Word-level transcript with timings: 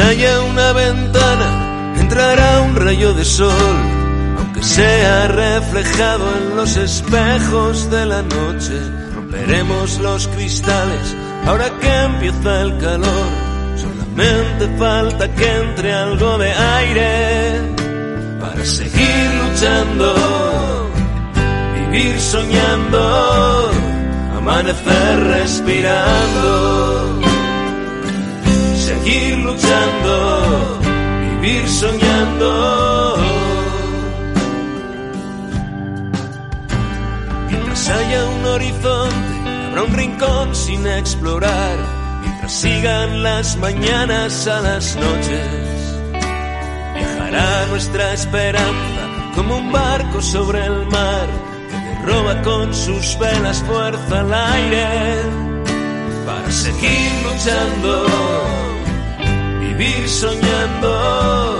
Haya 0.00 0.40
una 0.42 0.72
ventana, 0.72 1.94
entrará 1.98 2.62
un 2.62 2.76
rayo 2.76 3.14
de 3.14 3.24
sol, 3.24 3.76
aunque 4.38 4.62
sea 4.62 5.28
reflejado 5.28 6.24
en 6.38 6.56
los 6.56 6.76
espejos 6.76 7.90
de 7.90 8.06
la 8.06 8.22
noche. 8.22 8.74
Romperemos 9.14 9.98
los 9.98 10.28
cristales 10.28 11.16
ahora 11.46 11.70
que 11.80 11.92
empieza 12.02 12.60
el 12.62 12.78
calor. 12.78 13.28
Solamente 13.76 14.68
falta 14.78 15.34
que 15.34 15.56
entre 15.56 15.92
algo 15.92 16.38
de 16.38 16.52
aire 16.52 17.78
para 18.40 18.64
seguir 18.64 19.30
luchando, 19.42 20.90
vivir 21.74 22.20
soñando, 22.20 23.70
amanecer 24.36 25.20
respirando, 25.20 26.77
seguir 28.88 29.36
luchando, 29.38 30.14
vivir 31.20 31.68
soñando. 31.68 33.16
Mientras 37.50 37.88
haya 37.90 38.24
un 38.36 38.44
horizonte, 38.46 39.34
habrá 39.66 39.82
un 39.82 39.94
rincón 39.94 40.54
sin 40.54 40.86
explorar, 40.86 41.76
mientras 42.22 42.52
sigan 42.52 43.22
las 43.22 43.56
mañanas 43.58 44.46
a 44.46 44.60
las 44.60 44.96
noches 44.96 45.68
viajará 46.94 47.66
nuestra 47.66 48.14
esperanza 48.14 49.02
como 49.34 49.58
un 49.58 49.70
barco 49.70 50.22
sobre 50.22 50.64
el 50.64 50.86
mar 50.86 51.28
que 51.70 51.76
le 51.76 51.94
roba 52.06 52.42
con 52.42 52.74
sus 52.74 53.18
velas 53.18 53.62
fuerza 53.64 54.20
al 54.20 54.32
aire 54.32 55.48
para 56.26 56.50
seguir 56.50 57.10
luchando, 57.24 58.06
soñando, 60.08 61.58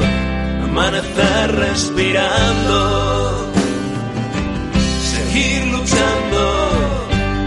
amanecer 0.64 1.54
respirando, 1.54 3.52
seguir 5.12 5.66
luchando, 5.66 6.40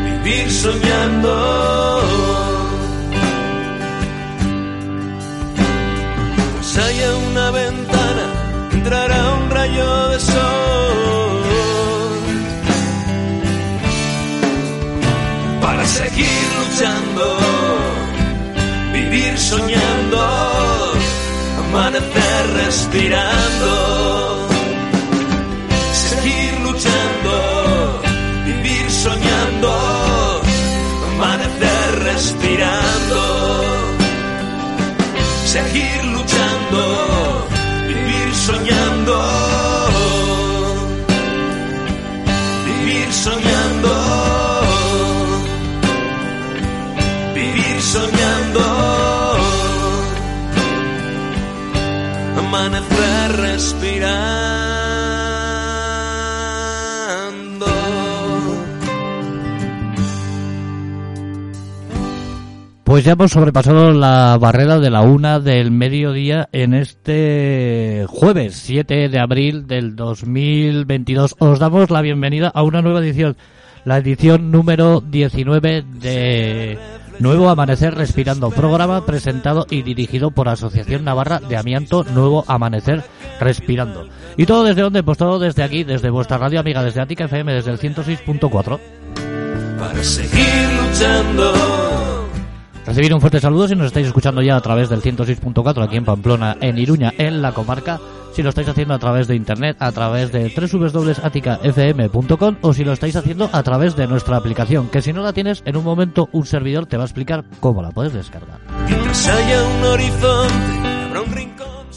vivir 0.05 0.51
soñando. 0.51 2.01
Pues 6.55 6.77
haya 6.77 7.15
una 7.15 7.51
ventana, 7.51 8.25
entrará 8.71 9.33
un 9.33 9.49
rayo 9.49 10.09
de 10.09 10.19
sol. 10.19 11.41
Para 15.61 15.85
seguir 15.85 16.45
luchando, 16.59 17.37
vivir 18.93 19.37
soñando, 19.37 20.50
amanecer 21.71 22.53
respirando. 22.65 24.00
Respirando. 53.51 55.11
Pues 62.83 63.05
ya 63.05 63.13
hemos 63.13 63.31
sobrepasado 63.31 63.91
la 63.91 64.37
barrera 64.37 64.79
de 64.79 64.89
la 64.89 65.01
una 65.01 65.39
del 65.39 65.71
mediodía 65.71 66.49
en 66.51 66.73
este 66.73 68.05
jueves 68.07 68.55
7 68.55 69.07
de 69.09 69.19
abril 69.19 69.67
del 69.67 69.95
2022. 69.95 71.35
Os 71.39 71.59
damos 71.59 71.89
la 71.89 72.01
bienvenida 72.01 72.49
a 72.53 72.63
una 72.63 72.81
nueva 72.81 72.99
edición, 72.99 73.37
la 73.85 73.97
edición 73.97 74.51
número 74.51 75.01
19 75.01 75.85
de 76.01 76.77
Nuevo 77.21 77.49
Amanecer 77.49 77.93
Respirando, 77.93 78.49
programa 78.49 79.05
presentado 79.05 79.67
y 79.69 79.83
dirigido 79.83 80.31
por 80.31 80.49
Asociación 80.49 81.03
Navarra 81.03 81.39
de 81.39 81.55
Amianto 81.55 82.03
Nuevo 82.03 82.43
Amanecer 82.47 83.03
Respirando. 83.39 84.07
¿Y 84.37 84.47
todo 84.47 84.63
desde 84.63 84.81
dónde? 84.81 85.03
Pues 85.03 85.19
todo 85.19 85.37
desde 85.37 85.61
aquí, 85.61 85.83
desde 85.83 86.09
vuestra 86.09 86.39
radio 86.39 86.59
amiga, 86.59 86.83
desde 86.83 86.99
Ática 86.99 87.25
FM, 87.25 87.53
desde 87.53 87.69
el 87.69 87.79
106.4. 87.79 88.79
Para 89.77 90.03
seguir 90.03 90.69
luchando. 90.81 91.53
Recibir 92.87 93.13
un 93.13 93.21
fuerte 93.21 93.39
saludo 93.39 93.67
si 93.67 93.75
nos 93.75 93.85
estáis 93.85 94.07
escuchando 94.07 94.41
ya 94.41 94.55
a 94.55 94.61
través 94.61 94.89
del 94.89 95.03
106.4 95.03 95.83
aquí 95.83 95.97
en 95.97 96.05
Pamplona, 96.05 96.57
en 96.59 96.79
Iruña, 96.79 97.13
en 97.19 97.43
la 97.43 97.51
comarca. 97.51 97.99
Si 98.31 98.43
lo 98.43 98.49
estáis 98.49 98.69
haciendo 98.69 98.93
a 98.93 98.99
través 98.99 99.27
de 99.27 99.35
internet, 99.35 99.77
a 99.79 99.91
través 99.91 100.31
de 100.31 100.49
www.aticafm.com 100.49 102.55
o 102.61 102.73
si 102.73 102.83
lo 102.83 102.93
estáis 102.93 103.15
haciendo 103.15 103.49
a 103.51 103.63
través 103.63 103.95
de 103.95 104.07
nuestra 104.07 104.37
aplicación, 104.37 104.89
que 104.89 105.01
si 105.01 105.13
no 105.13 105.21
la 105.21 105.33
tienes, 105.33 105.61
en 105.65 105.77
un 105.77 105.83
momento 105.83 106.29
un 106.31 106.45
servidor 106.45 106.85
te 106.85 106.97
va 106.97 107.03
a 107.03 107.07
explicar 107.07 107.43
cómo 107.59 107.81
la 107.81 107.91
puedes 107.91 108.13
descargar. 108.13 108.59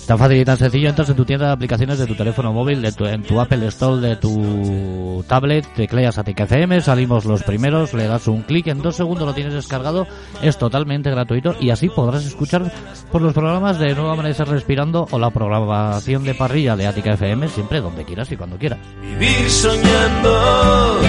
Tan 0.07 0.19
fácil 0.19 0.39
y 0.39 0.45
tan 0.45 0.59
sencillo, 0.59 0.91
entras 0.91 1.09
en 1.09 1.17
tu 1.17 1.25
tienda 1.25 1.47
de 1.47 1.53
aplicaciones 1.53 1.99
de 1.99 2.07
tu 2.07 2.15
teléfono 2.15 2.53
móvil, 2.53 2.83
de 2.83 2.93
tu, 2.93 3.07
en 3.07 3.23
tu 3.23 3.41
Apple 3.41 3.67
Store, 3.69 4.07
de 4.07 4.17
tu 4.17 5.25
tablet, 5.27 5.67
tecleas 5.75 6.19
Atic 6.19 6.41
FM, 6.41 6.83
salimos 6.83 7.25
los 7.25 7.43
primeros, 7.43 7.95
le 7.95 8.07
das 8.07 8.29
un 8.29 8.43
clic, 8.43 8.67
en 8.67 8.83
dos 8.83 8.97
segundos 8.97 9.27
lo 9.27 9.33
tienes 9.33 9.55
descargado, 9.55 10.07
es 10.43 10.59
totalmente 10.59 11.11
gratuito 11.11 11.57
y 11.59 11.71
así 11.71 11.89
podrás 11.89 12.27
escuchar 12.27 12.71
por 13.11 13.23
los 13.23 13.33
programas 13.33 13.79
de 13.79 13.95
Nueva 13.95 14.13
Amanecer 14.13 14.47
Respirando 14.47 15.09
o 15.11 15.19
la 15.19 15.31
programación 15.31 16.25
de 16.25 16.35
parrilla 16.35 16.77
de 16.77 16.87
Ática 16.87 17.15
FM 17.15 17.49
siempre 17.49 17.81
donde 17.81 18.05
quieras 18.05 18.31
y 18.31 18.37
cuando 18.37 18.59
quieras. 18.59 18.81
Vivir 19.01 19.49
soñando, 19.49 21.01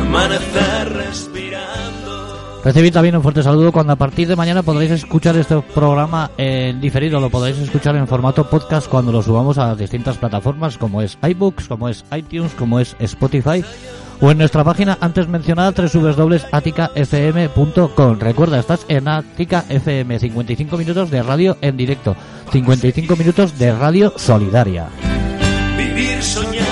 amanecer 0.00 0.92
respirando. 0.94 1.99
Recibid 2.64 2.92
también 2.92 3.16
un 3.16 3.22
fuerte 3.22 3.42
saludo 3.42 3.72
cuando 3.72 3.94
a 3.94 3.96
partir 3.96 4.28
de 4.28 4.36
mañana 4.36 4.62
podréis 4.62 4.90
escuchar 4.90 5.34
este 5.36 5.58
programa 5.74 6.30
en 6.36 6.80
diferido, 6.80 7.18
lo 7.18 7.30
podréis 7.30 7.58
escuchar 7.58 7.96
en 7.96 8.06
formato 8.06 8.50
podcast 8.50 8.86
cuando 8.86 9.12
lo 9.12 9.22
subamos 9.22 9.56
a 9.56 9.68
las 9.68 9.78
distintas 9.78 10.18
plataformas 10.18 10.76
como 10.76 11.00
es 11.00 11.16
iBooks, 11.22 11.68
como 11.68 11.88
es 11.88 12.04
iTunes, 12.14 12.52
como 12.52 12.78
es 12.78 12.94
Spotify 12.98 13.64
o 14.20 14.30
en 14.30 14.38
nuestra 14.38 14.62
página 14.64 14.96
antes 15.00 15.28
mencionada 15.28 15.72
www.aticafm.com. 15.72 18.18
Recuerda, 18.18 18.58
estás 18.58 18.84
en 18.88 19.06
Atica 19.08 19.64
FM, 19.68 20.18
55 20.18 20.76
minutos 20.76 21.10
de 21.10 21.22
radio 21.22 21.56
en 21.60 21.76
directo, 21.76 22.16
55 22.52 23.14
minutos 23.16 23.56
de 23.58 23.72
radio 23.72 24.12
solidaria. 24.16 24.88
Vivir 25.76 26.22
soñando. 26.22 26.69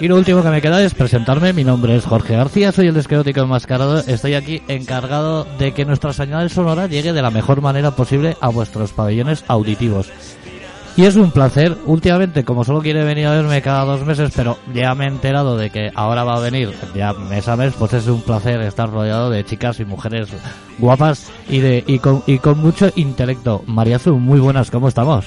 Y 0.00 0.06
lo 0.06 0.16
último 0.16 0.42
que 0.44 0.50
me 0.50 0.62
queda 0.62 0.80
es 0.84 0.94
presentarme. 0.94 1.52
Mi 1.52 1.64
nombre 1.64 1.96
es 1.96 2.04
Jorge 2.04 2.36
García, 2.36 2.70
soy 2.70 2.86
el 2.86 2.96
esquerótico 2.96 3.40
enmascarado. 3.40 3.98
Estoy 3.98 4.34
aquí 4.34 4.62
encargado 4.68 5.44
de 5.58 5.72
que 5.72 5.84
nuestra 5.84 6.12
señal 6.12 6.50
sonora 6.50 6.86
llegue 6.86 7.12
de 7.12 7.20
la 7.20 7.32
mejor 7.32 7.60
manera 7.62 7.90
posible 7.90 8.36
a 8.40 8.48
vuestros 8.48 8.92
pabellones 8.92 9.44
auditivos. 9.48 10.08
Y 10.96 11.04
es 11.04 11.16
un 11.16 11.30
placer, 11.30 11.76
últimamente, 11.86 12.44
como 12.44 12.64
solo 12.64 12.80
quiere 12.80 13.04
venir 13.04 13.26
a 13.26 13.32
verme 13.32 13.62
cada 13.62 13.84
dos 13.84 14.04
meses, 14.04 14.32
pero 14.34 14.58
ya 14.74 14.94
me 14.94 15.04
he 15.04 15.08
enterado 15.08 15.56
de 15.56 15.70
que 15.70 15.90
ahora 15.94 16.24
va 16.24 16.36
a 16.36 16.40
venir 16.40 16.72
ya 16.94 17.12
mes 17.12 17.46
a 17.46 17.56
mes, 17.56 17.74
pues 17.78 17.92
es 17.92 18.06
un 18.08 18.22
placer 18.22 18.60
estar 18.62 18.90
rodeado 18.90 19.30
de 19.30 19.44
chicas 19.44 19.78
y 19.78 19.84
mujeres 19.84 20.28
guapas 20.78 21.30
y, 21.48 21.58
de, 21.58 21.84
y, 21.86 22.00
con, 22.00 22.24
y 22.26 22.38
con 22.38 22.58
mucho 22.58 22.90
intelecto. 22.96 23.62
Mariazu, 23.66 24.16
muy 24.16 24.40
buenas, 24.40 24.72
¿cómo 24.72 24.88
estamos? 24.88 25.26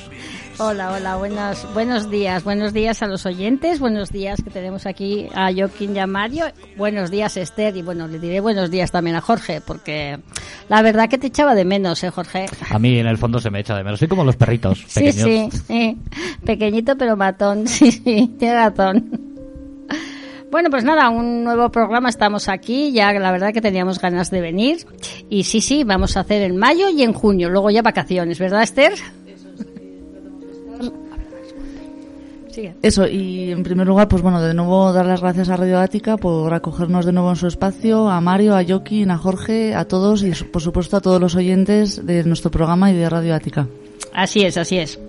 Hola, 0.57 0.91
hola, 0.91 1.15
buenos, 1.15 1.67
buenos 1.73 2.09
días. 2.09 2.43
Buenos 2.43 2.73
días 2.73 3.01
a 3.01 3.07
los 3.07 3.25
oyentes, 3.25 3.79
buenos 3.79 4.11
días 4.11 4.41
que 4.43 4.49
tenemos 4.49 4.85
aquí 4.85 5.27
a 5.33 5.51
Joaquín 5.51 5.95
y 5.95 5.99
a 5.99 6.07
Mario. 6.07 6.45
Buenos 6.77 7.09
días, 7.09 7.35
Esther, 7.37 7.75
y 7.77 7.81
bueno, 7.81 8.07
le 8.07 8.19
diré 8.19 8.39
buenos 8.39 8.69
días 8.69 8.91
también 8.91 9.15
a 9.15 9.21
Jorge, 9.21 9.61
porque 9.61 10.19
la 10.69 10.81
verdad 10.81 11.09
que 11.09 11.17
te 11.17 11.27
echaba 11.27 11.55
de 11.55 11.65
menos, 11.65 12.03
¿eh, 12.03 12.09
Jorge? 12.11 12.45
A 12.69 12.77
mí 12.79 12.99
en 12.99 13.07
el 13.07 13.17
fondo 13.17 13.39
se 13.39 13.49
me 13.49 13.59
echa 13.61 13.75
de 13.75 13.83
menos. 13.83 13.99
Soy 13.99 14.07
como 14.07 14.23
los 14.23 14.35
perritos 14.35 14.83
pequeños. 14.93 15.53
Sí, 15.53 15.63
sí, 15.67 15.97
pequeñito 16.45 16.97
pero 16.97 17.17
matón, 17.17 17.67
sí, 17.67 17.91
sí, 17.91 18.35
tiene 18.37 18.53
razón. 18.55 19.31
Bueno, 20.51 20.69
pues 20.69 20.83
nada, 20.83 21.09
un 21.09 21.45
nuevo 21.45 21.69
programa, 21.69 22.09
estamos 22.09 22.49
aquí, 22.49 22.91
ya 22.91 23.13
la 23.13 23.31
verdad 23.31 23.53
que 23.53 23.61
teníamos 23.61 23.99
ganas 23.99 24.29
de 24.31 24.41
venir. 24.41 24.85
Y 25.29 25.45
sí, 25.45 25.61
sí, 25.61 25.85
vamos 25.85 26.17
a 26.17 26.19
hacer 26.19 26.41
en 26.41 26.57
mayo 26.57 26.89
y 26.89 27.03
en 27.03 27.13
junio, 27.13 27.49
luego 27.49 27.69
ya 27.69 27.81
vacaciones, 27.81 28.37
¿verdad, 28.37 28.61
Esther? 28.61 28.91
Eso, 32.81 33.07
y 33.07 33.51
en 33.51 33.63
primer 33.63 33.87
lugar, 33.87 34.07
pues 34.07 34.21
bueno, 34.21 34.41
de 34.41 34.53
nuevo 34.53 34.91
dar 34.93 35.05
las 35.05 35.21
gracias 35.21 35.49
a 35.49 35.57
Radio 35.57 35.79
Ática 35.79 36.17
por 36.17 36.53
acogernos 36.53 37.05
de 37.05 37.11
nuevo 37.11 37.29
en 37.29 37.35
su 37.35 37.47
espacio, 37.47 38.09
a 38.09 38.19
Mario, 38.21 38.55
a 38.55 38.63
Joaquín, 38.63 39.11
a 39.11 39.17
Jorge, 39.17 39.75
a 39.75 39.85
todos 39.85 40.23
y 40.23 40.31
por 40.45 40.61
supuesto 40.61 40.97
a 40.97 41.01
todos 41.01 41.21
los 41.21 41.35
oyentes 41.35 42.05
de 42.05 42.23
nuestro 42.23 42.51
programa 42.51 42.91
y 42.91 42.95
de 42.95 43.09
Radio 43.09 43.35
Ática. 43.35 43.67
Así 44.13 44.41
es, 44.41 44.57
así 44.57 44.77
es. 44.77 44.99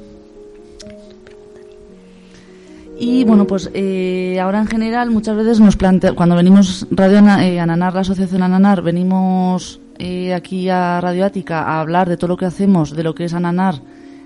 Y 2.99 3.25
bueno, 3.25 3.47
pues 3.47 3.69
eh, 3.75 4.39
ahora 4.41 4.61
en 4.61 4.69
general 4.69 5.11
muchas 5.11 5.37
veces 5.37 5.59
nos 5.59 5.77
plantea, 5.77 6.13
cuando 6.13 6.37
venimos 6.37 6.87
Radio 6.91 7.19
eh, 7.41 7.59
Ananar, 7.59 7.95
la 7.95 8.01
asociación 8.01 8.45
Ananar, 8.45 8.81
venimos 8.81 9.81
eh, 9.99 10.33
aquí 10.33 10.69
a 10.69 11.01
Radio 11.01 11.25
Ática 11.25 11.63
a 11.63 11.81
hablar 11.81 12.09
de 12.09 12.17
todo 12.17 12.29
lo 12.29 12.37
que 12.37 12.45
hacemos, 12.45 12.95
de 12.95 13.03
lo 13.03 13.15
que 13.15 13.25
es 13.25 13.35
Ananar, 13.35 13.81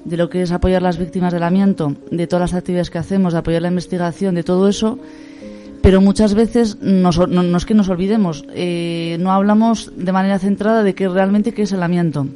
de 0.06 0.16
lo 0.16 0.30
que 0.30 0.42
es 0.42 0.52
apoyar 0.52 0.82
a 0.82 0.86
las 0.86 0.98
víctimas 0.98 1.32
del 1.32 1.42
amianto, 1.42 1.94
de 2.10 2.26
todas 2.26 2.52
las 2.52 2.58
actividades 2.58 2.90
que 2.90 2.98
hacemos, 2.98 3.32
de 3.32 3.40
apoyar 3.40 3.62
la 3.62 3.68
investigación, 3.68 4.34
de 4.34 4.44
todo 4.44 4.68
eso, 4.68 4.98
pero 5.82 6.00
muchas 6.00 6.34
veces 6.34 6.78
nos, 6.80 7.18
no, 7.18 7.42
no, 7.42 7.56
es 7.56 7.64
que 7.64 7.74
nos 7.74 7.88
olvidemos, 7.88 8.44
eh, 8.54 9.16
no 9.20 9.32
hablamos 9.32 9.92
de 9.96 10.12
manera 10.12 10.38
centrada 10.38 10.82
de 10.82 10.94
qué 10.94 11.08
realmente 11.08 11.52
qué 11.52 11.62
es 11.62 11.72
el 11.72 11.82
amianto. 11.82 12.26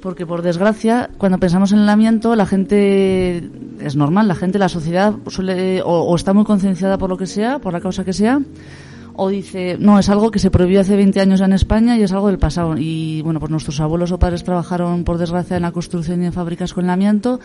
Porque 0.00 0.26
por 0.26 0.42
desgracia, 0.42 1.10
cuando 1.18 1.38
pensamos 1.38 1.72
en 1.72 1.80
el 1.80 1.88
amianto, 1.88 2.36
la 2.36 2.46
gente 2.46 3.50
es 3.80 3.96
normal, 3.96 4.28
la 4.28 4.34
gente, 4.34 4.58
la 4.58 4.68
sociedad 4.68 5.14
suele 5.26 5.82
o, 5.82 6.02
o 6.02 6.14
está 6.14 6.32
muy 6.32 6.44
concienciada 6.44 6.96
por 6.96 7.10
lo 7.10 7.16
que 7.16 7.26
sea, 7.26 7.58
por 7.58 7.72
la 7.72 7.80
causa 7.80 8.04
que 8.04 8.12
sea, 8.12 8.40
o 9.16 9.28
dice, 9.28 9.76
no, 9.78 9.98
es 9.98 10.08
algo 10.08 10.30
que 10.30 10.38
se 10.38 10.50
prohibió 10.50 10.80
hace 10.80 10.96
20 10.96 11.20
años 11.20 11.40
en 11.40 11.52
España 11.52 11.96
y 11.96 12.02
es 12.02 12.12
algo 12.12 12.28
del 12.28 12.38
pasado. 12.38 12.76
Y 12.78 13.22
bueno, 13.22 13.40
pues 13.40 13.50
nuestros 13.50 13.80
abuelos 13.80 14.12
o 14.12 14.18
padres 14.18 14.44
trabajaron, 14.44 15.04
por 15.04 15.18
desgracia, 15.18 15.56
en 15.56 15.62
la 15.62 15.72
construcción 15.72 16.22
y 16.22 16.26
en 16.26 16.32
fábricas 16.32 16.74
con 16.74 16.88
amianto, 16.90 17.40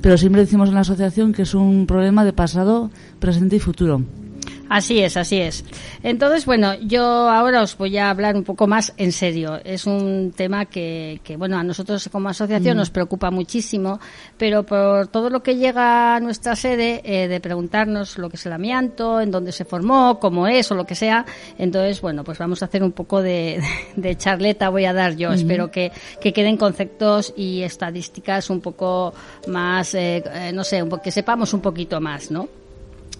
pero 0.00 0.16
siempre 0.16 0.42
decimos 0.42 0.68
en 0.68 0.74
la 0.76 0.82
asociación 0.82 1.32
que 1.32 1.42
es 1.42 1.54
un 1.54 1.86
problema 1.86 2.24
de 2.24 2.32
pasado, 2.32 2.90
presente 3.18 3.56
y 3.56 3.60
futuro. 3.60 4.02
Así 4.68 5.00
es, 5.00 5.16
así 5.16 5.40
es. 5.40 5.64
Entonces, 6.02 6.44
bueno, 6.44 6.74
yo 6.74 7.04
ahora 7.04 7.62
os 7.62 7.76
voy 7.76 7.96
a 7.98 8.10
hablar 8.10 8.34
un 8.34 8.42
poco 8.42 8.66
más 8.66 8.92
en 8.96 9.12
serio. 9.12 9.60
Es 9.64 9.86
un 9.86 10.32
tema 10.36 10.66
que, 10.66 11.20
que 11.22 11.36
bueno, 11.36 11.56
a 11.56 11.62
nosotros 11.62 12.08
como 12.10 12.28
asociación 12.28 12.76
mm. 12.76 12.78
nos 12.78 12.90
preocupa 12.90 13.30
muchísimo, 13.30 14.00
pero 14.36 14.64
por 14.64 15.06
todo 15.08 15.30
lo 15.30 15.42
que 15.42 15.56
llega 15.56 16.16
a 16.16 16.20
nuestra 16.20 16.56
sede 16.56 17.00
eh, 17.04 17.28
de 17.28 17.40
preguntarnos 17.40 18.18
lo 18.18 18.28
que 18.28 18.36
es 18.36 18.46
el 18.46 18.52
amianto, 18.52 19.20
en 19.20 19.30
dónde 19.30 19.52
se 19.52 19.64
formó, 19.64 20.18
cómo 20.18 20.46
es 20.48 20.70
o 20.72 20.74
lo 20.74 20.84
que 20.84 20.94
sea, 20.94 21.24
entonces, 21.58 22.00
bueno, 22.00 22.24
pues 22.24 22.38
vamos 22.38 22.62
a 22.62 22.66
hacer 22.66 22.82
un 22.82 22.92
poco 22.92 23.22
de, 23.22 23.62
de 23.96 24.16
charleta, 24.16 24.68
voy 24.68 24.84
a 24.84 24.92
dar 24.92 25.16
yo. 25.16 25.32
Espero 25.32 25.70
que, 25.70 25.92
que, 26.20 26.32
queden 26.32 26.56
conceptos 26.56 27.32
y 27.36 27.62
estadísticas 27.62 28.50
un 28.50 28.60
poco 28.60 29.14
más, 29.46 29.94
eh, 29.94 30.22
eh 30.26 30.52
no 30.52 30.64
sé, 30.64 30.84
que 31.02 31.10
sepamos 31.10 31.54
un 31.54 31.60
poquito 31.60 32.00
más, 32.00 32.30
¿no? 32.30 32.48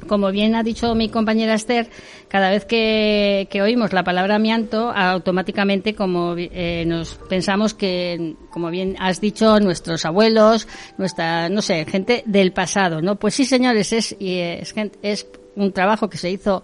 Como 0.06 0.30
bien 0.30 0.54
ha 0.54 0.62
dicho 0.62 0.94
mi 0.94 1.08
compañera 1.08 1.54
Esther, 1.54 1.88
cada 2.28 2.50
vez 2.50 2.64
que, 2.64 3.48
oímos 3.62 3.92
la 3.92 4.04
palabra 4.04 4.36
amianto, 4.36 4.90
automáticamente 4.90 5.94
como 5.94 6.34
eh, 6.36 6.84
nos 6.86 7.14
pensamos 7.28 7.74
que, 7.74 8.36
como 8.50 8.70
bien 8.70 8.96
has 8.98 9.20
dicho, 9.20 9.58
nuestros 9.60 10.04
abuelos, 10.04 10.68
nuestra, 10.98 11.48
no 11.48 11.62
sé, 11.62 11.84
gente 11.86 12.22
del 12.26 12.52
pasado, 12.52 13.00
¿no? 13.00 13.16
Pues 13.16 13.34
sí, 13.34 13.44
señores, 13.44 13.92
es, 13.92 14.16
es, 14.20 14.74
es 15.02 15.26
un 15.56 15.72
trabajo 15.72 16.08
que 16.08 16.18
se 16.18 16.30
hizo 16.30 16.62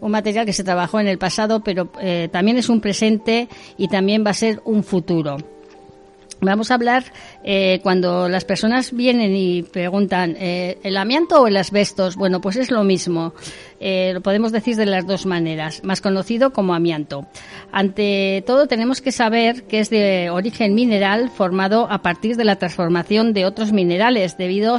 un 0.00 0.10
material 0.10 0.44
que 0.44 0.52
se 0.52 0.64
trabajó 0.64 1.00
en 1.00 1.08
el 1.08 1.18
pasado, 1.18 1.62
pero 1.62 1.90
eh, 2.00 2.28
también 2.30 2.58
es 2.58 2.68
un 2.68 2.80
presente 2.80 3.48
y 3.78 3.88
también 3.88 4.24
va 4.24 4.30
a 4.30 4.34
ser 4.34 4.60
un 4.64 4.84
futuro. 4.84 5.36
Vamos 6.40 6.70
a 6.70 6.74
hablar 6.74 7.04
eh, 7.42 7.80
cuando 7.82 8.28
las 8.28 8.44
personas 8.44 8.92
vienen 8.92 9.34
y 9.34 9.62
preguntan 9.62 10.36
eh, 10.38 10.78
el 10.82 10.96
amianto 10.96 11.40
o 11.40 11.46
el 11.46 11.56
asbestos. 11.56 12.16
Bueno, 12.16 12.40
pues 12.40 12.56
es 12.56 12.70
lo 12.70 12.84
mismo. 12.84 13.34
Eh, 13.86 14.14
lo 14.14 14.22
podemos 14.22 14.50
decir 14.50 14.76
de 14.76 14.86
las 14.86 15.06
dos 15.06 15.26
maneras, 15.26 15.84
más 15.84 16.00
conocido 16.00 16.54
como 16.54 16.72
amianto. 16.72 17.26
Ante 17.70 18.42
todo, 18.46 18.66
tenemos 18.66 19.02
que 19.02 19.12
saber 19.12 19.64
que 19.64 19.78
es 19.78 19.90
de 19.90 20.30
origen 20.30 20.74
mineral 20.74 21.28
formado 21.28 21.86
a 21.90 22.00
partir 22.00 22.36
de 22.36 22.44
la 22.44 22.56
transformación 22.56 23.34
de 23.34 23.44
otros 23.44 23.72
minerales 23.72 24.38
debido 24.38 24.78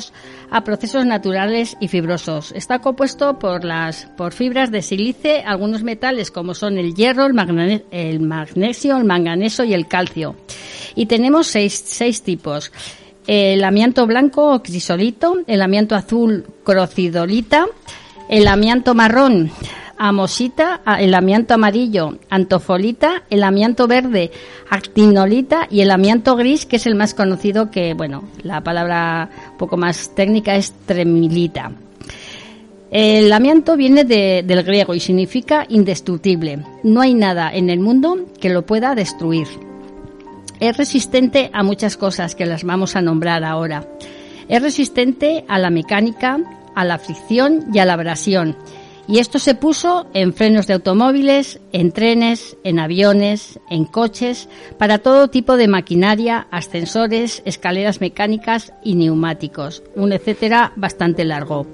a 0.50 0.63
procesos 0.63 1.06
naturales 1.06 1.78
y 1.80 1.88
fibrosos. 1.88 2.52
Está 2.54 2.80
compuesto 2.80 3.38
por 3.38 3.63
las 3.63 4.07
por 4.18 4.34
fibras 4.34 4.72
de 4.72 4.81
sílice, 4.81 5.44
algunos 5.46 5.84
metales 5.84 6.31
como 6.31 6.56
son 6.56 6.80
el 6.80 6.96
hierro, 6.96 7.28
el, 7.28 7.84
el 7.92 8.19
magnesio, 8.22 8.98
el 8.98 9.04
manganeso 9.04 9.63
y 9.63 9.75
el 9.75 9.88
calcio. 9.88 10.36
Y 10.96 11.06
tenemos 11.06 11.46
seis, 11.46 11.80
seis 11.86 12.24
tipos. 12.24 12.72
El 13.28 13.63
amianto 13.63 14.08
blanco 14.08 14.51
o 14.51 14.63
crisolito, 14.63 15.44
el 15.46 15.62
amianto 15.62 15.94
azul 15.94 16.48
crocidolita, 16.63 17.68
el 18.30 18.48
amianto 18.48 18.95
marrón 18.95 19.51
amosita, 19.98 20.81
el 21.00 21.13
amianto 21.13 21.54
amarillo 21.54 22.18
antofolita, 22.30 23.24
el 23.30 23.44
amianto 23.44 23.88
verde 23.88 24.31
actinolita 24.69 25.68
y 25.69 25.81
el 25.81 25.92
amianto 25.92 26.36
gris, 26.36 26.66
que 26.66 26.75
es 26.77 26.86
el 26.86 26.95
más 26.95 27.13
conocido 27.13 27.72
que, 27.72 27.94
bueno, 27.94 28.24
la 28.44 28.62
palabra 28.62 29.30
un 29.51 29.57
poco 29.57 29.77
más 29.77 30.13
técnica 30.16 30.56
es 30.56 30.74
tremilita. 30.86 31.72
El 32.92 33.31
amianto 33.33 33.75
viene 33.75 34.06
de, 34.06 34.44
del 34.45 34.63
griego 34.63 34.94
y 34.94 35.00
significa 35.00 35.66
indestructible. 35.68 36.60
No 36.83 37.01
hay 37.01 37.13
nada 37.13 37.54
en 37.54 37.69
el 37.69 37.80
mundo 37.80 38.27
que 38.39 38.50
lo 38.50 38.66
pueda 38.66 38.95
destruir. 38.95 39.48
Es 40.60 40.77
resistente 40.77 41.50
a 41.51 41.63
muchas 41.63 41.98
cosas 41.98 42.36
que 42.36 42.45
las 42.45 42.63
vamos 42.63 42.95
a 42.95 43.01
nombrar 43.01 43.44
ahora. 43.44 43.86
Es 44.48 44.62
resistente 44.62 45.44
a 45.48 45.60
la 45.60 45.69
mecánica, 45.69 46.39
a 46.75 46.86
la 46.86 47.00
fricción 47.00 47.66
y 47.74 47.80
a 47.80 47.86
la 47.86 47.94
abrasión. 47.94 48.56
Y 49.07 49.19
esto 49.19 49.38
se 49.38 49.54
puso 49.54 50.08
en 50.13 50.34
frenos 50.34 50.65
de 50.65 50.74
automóviles, 50.74 51.60
en 51.72 51.91
trenes, 51.91 52.58
en 52.63 52.79
aviones, 52.79 53.60
en 53.70 53.86
coches, 53.86 54.50
para 54.79 54.98
todo 54.98 55.29
tipo 55.29 55.58
de 55.58 55.67
maquinaria, 55.67 56.48
ascensores, 56.50 57.44
escaleras 57.46 58.01
mecánicas 58.01 58.74
y 58.84 58.96
neumáticos, 58.96 59.84
un 59.96 60.12
etcétera 60.12 60.74
bastante 60.75 61.24
largo. 61.24 61.67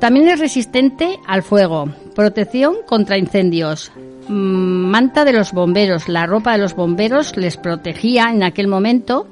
También 0.00 0.28
es 0.28 0.38
resistente 0.38 1.18
al 1.26 1.42
fuego, 1.42 1.92
protección 2.14 2.76
contra 2.86 3.18
incendios, 3.18 3.92
Mm, 4.28 4.90
manta 4.90 5.24
de 5.24 5.32
los 5.32 5.52
bomberos, 5.52 6.06
la 6.06 6.26
ropa 6.26 6.52
de 6.52 6.58
los 6.58 6.74
bomberos 6.74 7.36
les 7.38 7.56
protegía 7.56 8.30
en 8.30 8.42
aquel 8.42 8.68
momento 8.68 9.26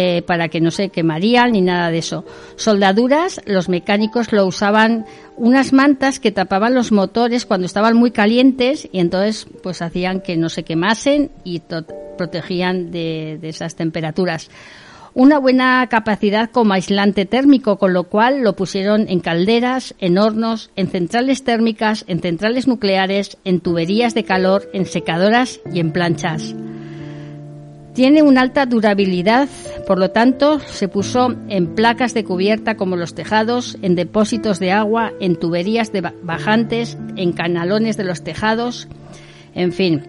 eh, 0.00 0.22
para 0.22 0.48
que 0.48 0.60
no 0.60 0.70
se 0.70 0.90
quemarían 0.90 1.50
ni 1.50 1.60
nada 1.60 1.90
de 1.90 1.98
eso. 1.98 2.24
Soldaduras, 2.54 3.40
los 3.46 3.68
mecánicos 3.68 4.30
lo 4.30 4.46
usaban 4.46 5.06
unas 5.36 5.72
mantas 5.72 6.20
que 6.20 6.30
tapaban 6.30 6.72
los 6.72 6.92
motores 6.92 7.44
cuando 7.44 7.66
estaban 7.66 7.96
muy 7.96 8.12
calientes 8.12 8.88
y 8.92 9.00
entonces 9.00 9.48
pues 9.60 9.82
hacían 9.82 10.20
que 10.20 10.36
no 10.36 10.50
se 10.50 10.62
quemasen 10.62 11.32
y 11.42 11.62
protegían 12.16 12.92
de 12.92 13.40
esas 13.42 13.74
temperaturas 13.74 14.50
una 15.14 15.40
buena 15.40 15.84
capacidad 15.88 16.48
como 16.48 16.74
aislante 16.74 17.26
térmico, 17.26 17.76
con 17.76 17.92
lo 17.92 18.04
cual 18.04 18.42
lo 18.42 18.52
pusieron 18.52 19.06
en 19.08 19.18
calderas, 19.18 19.96
en 19.98 20.16
hornos, 20.16 20.70
en 20.76 20.86
centrales 20.86 21.42
térmicas, 21.42 22.04
en 22.06 22.20
centrales 22.20 22.68
nucleares, 22.68 23.36
en 23.44 23.58
tuberías 23.58 24.14
de 24.14 24.22
calor, 24.22 24.70
en 24.72 24.86
secadoras 24.86 25.58
y 25.72 25.80
en 25.80 25.90
planchas. 25.90 26.54
Tiene 27.98 28.22
una 28.22 28.42
alta 28.42 28.64
durabilidad, 28.64 29.48
por 29.84 29.98
lo 29.98 30.12
tanto, 30.12 30.60
se 30.60 30.86
puso 30.86 31.34
en 31.48 31.74
placas 31.74 32.14
de 32.14 32.22
cubierta 32.22 32.76
como 32.76 32.94
los 32.94 33.12
tejados, 33.16 33.76
en 33.82 33.96
depósitos 33.96 34.60
de 34.60 34.70
agua, 34.70 35.12
en 35.18 35.34
tuberías 35.34 35.90
de 35.90 36.12
bajantes, 36.22 36.96
en 37.16 37.32
canalones 37.32 37.96
de 37.96 38.04
los 38.04 38.22
tejados, 38.22 38.86
en 39.52 39.72
fin. 39.72 40.04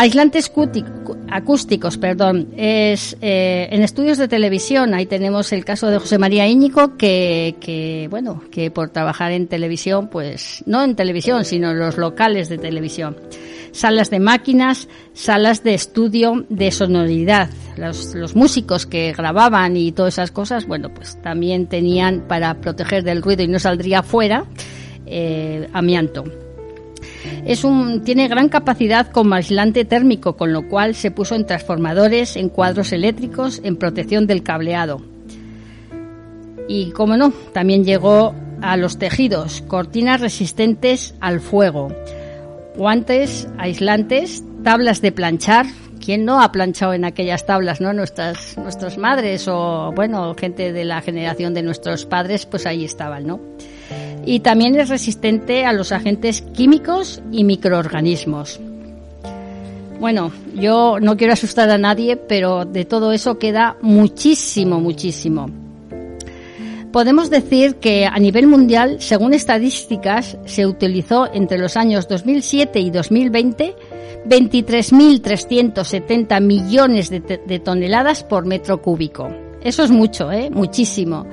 Aislantes 0.00 0.50
acústicos, 1.30 1.98
perdón. 1.98 2.48
Es 2.56 3.18
eh, 3.20 3.68
en 3.70 3.82
estudios 3.82 4.16
de 4.16 4.28
televisión. 4.28 4.94
Ahí 4.94 5.04
tenemos 5.04 5.52
el 5.52 5.62
caso 5.66 5.88
de 5.88 5.98
José 5.98 6.16
María 6.16 6.48
Íñigo, 6.48 6.96
que, 6.96 7.56
que, 7.60 8.08
bueno, 8.08 8.42
que 8.50 8.70
por 8.70 8.88
trabajar 8.88 9.32
en 9.32 9.46
televisión, 9.46 10.08
pues 10.08 10.64
no 10.64 10.82
en 10.82 10.96
televisión, 10.96 11.44
sino 11.44 11.72
en 11.72 11.78
los 11.78 11.98
locales 11.98 12.48
de 12.48 12.56
televisión. 12.56 13.14
Salas 13.72 14.08
de 14.08 14.20
máquinas, 14.20 14.88
salas 15.12 15.62
de 15.64 15.74
estudio 15.74 16.46
de 16.48 16.70
sonoridad. 16.70 17.50
Los, 17.76 18.14
los 18.14 18.34
músicos 18.34 18.86
que 18.86 19.12
grababan 19.12 19.76
y 19.76 19.92
todas 19.92 20.14
esas 20.14 20.30
cosas, 20.30 20.66
bueno, 20.66 20.88
pues 20.94 21.20
también 21.20 21.66
tenían 21.66 22.22
para 22.26 22.54
proteger 22.62 23.04
del 23.04 23.20
ruido 23.20 23.42
y 23.42 23.48
no 23.48 23.58
saldría 23.58 24.02
fuera 24.02 24.46
eh, 25.04 25.68
amianto. 25.74 26.24
Es 27.44 27.64
un, 27.64 28.02
tiene 28.04 28.28
gran 28.28 28.48
capacidad 28.48 29.10
como 29.10 29.34
aislante 29.34 29.84
térmico, 29.84 30.36
con 30.36 30.52
lo 30.52 30.68
cual 30.68 30.94
se 30.94 31.10
puso 31.10 31.34
en 31.34 31.46
transformadores, 31.46 32.36
en 32.36 32.48
cuadros 32.48 32.92
eléctricos, 32.92 33.60
en 33.64 33.76
protección 33.76 34.26
del 34.26 34.42
cableado. 34.42 35.02
Y, 36.68 36.90
como 36.92 37.16
no, 37.16 37.32
también 37.52 37.84
llegó 37.84 38.34
a 38.62 38.76
los 38.76 38.98
tejidos, 38.98 39.62
cortinas 39.62 40.20
resistentes 40.20 41.14
al 41.20 41.40
fuego, 41.40 41.88
guantes 42.76 43.48
aislantes, 43.58 44.44
tablas 44.62 45.00
de 45.00 45.12
planchar. 45.12 45.66
¿Quién 46.02 46.24
no 46.24 46.40
ha 46.40 46.50
planchado 46.50 46.94
en 46.94 47.04
aquellas 47.04 47.44
tablas, 47.44 47.80
no? 47.80 47.92
Nuestras, 47.92 48.56
nuestras 48.56 48.96
madres 48.96 49.46
o, 49.48 49.92
bueno, 49.94 50.34
gente 50.34 50.72
de 50.72 50.84
la 50.84 51.02
generación 51.02 51.52
de 51.52 51.62
nuestros 51.62 52.06
padres, 52.06 52.46
pues 52.46 52.64
ahí 52.66 52.84
estaban, 52.84 53.26
¿no? 53.26 53.40
Y 54.24 54.40
también 54.40 54.74
es 54.76 54.88
resistente 54.88 55.64
a 55.64 55.72
los 55.72 55.92
agentes 55.92 56.42
químicos 56.42 57.22
y 57.32 57.44
microorganismos. 57.44 58.60
Bueno, 59.98 60.32
yo 60.54 60.98
no 61.00 61.16
quiero 61.16 61.32
asustar 61.34 61.70
a 61.70 61.78
nadie, 61.78 62.16
pero 62.16 62.64
de 62.64 62.84
todo 62.84 63.12
eso 63.12 63.38
queda 63.38 63.76
muchísimo, 63.82 64.80
muchísimo. 64.80 65.48
Podemos 66.90 67.30
decir 67.30 67.76
que 67.76 68.04
a 68.06 68.18
nivel 68.18 68.48
mundial, 68.48 68.96
según 69.00 69.34
estadísticas, 69.34 70.38
se 70.46 70.66
utilizó 70.66 71.32
entre 71.32 71.58
los 71.58 71.76
años 71.76 72.08
2007 72.08 72.80
y 72.80 72.90
2020 72.90 73.76
23.370 74.26 76.42
millones 76.42 77.08
de, 77.10 77.20
de, 77.20 77.58
toneladas 77.58 78.22
por 78.22 78.44
metro 78.44 78.82
cúbico. 78.82 79.30
Eso 79.62 79.82
es 79.82 79.90
mucho, 79.90 80.30
¿eh? 80.30 80.50
Muchísimo. 80.50 81.24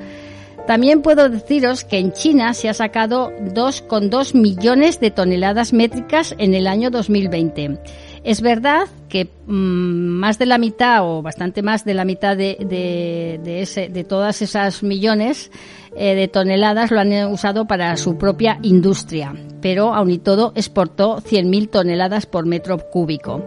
También 0.67 1.01
puedo 1.01 1.29
deciros 1.29 1.85
que 1.85 1.97
en 1.97 2.11
China 2.11 2.53
se 2.53 2.67
ha 2.67 2.73
sacado 2.73 3.31
2,2 3.31 4.35
millones 4.35 4.99
de 4.99 5.11
toneladas 5.11 5.71
métricas 5.71 6.35
en 6.37 6.53
el 6.53 6.67
año 6.67 6.91
2020. 6.91 7.79
Es 8.25 8.41
verdad 8.41 8.81
que 9.07 9.29
mm, 9.45 9.49
más 9.49 10.37
de 10.39 10.45
la 10.45 10.57
mitad 10.57 11.09
o 11.09 11.21
bastante 11.21 11.61
más 11.61 11.85
de 11.85 11.93
la 11.93 12.03
mitad 12.03 12.35
de, 12.35 14.05
todas 14.09 14.41
esas 14.41 14.83
millones 14.83 15.51
eh, 15.95 16.15
de 16.15 16.27
toneladas 16.27 16.91
lo 16.91 16.99
han 16.99 17.13
usado 17.31 17.65
para 17.65 17.95
su 17.95 18.17
propia 18.17 18.59
industria, 18.61 19.33
pero 19.61 19.93
aun 19.93 20.11
y 20.11 20.17
todo 20.17 20.51
exportó 20.53 21.21
100.000 21.21 21.69
toneladas 21.69 22.25
por 22.25 22.45
metro 22.45 22.77
cúbico. 22.91 23.41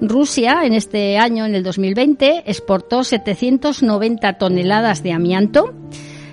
Rusia 0.00 0.62
en 0.64 0.72
este 0.72 1.18
año, 1.18 1.46
en 1.46 1.54
el 1.54 1.62
2020, 1.62 2.42
exportó 2.46 3.04
790 3.04 4.38
toneladas 4.38 5.04
de 5.04 5.12
amianto 5.12 5.72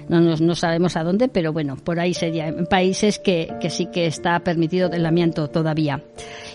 no, 0.10 0.22
no, 0.22 0.56
sabemos 0.56 0.96
a 0.96 1.04
dónde, 1.04 1.28
pero 1.28 1.54
bueno, 1.54 1.76
por 1.78 2.00
ahí 2.00 2.14
sería, 2.14 2.48
en 2.48 2.66
países 2.66 3.20
que, 3.20 3.54
que 3.60 3.70
sí 3.70 3.88
que 3.88 4.06
está 4.06 4.40
permitido 4.40 4.92
el 4.92 5.06
amianto 5.06 5.50
todavía. 5.50 6.02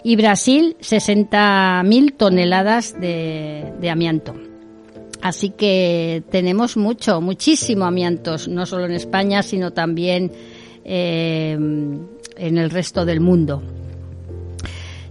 Y 0.03 0.17
Brasil, 0.17 0.77
60.000 0.81 2.17
toneladas 2.17 2.99
de, 3.01 3.73
de 3.81 3.91
amianto. 3.91 4.35
Así 5.23 5.51
que 5.51 6.23
tenemos 6.31 6.77
mucho, 6.77 7.21
muchísimo 7.21 7.85
amiantos, 7.85 8.49
no 8.49 8.65
solo 8.65 8.87
en 8.87 8.93
España, 8.93 9.43
sino 9.43 9.73
también 9.73 10.33
eh, 10.85 11.53
en 11.53 12.59
el 12.59 12.71
resto 12.71 13.05
del 13.05 13.21
mundo. 13.21 13.63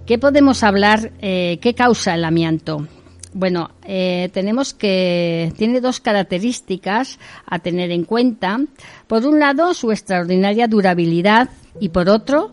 ¿Qué 0.05 0.17
podemos 0.17 0.63
hablar? 0.63 1.12
Eh, 1.22 1.60
¿Qué 1.62 1.75
causa 1.75 2.15
el 2.15 2.25
amianto? 2.25 2.88
Bueno, 3.33 3.69
eh, 3.86 4.29
tenemos 4.33 4.74
que 4.74 5.53
tiene 5.55 5.81
dos 5.81 6.00
características 6.00 7.19
a 7.45 7.59
tener 7.59 7.91
en 7.91 8.03
cuenta. 8.03 8.59
Por 9.07 9.25
un 9.25 9.39
lado, 9.39 9.74
su 9.74 9.91
extraordinaria 9.91 10.67
durabilidad 10.67 11.50
y 11.79 11.89
por 11.89 12.09
otro, 12.09 12.51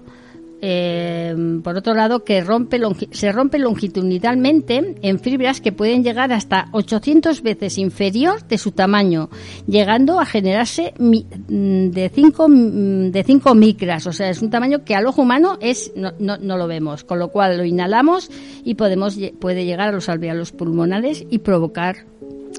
eh, 0.63 1.61
por 1.63 1.77
otro 1.77 1.95
lado, 1.95 2.25
que 2.25 2.41
rompe 2.41 2.81
se 3.11 3.33
rompe 3.33 3.59
longitudinalmente 3.59 4.97
en 5.03 5.19
fibras 5.21 5.61
que 5.61 5.73
pueden 5.73 6.03
llegar 6.03 6.33
hasta 6.33 6.69
800 6.73 7.43
veces 7.43 7.79
inferior 7.79 8.47
de 8.47 8.59
su 8.59 8.73
tamaño, 8.73 9.29
llegando 9.67 10.19
a 10.19 10.27
generarse 10.27 10.95
mm, 10.99 11.91
de 11.91 12.11
5 12.13 12.49
mm, 12.49 13.11
de 13.11 13.25
cinco 13.25 13.55
micras. 13.55 14.07
O 14.07 14.13
sea, 14.13 14.31
es 14.31 14.43
un 14.43 14.51
tamaño 14.51 14.85
que 14.85 14.95
al 14.95 15.07
ojo 15.07 15.23
humano 15.23 15.59
es 15.61 15.93
no, 15.97 16.13
no, 16.19 16.39
no 16.39 16.57
lo 16.57 16.67
vemos, 16.67 17.05
con 17.05 17.19
lo 17.19 17.29
cual 17.29 17.59
lo 17.59 17.65
inhalamos 17.65 18.31
y 18.65 18.75
podemos 18.75 19.19
puede 19.41 19.65
llegar 19.65 19.89
a 19.89 19.93
los 19.93 20.09
alveolos 20.09 20.53
pulmonares 20.53 21.25
y 21.31 21.39
provocar 21.39 22.07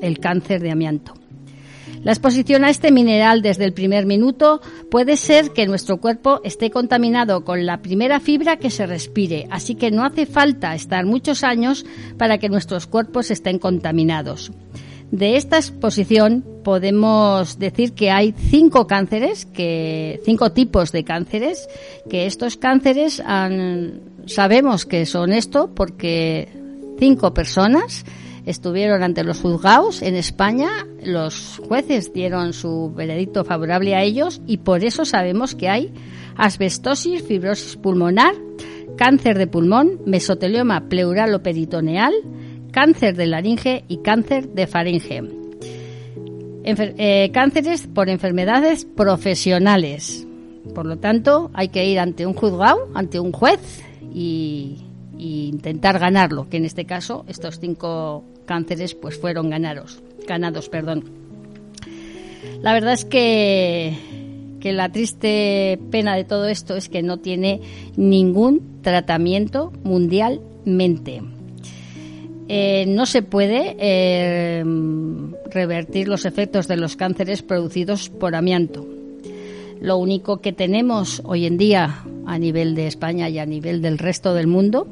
el 0.01 0.19
cáncer 0.19 0.61
de 0.61 0.71
amianto. 0.71 1.13
La 2.03 2.11
exposición 2.11 2.63
a 2.63 2.69
este 2.69 2.91
mineral 2.91 3.41
desde 3.41 3.65
el 3.65 3.73
primer 3.73 4.05
minuto 4.05 4.61
puede 4.89 5.17
ser 5.17 5.51
que 5.51 5.67
nuestro 5.67 5.97
cuerpo 5.97 6.41
esté 6.43 6.71
contaminado 6.71 7.43
con 7.43 7.65
la 7.65 7.81
primera 7.81 8.19
fibra 8.19 8.57
que 8.57 8.69
se 8.69 8.85
respire, 8.85 9.47
así 9.51 9.75
que 9.75 9.91
no 9.91 10.05
hace 10.05 10.25
falta 10.25 10.75
estar 10.75 11.05
muchos 11.05 11.43
años 11.43 11.85
para 12.17 12.37
que 12.37 12.49
nuestros 12.49 12.87
cuerpos 12.87 13.31
estén 13.31 13.59
contaminados. 13.59 14.51
De 15.11 15.37
esta 15.37 15.55
exposición 15.55 16.43
podemos 16.63 17.57
decir 17.59 17.93
que 17.93 18.11
hay 18.11 18.33
cinco 18.37 18.87
cánceres, 18.87 19.45
que, 19.45 20.19
cinco 20.25 20.51
tipos 20.51 20.91
de 20.91 21.05
cánceres, 21.05 21.69
que 22.09 22.25
estos 22.25 22.57
cánceres 22.57 23.23
sabemos 24.25 24.85
que 24.85 25.05
son 25.05 25.31
esto 25.31 25.71
porque 25.73 26.49
cinco 26.99 27.33
personas 27.33 28.03
estuvieron 28.47 29.03
ante 29.03 29.25
los 29.25 29.41
juzgados 29.41 30.01
en 30.01 30.15
España, 30.15 30.69
los 31.03 31.61
jueces 31.67 32.13
dieron 32.13 32.53
su 32.53 32.93
veredicto 32.95 33.43
favorable 33.43 33.93
a 33.93 34.03
ellos 34.03 34.41
y 34.47 34.59
por 34.59 34.85
eso 34.85 35.03
sabemos 35.03 35.53
que 35.53 35.67
hay 35.67 35.93
asbestosis, 36.37 37.23
fibrosis 37.23 37.75
pulmonar, 37.75 38.33
cáncer 38.95 39.37
de 39.37 39.47
pulmón, 39.47 39.99
mesotelioma 40.05 40.87
pleural 40.87 41.35
o 41.35 41.43
peritoneal, 41.43 42.13
cáncer 42.71 43.17
de 43.17 43.27
laringe 43.27 43.83
y 43.89 43.97
cáncer 43.97 44.47
de 44.47 44.65
faringe. 44.65 45.23
Eh, 46.63 47.29
cánceres 47.33 47.85
por 47.87 48.07
enfermedades 48.09 48.85
profesionales. 48.85 50.25
Por 50.73 50.85
lo 50.85 50.97
tanto, 50.97 51.51
hay 51.53 51.67
que 51.67 51.85
ir 51.85 51.99
ante 51.99 52.25
un 52.25 52.33
juzgado, 52.33 52.89
ante 52.93 53.19
un 53.19 53.33
juez 53.33 53.83
y, 54.13 54.85
y 55.17 55.47
intentar 55.47 55.99
ganarlo, 55.99 56.49
que 56.49 56.57
en 56.57 56.65
este 56.65 56.85
caso 56.85 57.25
estos 57.27 57.59
cinco 57.59 58.23
cánceres 58.47 58.95
pues 58.95 59.19
fueron 59.19 59.51
ganados, 59.51 60.01
ganados, 60.27 60.69
perdón. 60.69 61.03
La 62.63 62.73
verdad 62.73 62.93
es 62.93 63.05
que, 63.05 63.93
que 64.59 64.73
la 64.73 64.91
triste 64.91 65.79
pena 65.91 66.15
de 66.15 66.23
todo 66.23 66.47
esto 66.47 66.75
es 66.75 66.89
que 66.89 67.03
no 67.03 67.17
tiene 67.17 67.61
ningún 67.95 68.81
tratamiento 68.81 69.71
mundialmente. 69.83 71.21
Eh, 72.49 72.85
no 72.87 73.05
se 73.05 73.21
puede 73.21 73.75
eh, 73.77 74.63
revertir 75.51 76.07
los 76.07 76.25
efectos 76.25 76.67
de 76.67 76.77
los 76.77 76.95
cánceres 76.95 77.43
producidos 77.43 78.09
por 78.09 78.35
amianto. 78.35 78.87
Lo 79.81 79.97
único 79.97 80.37
que 80.37 80.53
tenemos 80.53 81.21
hoy 81.25 81.45
en 81.45 81.57
día 81.57 82.03
a 82.25 82.39
nivel 82.39 82.73
de 82.73 82.87
España 82.87 83.29
y 83.29 83.37
a 83.37 83.45
nivel 83.45 83.81
del 83.81 83.97
resto 83.97 84.33
del 84.33 84.47
mundo 84.47 84.87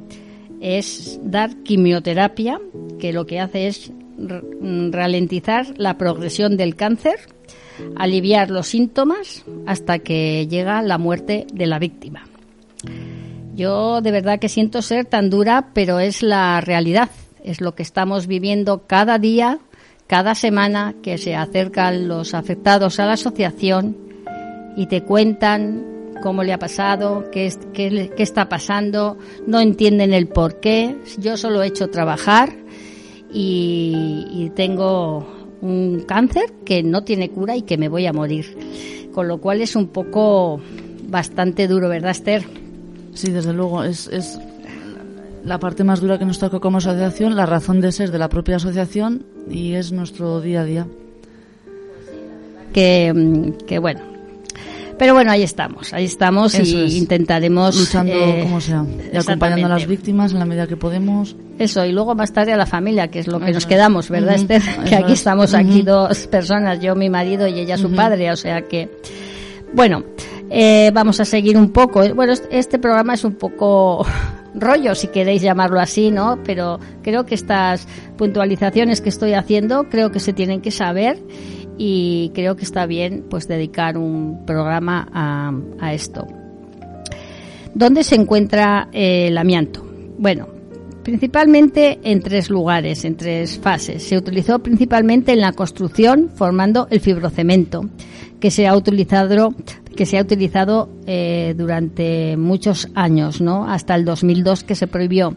es 0.66 1.20
dar 1.22 1.56
quimioterapia, 1.58 2.60
que 2.98 3.14
lo 3.14 3.28
que 3.28 3.40
hace 3.40 3.68
es 3.68 3.92
ralentizar 4.18 5.68
la 5.78 5.98
progresión 6.00 6.58
del 6.58 6.76
cáncer, 6.76 7.20
aliviar 7.96 8.50
los 8.50 8.68
síntomas 8.68 9.46
hasta 9.68 10.00
que 10.00 10.48
llega 10.48 10.82
la 10.82 10.98
muerte 10.98 11.46
de 11.54 11.68
la 11.68 11.78
víctima. 11.78 12.28
Yo 13.54 14.02
de 14.02 14.10
verdad 14.10 14.40
que 14.40 14.50
siento 14.50 14.82
ser 14.82 15.06
tan 15.06 15.30
dura, 15.30 15.70
pero 15.74 16.00
es 16.00 16.24
la 16.24 16.60
realidad, 16.62 17.12
es 17.44 17.62
lo 17.62 17.76
que 17.76 17.84
estamos 17.84 18.26
viviendo 18.26 18.88
cada 18.88 19.20
día, 19.20 19.60
cada 20.08 20.34
semana 20.34 20.96
que 21.04 21.20
se 21.20 21.36
acercan 21.36 22.08
los 22.08 22.34
afectados 22.34 23.00
a 23.00 23.06
la 23.06 23.14
asociación 23.14 23.96
y 24.76 24.88
te 24.88 25.04
cuentan 25.04 25.95
cómo 26.22 26.44
le 26.44 26.54
ha 26.54 26.60
pasado, 26.60 27.26
qué, 27.32 27.54
qué, 27.74 28.12
qué 28.16 28.24
está 28.24 28.50
pasando, 28.50 29.18
no 29.48 29.60
entienden 29.60 30.14
el 30.14 30.28
por 30.28 30.60
qué. 30.60 30.96
Yo 31.18 31.38
solo 31.38 31.64
he 31.64 31.68
hecho 31.68 31.90
trabajar 31.90 32.56
y, 33.32 34.26
y 34.32 34.52
tengo 34.56 35.28
un 35.62 36.04
cáncer 36.08 36.54
que 36.66 36.84
no 36.84 37.04
tiene 37.04 37.30
cura 37.30 37.56
y 37.56 37.64
que 37.64 37.78
me 37.78 37.90
voy 37.90 38.06
a 38.06 38.14
morir. 38.14 38.58
Con 39.14 39.28
lo 39.28 39.40
cual 39.40 39.62
es 39.62 39.76
un 39.76 39.88
poco 39.88 40.60
bastante 41.08 41.68
duro, 41.68 41.90
¿verdad, 41.90 42.12
Esther? 42.12 42.44
Sí, 43.14 43.32
desde 43.32 43.54
luego. 43.54 43.84
Es, 43.84 44.08
es 44.08 44.40
la 45.44 45.60
parte 45.60 45.84
más 45.84 46.02
dura 46.02 46.18
que 46.18 46.26
nos 46.26 46.40
toca 46.40 46.60
como 46.60 46.80
asociación, 46.80 47.36
la 47.36 47.46
razón 47.46 47.80
de 47.82 47.92
ser 47.92 48.12
de 48.12 48.18
la 48.18 48.30
propia 48.30 48.58
asociación 48.58 49.26
y 49.50 49.74
es 49.74 49.92
nuestro 49.92 50.42
día 50.42 50.62
a 50.62 50.66
día. 50.66 50.88
Que, 52.74 53.54
que 53.68 53.80
bueno, 53.80 54.02
pero 54.98 55.14
bueno, 55.14 55.32
ahí 55.32 55.44
estamos, 55.44 55.94
ahí 55.94 56.06
estamos 56.06 56.58
y 56.58 56.98
intentaremos 56.98 57.78
luchando 57.78 58.14
eh, 58.14 58.40
como 58.44 58.62
sea 58.62 58.86
y 59.12 59.18
acompañando 59.18 59.68
a 59.68 59.70
las 59.70 59.88
víctimas 59.88 60.32
en 60.32 60.40
la 60.40 60.46
medida 60.46 60.68
que 60.68 60.78
podemos. 60.78 61.36
Eso 61.60 61.86
y 61.86 61.92
luego 61.92 62.16
más 62.16 62.32
tarde 62.34 62.54
a 62.54 62.58
la 62.58 62.66
familia, 62.66 63.10
que 63.10 63.20
es 63.20 63.28
lo 63.28 63.40
que 63.40 63.52
nos 63.52 63.66
quedamos, 63.66 64.10
¿verdad, 64.10 64.36
Esther? 64.36 64.62
Que 64.88 64.96
aquí 64.96 65.14
estamos 65.14 65.54
aquí 65.54 65.82
dos 65.82 66.28
personas, 66.28 66.80
yo 66.80 66.96
mi 66.96 67.10
marido 67.10 67.48
y 67.48 67.60
ella 67.60 67.78
su 67.78 67.92
padre, 67.92 68.32
o 68.32 68.36
sea 68.36 68.62
que 68.64 68.90
bueno, 69.74 70.04
eh, 70.50 70.92
vamos 70.94 71.20
a 71.20 71.26
seguir 71.26 71.58
un 71.58 71.72
poco. 71.72 72.02
Bueno, 72.14 72.34
este 72.50 72.80
programa 72.80 73.16
es 73.16 73.24
un 73.24 73.36
poco 73.36 74.06
rollo, 74.56 74.96
si 74.96 75.08
queréis 75.08 75.42
llamarlo 75.42 75.80
así, 75.80 76.12
¿no? 76.12 76.40
Pero 76.46 76.80
creo 77.04 77.26
que 77.26 77.36
estas 77.36 77.88
puntualizaciones 78.18 79.02
que 79.02 79.10
estoy 79.10 79.34
haciendo 79.34 79.90
creo 79.90 80.12
que 80.12 80.20
se 80.20 80.34
tienen 80.34 80.62
que 80.62 80.72
saber 80.72 81.20
y 81.78 82.32
creo 82.34 82.56
que 82.56 82.64
está 82.64 82.86
bien 82.86 83.26
pues 83.30 83.48
dedicar 83.48 83.98
un 83.98 84.46
programa 84.46 85.08
a, 85.12 85.94
esto. 85.94 86.28
¿Dónde 87.74 88.04
se 88.04 88.16
encuentra 88.16 88.90
eh, 88.94 89.28
el 89.28 89.38
amianto? 89.38 89.86
Bueno, 90.18 90.48
principalmente 91.04 92.00
en 92.04 92.22
tres 92.22 92.50
lugares, 92.50 93.06
en 93.06 93.16
tres 93.16 93.60
fases. 93.60 94.04
Se 94.04 94.18
utilizó 94.18 94.60
principalmente 94.60 95.34
en 95.34 95.42
la 95.42 95.52
construcción 95.52 96.30
formando 96.34 96.88
el 96.90 97.00
fibrocemento, 97.00 97.90
que 98.40 98.52
se 98.52 98.68
ha 98.68 98.76
utilizado 98.76 99.54
que 99.96 100.06
se 100.06 100.18
ha 100.18 100.22
utilizado 100.22 100.90
eh, 101.06 101.54
durante 101.58 102.36
muchos 102.36 102.90
años, 102.96 103.40
¿no? 103.40 103.70
Hasta 103.70 103.96
el 103.96 104.04
2002 104.04 104.64
que 104.64 104.76
se 104.76 104.88
prohibió. 104.88 105.36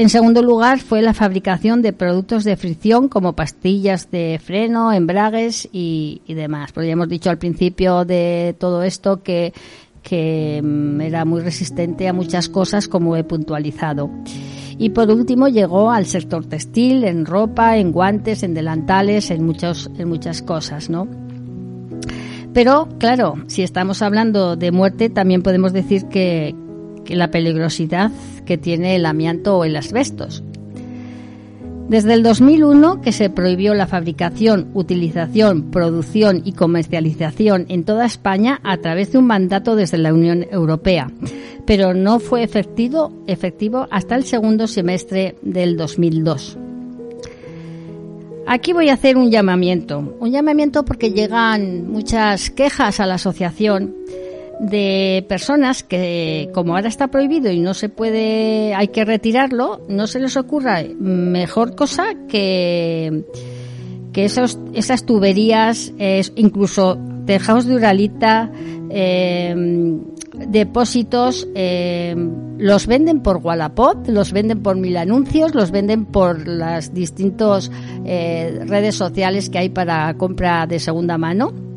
En 0.00 0.08
segundo 0.08 0.42
lugar 0.42 0.78
fue 0.78 1.02
la 1.02 1.12
fabricación 1.12 1.82
de 1.82 1.92
productos 1.92 2.42
de 2.44 2.56
fricción 2.56 3.10
como 3.10 3.34
pastillas 3.34 4.10
de 4.10 4.40
freno, 4.42 4.94
embragues 4.94 5.68
y, 5.72 6.22
demás. 6.26 6.72
Porque 6.72 6.86
ya 6.86 6.94
hemos 6.94 7.10
dicho 7.10 7.28
al 7.28 7.36
principio 7.36 8.06
de 8.06 8.56
todo 8.58 8.82
esto 8.82 9.22
que, 9.22 9.52
que 10.02 10.62
mm, 10.64 11.02
era 11.02 11.26
muy 11.26 11.42
resistente 11.42 12.08
a 12.08 12.14
muchas 12.14 12.48
cosas 12.48 12.88
como 12.88 13.14
he 13.14 13.24
puntualizado. 13.24 14.08
Y 14.78 14.88
por 14.88 15.10
último 15.10 15.48
llegó 15.48 15.90
al 15.90 16.06
sector 16.06 16.46
textil, 16.46 17.04
en 17.04 17.26
ropa, 17.26 17.76
en 17.76 17.92
guantes, 17.92 18.42
en 18.42 18.54
delantales, 18.54 19.30
en, 19.30 19.54
en 19.98 20.08
muchas 20.08 20.40
cosas, 20.40 20.88
¿no? 20.88 21.08
Pero, 22.54 22.88
claro, 22.98 23.34
si 23.48 23.62
estamos 23.62 24.00
hablando 24.00 24.56
de 24.56 24.72
muerte, 24.72 25.10
también 25.10 25.42
podemos 25.42 25.74
decir 25.74 26.06
que, 26.06 26.54
que 27.04 27.16
la 27.16 27.30
peligrosidad 27.30 28.10
que 28.44 28.58
tiene 28.58 28.96
el 28.96 29.06
amianto 29.06 29.58
o 29.58 29.64
el 29.64 29.76
asbestos. 29.76 30.42
Desde 31.90 32.14
el 32.14 32.22
2001 32.22 33.00
que 33.00 33.10
se 33.10 33.30
prohibió 33.30 33.74
la 33.74 33.88
fabricación, 33.88 34.70
utilización, 34.74 35.72
producción 35.72 36.40
y 36.44 36.52
comercialización 36.52 37.66
en 37.68 37.82
toda 37.82 38.06
España 38.06 38.60
a 38.62 38.76
través 38.76 39.10
de 39.10 39.18
un 39.18 39.26
mandato 39.26 39.74
desde 39.74 39.98
la 39.98 40.14
Unión 40.14 40.46
Europea, 40.52 41.10
pero 41.66 41.92
no 41.92 42.20
fue 42.20 42.44
efectivo, 42.44 43.10
hasta 43.90 44.14
el 44.14 44.22
segundo 44.22 44.68
semestre 44.68 45.34
del 45.42 45.76
2002. 45.76 46.58
Aquí 48.46 48.72
voy 48.72 48.88
a 48.88 48.94
hacer 48.94 49.16
un 49.16 49.28
llamamiento, 49.28 50.16
un 50.20 50.30
llamamiento 50.30 50.84
porque 50.84 51.10
llegan 51.10 51.90
muchas 51.90 52.50
quejas 52.50 53.00
a 53.00 53.06
la 53.06 53.14
asociación 53.14 53.96
de 54.60 55.24
personas 55.26 55.82
que, 55.82 56.50
como 56.52 56.76
ahora 56.76 56.88
está 56.88 57.08
prohibido 57.08 57.50
y 57.50 57.60
no 57.60 57.72
se 57.72 57.88
puede, 57.88 58.74
hay 58.74 58.88
que 58.88 59.06
retirarlo, 59.06 59.80
no 59.88 60.06
se 60.06 60.20
les 60.20 60.36
ocurra 60.36 60.82
mejor 60.98 61.74
cosa 61.74 62.14
que, 62.28 63.24
que 64.12 64.26
esos, 64.26 64.58
esas 64.74 65.06
tuberías, 65.06 65.94
incluso 66.36 66.98
tejados 67.24 67.64
de 67.64 67.74
uralita, 67.74 68.50
eh, 68.90 69.54
depósitos, 70.48 71.48
eh, 71.54 72.14
los 72.58 72.86
venden 72.86 73.22
por 73.22 73.38
Wallapop, 73.38 74.08
los 74.08 74.32
venden 74.32 74.62
por 74.62 74.76
mil 74.76 74.98
anuncios, 74.98 75.54
los 75.54 75.70
venden 75.70 76.04
por 76.04 76.46
las 76.46 76.92
distintas 76.92 77.70
eh, 78.04 78.62
redes 78.66 78.94
sociales 78.94 79.48
que 79.48 79.58
hay 79.58 79.68
para 79.70 80.12
compra 80.14 80.66
de 80.66 80.78
segunda 80.78 81.16
mano 81.16 81.69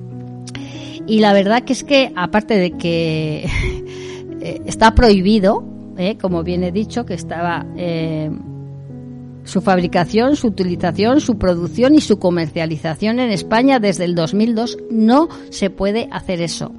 y 1.05 1.19
la 1.19 1.33
verdad 1.33 1.63
que 1.63 1.73
es 1.73 1.83
que, 1.83 2.11
aparte 2.15 2.57
de 2.57 2.71
que 2.71 3.45
eh, 4.41 4.61
está 4.65 4.95
prohibido, 4.95 5.63
eh, 5.97 6.17
como 6.17 6.43
bien 6.43 6.63
he 6.63 6.71
dicho, 6.71 7.05
que 7.05 7.13
estaba 7.13 7.65
eh, 7.77 8.31
su 9.43 9.61
fabricación, 9.61 10.35
su 10.35 10.47
utilización, 10.47 11.19
su 11.19 11.37
producción 11.37 11.95
y 11.95 12.01
su 12.01 12.19
comercialización 12.19 13.19
en 13.19 13.31
España 13.31 13.79
desde 13.79 14.05
el 14.05 14.15
2002, 14.15 14.77
no 14.89 15.27
se 15.49 15.69
puede 15.69 16.07
hacer 16.11 16.41
eso. 16.41 16.71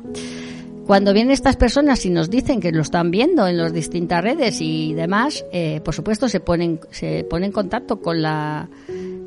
Cuando 0.87 1.15
vienen 1.15 1.33
estas 1.33 1.57
personas 1.57 2.05
y 2.05 2.11
nos 2.11 2.29
dicen 2.29 2.61
que 2.61 2.71
lo 2.71 2.83
están 2.83 3.11
viendo 3.11 3.47
en 3.47 3.57
las 3.57 3.73
distintas 3.73 4.23
redes 4.23 4.61
y 4.61 4.93
demás, 4.93 5.43
por 5.83 5.95
supuesto 5.95 6.29
se 6.29 6.41
ponen, 6.41 6.79
se 6.91 7.25
ponen 7.25 7.47
en 7.47 7.53
contacto 7.53 8.03
con 8.03 8.21
la 8.21 8.69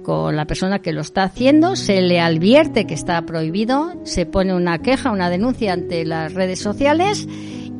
con 0.07 0.37
la 0.37 0.45
persona 0.45 0.79
que 0.79 0.93
lo 0.93 1.01
está 1.01 1.23
haciendo, 1.23 1.75
se 1.75 1.99
le 1.99 2.21
advierte 2.21 2.87
que 2.87 2.93
está 2.93 3.21
prohibido, 3.23 3.93
se 4.05 4.25
pone 4.25 4.53
una 4.53 4.79
queja, 4.79 5.11
una 5.11 5.29
denuncia 5.29 5.73
ante 5.73 6.05
las 6.05 6.33
redes 6.33 6.59
sociales 6.59 7.27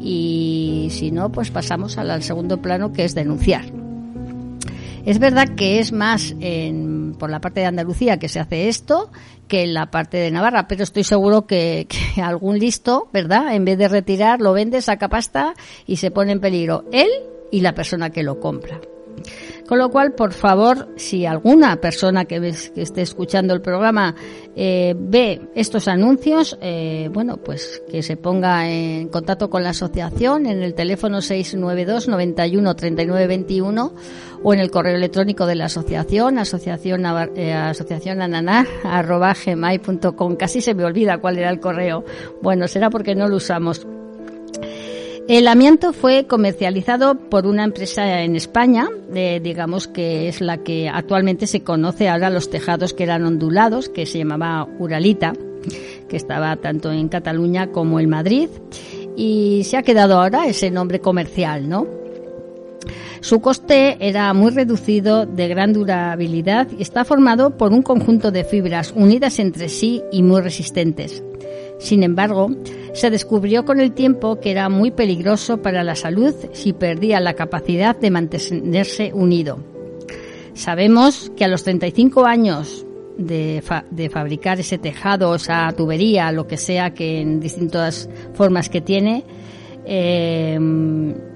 y 0.01 0.89
si 0.91 1.09
no, 1.11 1.31
pues 1.31 1.51
pasamos 1.51 1.97
al, 1.97 2.21
segundo 2.23 2.61
plano 2.61 2.91
que 2.91 3.05
es 3.05 3.15
denunciar. 3.15 3.63
Es 5.05 5.19
verdad 5.19 5.55
que 5.55 5.79
es 5.79 5.93
más 5.93 6.35
en, 6.41 7.15
por 7.17 7.29
la 7.29 7.39
parte 7.39 7.61
de 7.61 7.67
Andalucía 7.67 8.19
que 8.19 8.27
se 8.27 8.41
hace 8.41 8.67
esto 8.67 9.09
que 9.47 9.63
en 9.63 9.73
la 9.73 9.89
parte 9.89 10.17
de 10.17 10.29
Navarra, 10.29 10.67
pero 10.67 10.83
estoy 10.83 11.05
seguro 11.05 11.47
que, 11.47 11.87
que, 11.87 12.21
algún 12.21 12.59
listo, 12.59 13.07
¿verdad? 13.13 13.55
En 13.55 13.63
vez 13.63 13.77
de 13.77 13.87
retirar, 13.87 14.41
lo 14.41 14.51
vende, 14.51 14.81
saca 14.81 15.07
pasta 15.07 15.53
y 15.85 15.95
se 15.95 16.11
pone 16.11 16.33
en 16.33 16.41
peligro 16.41 16.83
él 16.91 17.07
y 17.53 17.61
la 17.61 17.73
persona 17.73 18.09
que 18.09 18.23
lo 18.23 18.41
compra. 18.41 18.81
Con 19.67 19.79
lo 19.79 19.89
cual, 19.89 20.13
por 20.13 20.31
favor, 20.31 20.87
si 20.95 21.25
alguna 21.25 21.75
persona 21.81 22.23
que, 22.23 22.39
que 22.73 22.81
esté 22.81 23.01
escuchando 23.01 23.53
el 23.53 23.61
programa 23.61 24.15
eh, 24.55 24.95
ve 24.97 25.41
estos 25.55 25.89
anuncios, 25.89 26.57
eh, 26.61 27.09
bueno, 27.11 27.35
pues 27.37 27.83
que 27.89 28.01
se 28.01 28.15
ponga 28.15 28.69
en 28.69 29.09
contacto 29.09 29.49
con 29.49 29.63
la 29.63 29.71
asociación 29.71 30.45
en 30.45 30.63
el 30.63 30.73
teléfono 30.73 31.21
692 31.21 32.07
91 32.07 32.75
39 32.75 33.27
21 33.27 33.93
o 34.43 34.53
en 34.53 34.59
el 34.59 34.71
correo 34.71 34.95
electrónico 34.95 35.45
de 35.45 35.55
la 35.55 35.65
asociación, 35.65 36.39
asociación, 36.39 37.03
eh, 37.35 37.53
asociación. 37.53 38.19
Casi 40.37 40.61
se 40.61 40.73
me 40.73 40.85
olvida 40.85 41.17
cuál 41.17 41.37
era 41.39 41.49
el 41.49 41.59
correo. 41.59 42.05
Bueno, 42.41 42.69
será 42.69 42.89
porque 42.89 43.15
no 43.15 43.27
lo 43.27 43.35
usamos. 43.35 43.85
El 45.27 45.49
amianto 45.49 45.91
fue 45.91 46.25
comercializado 46.25 47.15
por 47.15 47.47
una 47.47 47.65
empresa 47.65 48.21
en 48.21 48.37
España, 48.37 48.87
digamos 49.11 49.89
que 49.89 50.29
es 50.29 50.39
la 50.39 50.59
que 50.59 50.87
actualmente 50.87 51.47
se 51.47 51.63
conoce 51.63 52.07
ahora 52.07 52.29
los 52.29 52.49
tejados 52.49 52.93
que 52.93 53.03
eran 53.03 53.25
ondulados, 53.25 53.89
que 53.89 54.05
se 54.05 54.19
llamaba 54.19 54.65
Uralita, 54.79 55.33
que 56.07 56.15
estaba 56.15 56.55
tanto 56.55 56.93
en 56.93 57.09
Cataluña 57.09 57.73
como 57.73 57.99
en 57.99 58.09
Madrid, 58.09 58.47
y 59.17 59.63
se 59.65 59.75
ha 59.75 59.83
quedado 59.83 60.17
ahora 60.17 60.47
ese 60.47 60.71
nombre 60.71 61.01
comercial, 61.01 61.67
¿no? 61.67 61.85
Su 63.19 63.41
coste 63.41 63.97
era 63.99 64.33
muy 64.33 64.51
reducido, 64.51 65.25
de 65.25 65.49
gran 65.49 65.73
durabilidad 65.73 66.69
y 66.77 66.81
está 66.81 67.03
formado 67.03 67.57
por 67.57 67.73
un 67.73 67.81
conjunto 67.81 68.31
de 68.31 68.45
fibras 68.45 68.93
unidas 68.95 69.39
entre 69.39 69.67
sí 69.67 70.01
y 70.09 70.23
muy 70.23 70.39
resistentes. 70.39 71.21
Sin 71.79 72.03
embargo, 72.03 72.49
se 72.97 73.11
descubrió 73.11 73.63
con 73.63 73.79
el 73.79 73.91
tiempo 73.91 74.39
que 74.39 74.49
era 74.49 74.69
muy 74.69 74.89
peligroso 74.89 75.61
para 75.61 75.83
la 75.83 75.93
salud 75.93 76.33
si 76.53 76.73
perdía 76.73 77.19
la 77.19 77.35
capacidad 77.35 77.95
de 77.95 78.09
mantenerse 78.09 79.11
unido. 79.13 79.59
Sabemos 80.55 81.31
que 81.37 81.45
a 81.45 81.47
los 81.47 81.63
35 81.63 82.25
años 82.25 82.87
de, 83.15 83.61
fabricar 84.11 84.59
ese 84.59 84.79
tejado, 84.79 85.35
esa 85.35 85.71
tubería, 85.73 86.31
lo 86.31 86.47
que 86.47 86.57
sea 86.57 86.95
que 86.95 87.21
en 87.21 87.39
distintas 87.39 88.09
formas 88.33 88.67
que 88.67 88.81
tiene, 88.81 89.23
eh, 89.85 90.59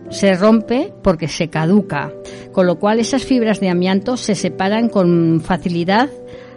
se 0.09 0.33
rompe 0.33 0.91
porque 1.03 1.27
se 1.27 1.49
caduca, 1.49 2.11
con 2.51 2.65
lo 2.65 2.79
cual 2.79 2.99
esas 2.99 3.23
fibras 3.23 3.59
de 3.59 3.69
amianto 3.69 4.17
se 4.17 4.33
separan 4.33 4.89
con 4.89 5.41
facilidad 5.41 6.09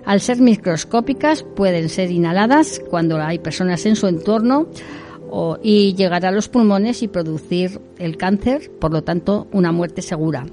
al 0.07 0.21
ser 0.21 0.41
microscópicas, 0.41 1.43
pueden 1.43 1.89
ser 1.89 2.11
inhaladas 2.11 2.81
cuando 2.91 3.21
hay 3.21 3.39
personas 3.39 3.87
en 3.87 3.97
su 3.97 4.07
entorno 4.07 4.69
y 5.63 5.95
llegar 5.95 6.25
a 6.27 6.31
los 6.31 6.49
pulmones 6.49 7.03
y 7.03 7.09
producir 7.09 7.81
el 7.99 8.17
cáncer, 8.17 8.71
por 8.79 8.93
lo 8.93 9.03
tanto, 9.03 9.49
una 9.53 9.73
muerte 9.73 10.03
segura. 10.03 10.47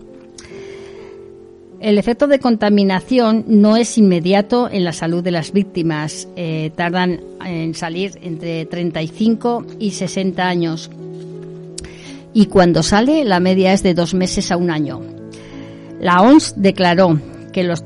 El 1.79 1.97
efecto 1.97 2.27
de 2.27 2.39
contaminación 2.39 3.43
no 3.47 3.75
es 3.75 3.97
inmediato 3.97 4.69
en 4.71 4.83
la 4.83 4.93
salud 4.93 5.23
de 5.23 5.31
las 5.31 5.51
víctimas. 5.51 6.27
Eh, 6.35 6.71
tardan 6.75 7.21
en 7.43 7.73
salir 7.73 8.19
entre 8.21 8.65
35 8.65 9.65
y 9.79 9.91
60 9.91 10.47
años. 10.47 10.89
y 12.33 12.45
cuando 12.45 12.81
sale 12.81 13.25
la 13.25 13.41
media 13.41 13.73
es 13.73 13.83
de 13.83 13.93
dos 13.93 14.13
meses 14.13 14.51
a 14.51 14.57
un 14.57 14.71
año. 14.71 15.01
La 15.99 16.21
OMS 16.21 16.53
declaró 16.55 17.19
que 17.51 17.63
los, 17.63 17.83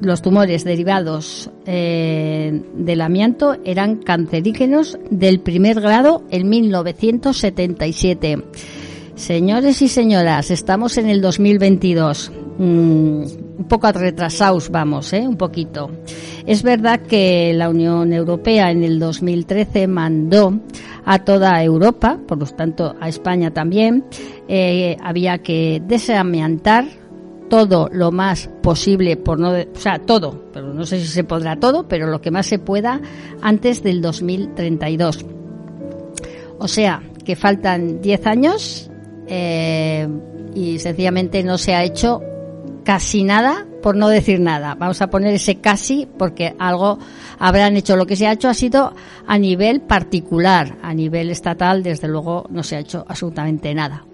los 0.00 0.22
tumores 0.22 0.64
derivados 0.64 1.50
eh, 1.66 2.62
del 2.74 3.00
amianto 3.00 3.56
eran 3.64 3.96
cancerígenos 3.96 4.98
del 5.10 5.40
primer 5.40 5.80
grado 5.80 6.24
en 6.30 6.48
1977. 6.48 8.44
Señores 9.14 9.82
y 9.82 9.88
señoras, 9.88 10.50
estamos 10.50 10.96
en 10.96 11.08
el 11.08 11.20
2022. 11.20 12.30
Mm, 12.58 13.22
un 13.58 13.64
poco 13.68 13.90
retrasados 13.90 14.70
vamos, 14.70 15.12
¿eh? 15.12 15.26
un 15.26 15.36
poquito. 15.36 15.90
Es 16.46 16.62
verdad 16.62 17.00
que 17.00 17.52
la 17.54 17.68
Unión 17.68 18.12
Europea 18.12 18.70
en 18.70 18.84
el 18.84 18.98
2013 18.98 19.88
mandó 19.88 20.60
a 21.04 21.24
toda 21.24 21.62
Europa, 21.62 22.18
por 22.26 22.38
lo 22.38 22.46
tanto 22.46 22.94
a 23.00 23.08
España 23.08 23.50
también, 23.50 24.04
eh, 24.46 24.96
había 25.02 25.38
que 25.38 25.82
desamiantar 25.84 26.84
todo 27.48 27.88
lo 27.92 28.10
más 28.10 28.50
posible, 28.62 29.16
por 29.16 29.38
no, 29.38 29.50
o 29.50 29.78
sea, 29.78 29.98
todo, 29.98 30.44
pero 30.52 30.72
no 30.72 30.84
sé 30.86 31.00
si 31.00 31.06
se 31.06 31.24
podrá 31.24 31.56
todo, 31.56 31.88
pero 31.88 32.06
lo 32.06 32.20
que 32.20 32.30
más 32.30 32.46
se 32.46 32.58
pueda 32.58 33.00
antes 33.40 33.82
del 33.82 34.00
2032. 34.00 35.24
O 36.58 36.68
sea, 36.68 37.02
que 37.24 37.36
faltan 37.36 38.00
10 38.00 38.26
años 38.26 38.90
eh, 39.26 40.08
y 40.54 40.78
sencillamente 40.78 41.42
no 41.42 41.58
se 41.58 41.74
ha 41.74 41.84
hecho 41.84 42.22
casi 42.84 43.22
nada, 43.22 43.66
por 43.82 43.96
no 43.96 44.08
decir 44.08 44.40
nada. 44.40 44.74
Vamos 44.74 45.02
a 45.02 45.08
poner 45.08 45.34
ese 45.34 45.56
casi 45.56 46.06
porque 46.18 46.54
algo 46.58 46.98
habrán 47.38 47.76
hecho. 47.76 47.96
Lo 47.96 48.06
que 48.06 48.16
se 48.16 48.26
ha 48.26 48.32
hecho 48.32 48.48
ha 48.48 48.54
sido 48.54 48.94
a 49.26 49.38
nivel 49.38 49.82
particular, 49.82 50.78
a 50.82 50.94
nivel 50.94 51.30
estatal, 51.30 51.82
desde 51.82 52.08
luego 52.08 52.46
no 52.50 52.62
se 52.62 52.76
ha 52.76 52.80
hecho 52.80 53.04
absolutamente 53.06 53.74
nada. 53.74 54.04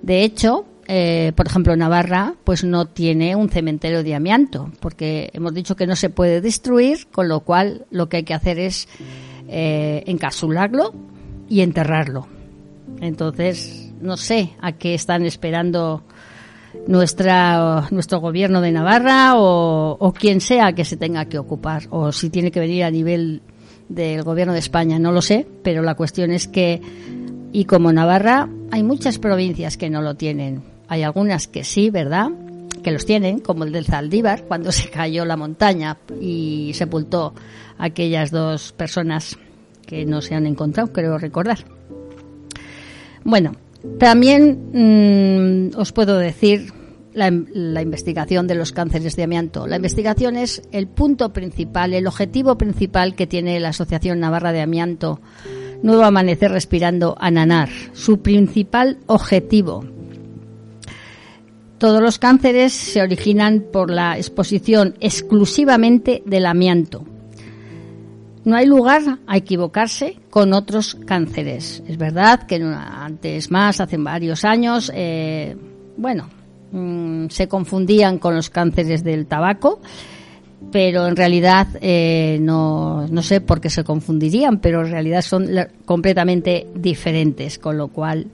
De 0.00 0.22
hecho, 0.24 0.64
eh, 0.90 1.32
por 1.36 1.46
ejemplo, 1.46 1.76
Navarra, 1.76 2.34
pues 2.44 2.64
no 2.64 2.86
tiene 2.86 3.36
un 3.36 3.50
cementerio 3.50 4.02
de 4.02 4.14
amianto, 4.14 4.72
porque 4.80 5.28
hemos 5.34 5.52
dicho 5.52 5.76
que 5.76 5.86
no 5.86 5.94
se 5.94 6.08
puede 6.08 6.40
destruir, 6.40 7.08
con 7.12 7.28
lo 7.28 7.40
cual 7.40 7.84
lo 7.90 8.08
que 8.08 8.16
hay 8.16 8.22
que 8.22 8.32
hacer 8.32 8.58
es 8.58 8.88
eh, 9.48 10.02
encapsularlo 10.06 10.94
y 11.46 11.60
enterrarlo. 11.60 12.26
Entonces, 13.02 13.92
no 14.00 14.16
sé 14.16 14.52
a 14.62 14.72
qué 14.72 14.94
están 14.94 15.26
esperando 15.26 16.04
nuestra, 16.86 17.86
nuestro 17.90 18.20
gobierno 18.20 18.62
de 18.62 18.72
Navarra 18.72 19.34
o, 19.36 19.94
o 20.00 20.12
quien 20.14 20.40
sea 20.40 20.72
que 20.72 20.86
se 20.86 20.96
tenga 20.96 21.26
que 21.26 21.38
ocupar, 21.38 21.82
o 21.90 22.12
si 22.12 22.30
tiene 22.30 22.50
que 22.50 22.60
venir 22.60 22.84
a 22.84 22.90
nivel 22.90 23.42
del 23.90 24.22
gobierno 24.22 24.54
de 24.54 24.60
España, 24.60 24.98
no 24.98 25.12
lo 25.12 25.20
sé, 25.20 25.46
pero 25.62 25.82
la 25.82 25.96
cuestión 25.96 26.30
es 26.30 26.48
que, 26.48 26.80
y 27.52 27.66
como 27.66 27.92
Navarra, 27.92 28.48
hay 28.70 28.82
muchas 28.82 29.18
provincias 29.18 29.76
que 29.76 29.90
no 29.90 30.00
lo 30.00 30.14
tienen 30.14 30.77
hay 30.88 31.02
algunas 31.02 31.46
que 31.46 31.64
sí, 31.64 31.90
¿verdad? 31.90 32.30
Que 32.82 32.90
los 32.90 33.04
tienen, 33.04 33.40
como 33.40 33.64
el 33.64 33.72
del 33.72 33.86
Zaldívar, 33.86 34.44
cuando 34.44 34.72
se 34.72 34.90
cayó 34.90 35.24
la 35.24 35.36
montaña 35.36 35.98
y 36.20 36.72
sepultó 36.74 37.34
a 37.76 37.84
aquellas 37.86 38.30
dos 38.30 38.72
personas 38.72 39.38
que 39.86 40.04
no 40.04 40.20
se 40.20 40.34
han 40.34 40.46
encontrado, 40.46 40.92
creo 40.92 41.18
recordar. 41.18 41.58
Bueno, 43.24 43.52
también 43.98 45.70
mm, 45.72 45.78
os 45.78 45.92
puedo 45.92 46.18
decir 46.18 46.72
la, 47.14 47.30
la, 47.52 47.82
investigación 47.82 48.46
de 48.46 48.54
los 48.54 48.72
cánceres 48.72 49.16
de 49.16 49.22
amianto. 49.22 49.66
La 49.66 49.76
investigación 49.76 50.36
es 50.36 50.62
el 50.72 50.86
punto 50.88 51.32
principal, 51.32 51.94
el 51.94 52.06
objetivo 52.06 52.58
principal 52.58 53.14
que 53.14 53.26
tiene 53.26 53.58
la 53.60 53.70
Asociación 53.70 54.20
Navarra 54.20 54.52
de 54.52 54.60
Amianto 54.60 55.20
Nuevo 55.82 56.02
Amanecer 56.02 56.50
Respirando 56.50 57.16
Ananar. 57.20 57.68
Su 57.92 58.20
principal 58.20 58.98
objetivo, 59.06 59.84
todos 61.78 62.02
los 62.02 62.18
cánceres 62.18 62.72
se 62.72 63.00
originan 63.00 63.64
por 63.72 63.90
la 63.90 64.16
exposición 64.16 64.94
exclusivamente 65.00 66.22
del 66.26 66.46
amianto. 66.46 67.04
No 68.44 68.56
hay 68.56 68.66
lugar 68.66 69.02
a 69.26 69.36
equivocarse 69.36 70.16
con 70.30 70.52
otros 70.52 70.96
cánceres. 71.06 71.82
Es 71.86 71.98
verdad 71.98 72.46
que 72.46 72.56
antes 72.56 73.50
más, 73.50 73.80
hace 73.80 73.96
varios 73.98 74.44
años, 74.44 74.90
eh, 74.94 75.56
bueno, 75.96 76.28
mm, 76.72 77.26
se 77.28 77.46
confundían 77.46 78.18
con 78.18 78.34
los 78.34 78.48
cánceres 78.48 79.04
del 79.04 79.26
tabaco, 79.26 79.80
pero 80.72 81.06
en 81.06 81.16
realidad 81.16 81.68
eh, 81.80 82.38
no, 82.40 83.06
sé 83.20 83.40
por 83.40 83.60
qué 83.60 83.70
se 83.70 83.84
confundirían, 83.84 84.60
pero 84.60 84.84
en 84.84 84.92
realidad 84.92 85.22
son 85.22 85.48
completamente 85.84 86.66
diferentes, 86.74 87.58
con 87.58 87.76
lo 87.76 87.88
cual 87.88 88.26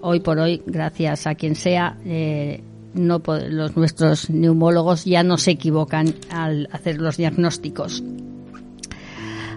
hoy 0.00 0.20
por 0.20 0.38
hoy, 0.38 0.62
gracias 0.66 1.26
a 1.26 1.34
quien 1.34 1.54
sea, 1.54 1.96
eh, 2.04 2.60
no 2.94 3.22
los 3.48 3.76
nuestros 3.76 4.30
neumólogos 4.30 5.04
ya 5.04 5.22
no 5.22 5.38
se 5.38 5.52
equivocan 5.52 6.14
al 6.30 6.68
hacer 6.72 7.00
los 7.00 7.16
diagnósticos. 7.16 8.02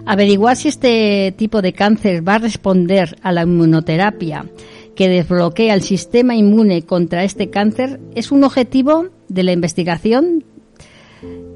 Averiguar 0.04 0.56
si 0.56 0.68
este 0.68 1.34
tipo 1.36 1.62
de 1.62 1.72
cáncer 1.72 2.26
va 2.26 2.36
a 2.36 2.38
responder 2.38 3.18
a 3.22 3.32
la 3.32 3.42
inmunoterapia 3.42 4.46
que 4.94 5.08
desbloquea 5.08 5.74
el 5.74 5.82
sistema 5.82 6.34
inmune 6.36 6.82
contra 6.82 7.24
este 7.24 7.50
cáncer 7.50 8.00
es 8.14 8.30
un 8.30 8.44
objetivo 8.44 9.08
de 9.28 9.42
la 9.42 9.52
investigación 9.52 10.44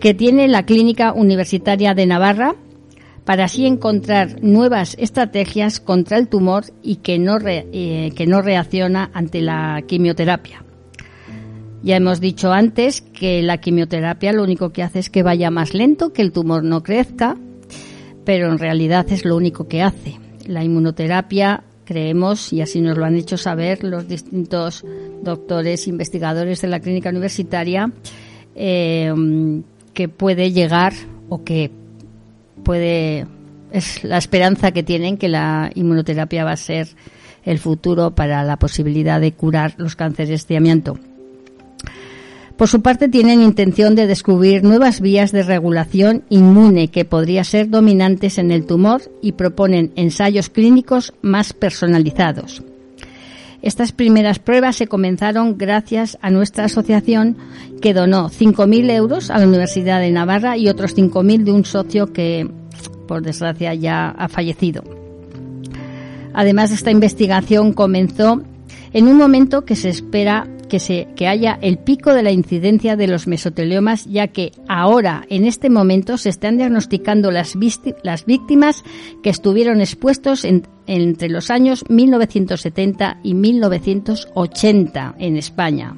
que 0.01 0.15
tiene 0.15 0.49
la 0.49 0.65
Clínica 0.67 1.13
Universitaria 1.13 1.95
de 1.95 2.07
Navarra 2.07 2.57
para 3.25 3.45
así 3.45 3.67
encontrar 3.67 4.43
nuevas 4.43 4.97
estrategias 4.99 5.79
contra 5.79 6.19
el 6.19 6.27
tumor 6.27 6.65
y 6.83 6.97
que 6.97 7.19
no, 7.19 7.39
eh, 7.45 8.11
que 8.17 8.27
no 8.27 8.43
reacciona 8.43 9.11
ante 9.15 9.41
la 9.43 9.83
quimioterapia. 9.87 10.65
Ya 11.83 11.97
hemos 11.97 12.21
dicho 12.21 12.53
antes 12.53 13.01
que 13.01 13.43
la 13.43 13.59
quimioterapia 13.59 14.33
lo 14.33 14.43
único 14.43 14.71
que 14.71 14.83
hace 14.83 14.99
es 14.99 15.09
que 15.09 15.23
vaya 15.23 15.51
más 15.51 15.73
lento, 15.73 16.13
que 16.13 16.21
el 16.21 16.31
tumor 16.31 16.63
no 16.63 16.83
crezca, 16.83 17.37
pero 18.25 18.53
en 18.53 18.59
realidad 18.59 19.07
es 19.11 19.25
lo 19.25 19.37
único 19.37 19.67
que 19.67 19.83
hace. 19.83 20.19
La 20.47 20.63
inmunoterapia, 20.63 21.65
creemos, 21.87 22.53
y 22.53 22.61
así 22.61 22.83
nos 22.83 22.99
lo 22.99 23.07
han 23.07 23.17
hecho 23.17 23.39
saber 23.39 23.83
los 23.83 24.07
distintos 24.07 24.85
doctores, 25.23 25.89
investigadores 25.89 26.61
de 26.61 26.69
la 26.69 26.81
clínica 26.81 27.09
universitaria, 27.09 27.91
eh, 28.55 29.13
que 29.95 30.09
puede 30.09 30.53
llegar 30.53 30.93
o 31.31 31.45
que 31.45 31.71
puede, 32.63 33.27
es 33.73 34.05
la 34.05 34.19
esperanza 34.19 34.73
que 34.73 34.83
tienen 34.83 35.17
que 35.17 35.29
la 35.29 35.71
inmunoterapia 35.75 36.45
va 36.45 36.53
a 36.53 36.57
ser 36.59 36.89
el 37.43 37.59
futuro 37.59 38.15
para 38.15 38.45
la 38.45 38.59
posibilidad 38.59 39.19
de 39.19 39.33
curar 39.33 39.75
los 39.79 39.97
cánceres 39.97 40.47
de 40.47 40.59
amianto. 40.59 40.99
Por 42.57 42.69
su 42.69 42.83
parte, 42.83 43.09
tienen 43.09 43.41
intención 43.41 43.95
de 43.95 44.07
descubrir 44.07 44.65
nuevas 44.65 45.01
vías 45.01 45.33
de 45.33 45.43
regulación 45.43 46.25
inmune 46.29 46.89
que 46.89 47.07
podrían 47.07 47.47
ser 47.47 47.71
dominantes 47.71 48.37
en 48.37 48.51
el 48.51 48.67
tumor 48.67 49.01
y 49.23 49.33
proponen 49.33 49.93
ensayos 49.97 50.51
clínicos 50.51 51.15
más 51.23 51.55
personalizados. 51.55 52.63
Estas 53.63 53.93
primeras 53.93 54.39
pruebas 54.39 54.77
se 54.77 54.87
comenzaron 54.87 55.57
gracias 55.57 56.19
a 56.21 56.31
nuestra 56.31 56.65
asociación 56.65 57.37
que 57.81 57.95
donó 57.95 58.29
5.000 58.29 58.91
euros 58.91 59.31
a 59.31 59.39
la 59.39 59.47
Universidad 59.47 60.01
de 60.01 60.11
Navarra 60.11 60.57
y 60.57 60.69
otros 60.69 60.97
5.000 60.97 61.45
de 61.45 61.53
un 61.53 61.65
socio 61.65 62.13
que, 62.13 62.47
por 63.07 63.23
desgracia, 63.23 63.75
ya 63.75 64.11
ha 64.11 64.29
fallecido. 64.29 64.83
Además, 66.33 66.73
esta 66.73 66.91
investigación 66.91 67.73
comenzó 67.73 68.43
en 68.93 69.09
un 69.09 69.17
momento 69.17 69.65
que 69.65 69.77
se 69.77 69.89
espera 69.89 70.47
que, 70.71 70.81
se, 70.81 71.09
que 71.17 71.27
haya 71.27 71.59
el 71.61 71.77
pico 71.77 72.15
de 72.15 72.23
la 72.23 72.31
incidencia 72.31 72.97
de 72.97 73.07
los 73.07 73.27
mesoteliomas, 73.27 74.07
ya 74.07 74.29
que 74.29 74.53
ahora, 74.69 75.27
en 75.29 75.45
este 75.45 75.69
momento, 75.69 76.17
se 76.17 76.31
están 76.31 76.57
diagnosticando 76.57 77.31
las, 77.31 77.55
las 78.03 78.25
víctimas 78.25 78.83
que 79.23 79.29
estuvieron 79.29 79.83
expuestos 79.83 80.47
entre 80.87 81.29
los 81.29 81.51
años 81.51 81.85
1970 81.91 83.19
y 83.23 83.35
1980 83.35 85.17
en 85.19 85.37
España. 85.37 85.95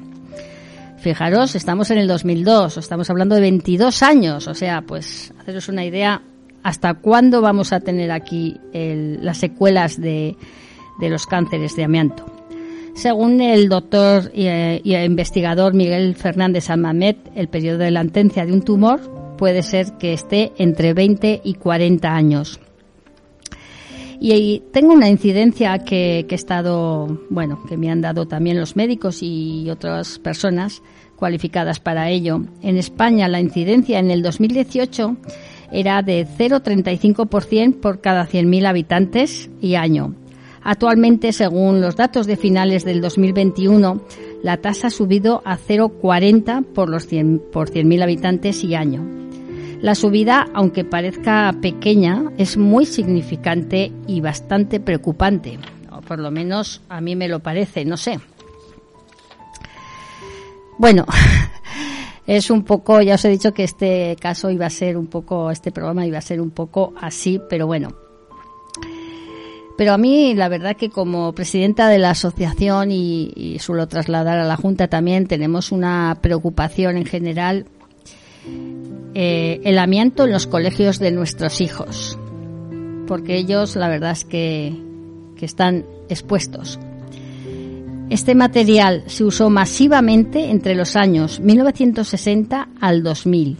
Fijaros, 0.97 1.55
estamos 1.55 1.91
en 1.91 1.99
el 1.99 2.07
2002, 2.07 2.77
estamos 2.77 3.09
hablando 3.09 3.35
de 3.35 3.41
22 3.41 4.03
años, 4.03 4.47
o 4.47 4.53
sea, 4.53 4.81
pues 4.81 5.33
haceros 5.39 5.69
una 5.69 5.85
idea 5.85 6.21
hasta 6.63 6.93
cuándo 6.95 7.41
vamos 7.41 7.73
a 7.73 7.81
tener 7.81 8.11
aquí 8.11 8.57
las 8.73 9.37
secuelas 9.37 9.99
de, 9.99 10.35
de 10.99 11.09
los 11.09 11.25
cánceres 11.25 11.75
de 11.75 11.83
amianto. 11.83 12.32
Según 12.93 13.41
el 13.41 13.69
doctor 13.69 14.31
y, 14.33 14.45
eh, 14.45 15.05
investigador 15.05 15.73
Miguel 15.73 16.15
Fernández 16.15 16.69
Amamet, 16.69 17.17
el 17.35 17.47
periodo 17.47 17.79
de 17.79 17.91
latencia 17.91 18.45
de 18.45 18.53
un 18.53 18.61
tumor 18.61 19.01
puede 19.37 19.63
ser 19.63 19.93
que 19.93 20.13
esté 20.13 20.53
entre 20.57 20.93
20 20.93 21.41
y 21.43 21.55
40 21.55 22.13
años. 22.13 22.59
Y, 24.19 24.63
tengo 24.71 24.93
una 24.93 25.09
incidencia 25.09 25.79
que, 25.79 26.25
que, 26.29 26.35
he 26.35 26.37
estado, 26.37 27.19
bueno, 27.29 27.61
que 27.67 27.77
me 27.77 27.89
han 27.91 27.99
dado 27.99 28.27
también 28.27 28.59
los 28.59 28.75
médicos 28.75 29.21
y 29.21 29.69
otras 29.69 30.19
personas 30.19 30.81
cualificadas 31.17 31.79
para 31.79 32.09
ello. 32.09 32.41
En 32.61 32.77
España 32.77 33.27
la 33.27 33.41
incidencia 33.41 33.99
en 33.99 34.11
el 34.11 34.21
2018 34.21 35.17
era 35.71 36.03
de 36.03 36.25
0,35% 36.25 37.79
por 37.81 38.01
cada 38.01 38.27
100.000 38.27 38.67
habitantes 38.67 39.49
y 39.59 39.75
año 39.75 40.13
Actualmente, 40.63 41.33
según 41.33 41.81
los 41.81 41.95
datos 41.95 42.25
de 42.25 42.37
finales 42.37 42.85
del 42.85 43.01
2021, 43.01 44.01
la 44.43 44.57
tasa 44.57 44.87
ha 44.87 44.89
subido 44.89 45.41
a 45.45 45.57
0,40 45.57 46.63
por 46.65 46.89
los 46.89 47.05
100 47.07 47.43
por 47.51 47.69
100.000 47.69 48.03
habitantes 48.03 48.63
y 48.63 48.75
año. 48.75 49.05
La 49.81 49.95
subida, 49.95 50.47
aunque 50.53 50.85
parezca 50.85 51.53
pequeña, 51.61 52.31
es 52.37 52.55
muy 52.55 52.85
significante 52.85 53.91
y 54.07 54.21
bastante 54.21 54.79
preocupante. 54.79 55.59
O 55.91 55.99
por 55.99 56.19
lo 56.19 56.31
menos 56.31 56.81
a 56.87 57.01
mí 57.01 57.17
me 57.17 57.27
lo 57.27 57.41
parece, 57.41 57.83
no 57.83 57.97
sé. 57.97 58.19
Bueno, 60.77 61.05
es 62.27 62.49
un 62.49 62.63
poco, 62.63 63.01
ya 63.01 63.15
os 63.15 63.25
he 63.25 63.29
dicho 63.29 63.53
que 63.53 63.65
este 63.65 64.15
caso 64.21 64.49
iba 64.49 64.67
a 64.67 64.69
ser 64.69 64.97
un 64.97 65.07
poco, 65.07 65.51
este 65.51 65.73
programa 65.73 66.07
iba 66.07 66.17
a 66.17 66.21
ser 66.21 66.39
un 66.39 66.51
poco 66.51 66.93
así, 67.01 67.41
pero 67.49 67.67
bueno. 67.67 68.02
Pero 69.77 69.93
a 69.93 69.97
mí, 69.97 70.35
la 70.35 70.49
verdad 70.49 70.75
que 70.77 70.89
como 70.89 71.33
presidenta 71.33 71.87
de 71.87 71.97
la 71.97 72.11
asociación 72.11 72.91
y, 72.91 73.57
suelo 73.59 73.87
trasladar 73.87 74.37
a 74.37 74.45
la 74.45 74.55
Junta 74.55 74.87
también, 74.87 75.27
tenemos 75.27 75.71
una 75.71 76.19
preocupación 76.21 76.97
en 76.97 77.05
general, 77.05 77.65
eh, 79.15 79.61
el 79.63 79.79
amianto 79.79 80.25
en 80.25 80.31
los 80.31 80.47
colegios 80.47 80.99
de 80.99 81.11
nuestros 81.11 81.59
hijos, 81.59 82.19
porque 83.07 83.35
ellos, 83.35 83.75
la 83.75 83.87
verdad 83.87 84.11
es 84.11 84.25
que, 84.25 84.75
que 85.37 85.45
están 85.45 85.85
expuestos. 86.09 86.79
Este 88.09 88.35
material 88.35 89.03
se 89.07 89.23
usó 89.23 89.49
masivamente 89.49 90.51
entre 90.51 90.75
los 90.75 90.95
años 90.95 91.39
1960 91.39 92.67
al 92.79 93.01
2000. 93.01 93.57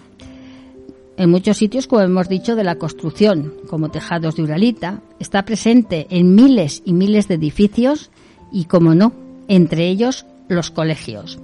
En 1.16 1.30
muchos 1.30 1.58
sitios, 1.58 1.86
como 1.86 2.02
hemos 2.02 2.28
dicho, 2.28 2.56
de 2.56 2.64
la 2.64 2.76
construcción, 2.76 3.54
como 3.70 3.90
tejados 3.90 4.36
de 4.36 4.44
Uralita, 4.44 5.02
está 5.20 5.46
presente 5.46 6.08
en 6.10 6.34
miles 6.34 6.82
y 6.86 6.94
miles 6.94 7.28
de 7.28 7.36
edificios 7.36 8.10
y, 8.52 8.66
como 8.66 8.96
no, 8.96 9.14
entre 9.48 9.88
ellos 9.88 10.26
los 10.48 10.72
colegios. 10.72 11.40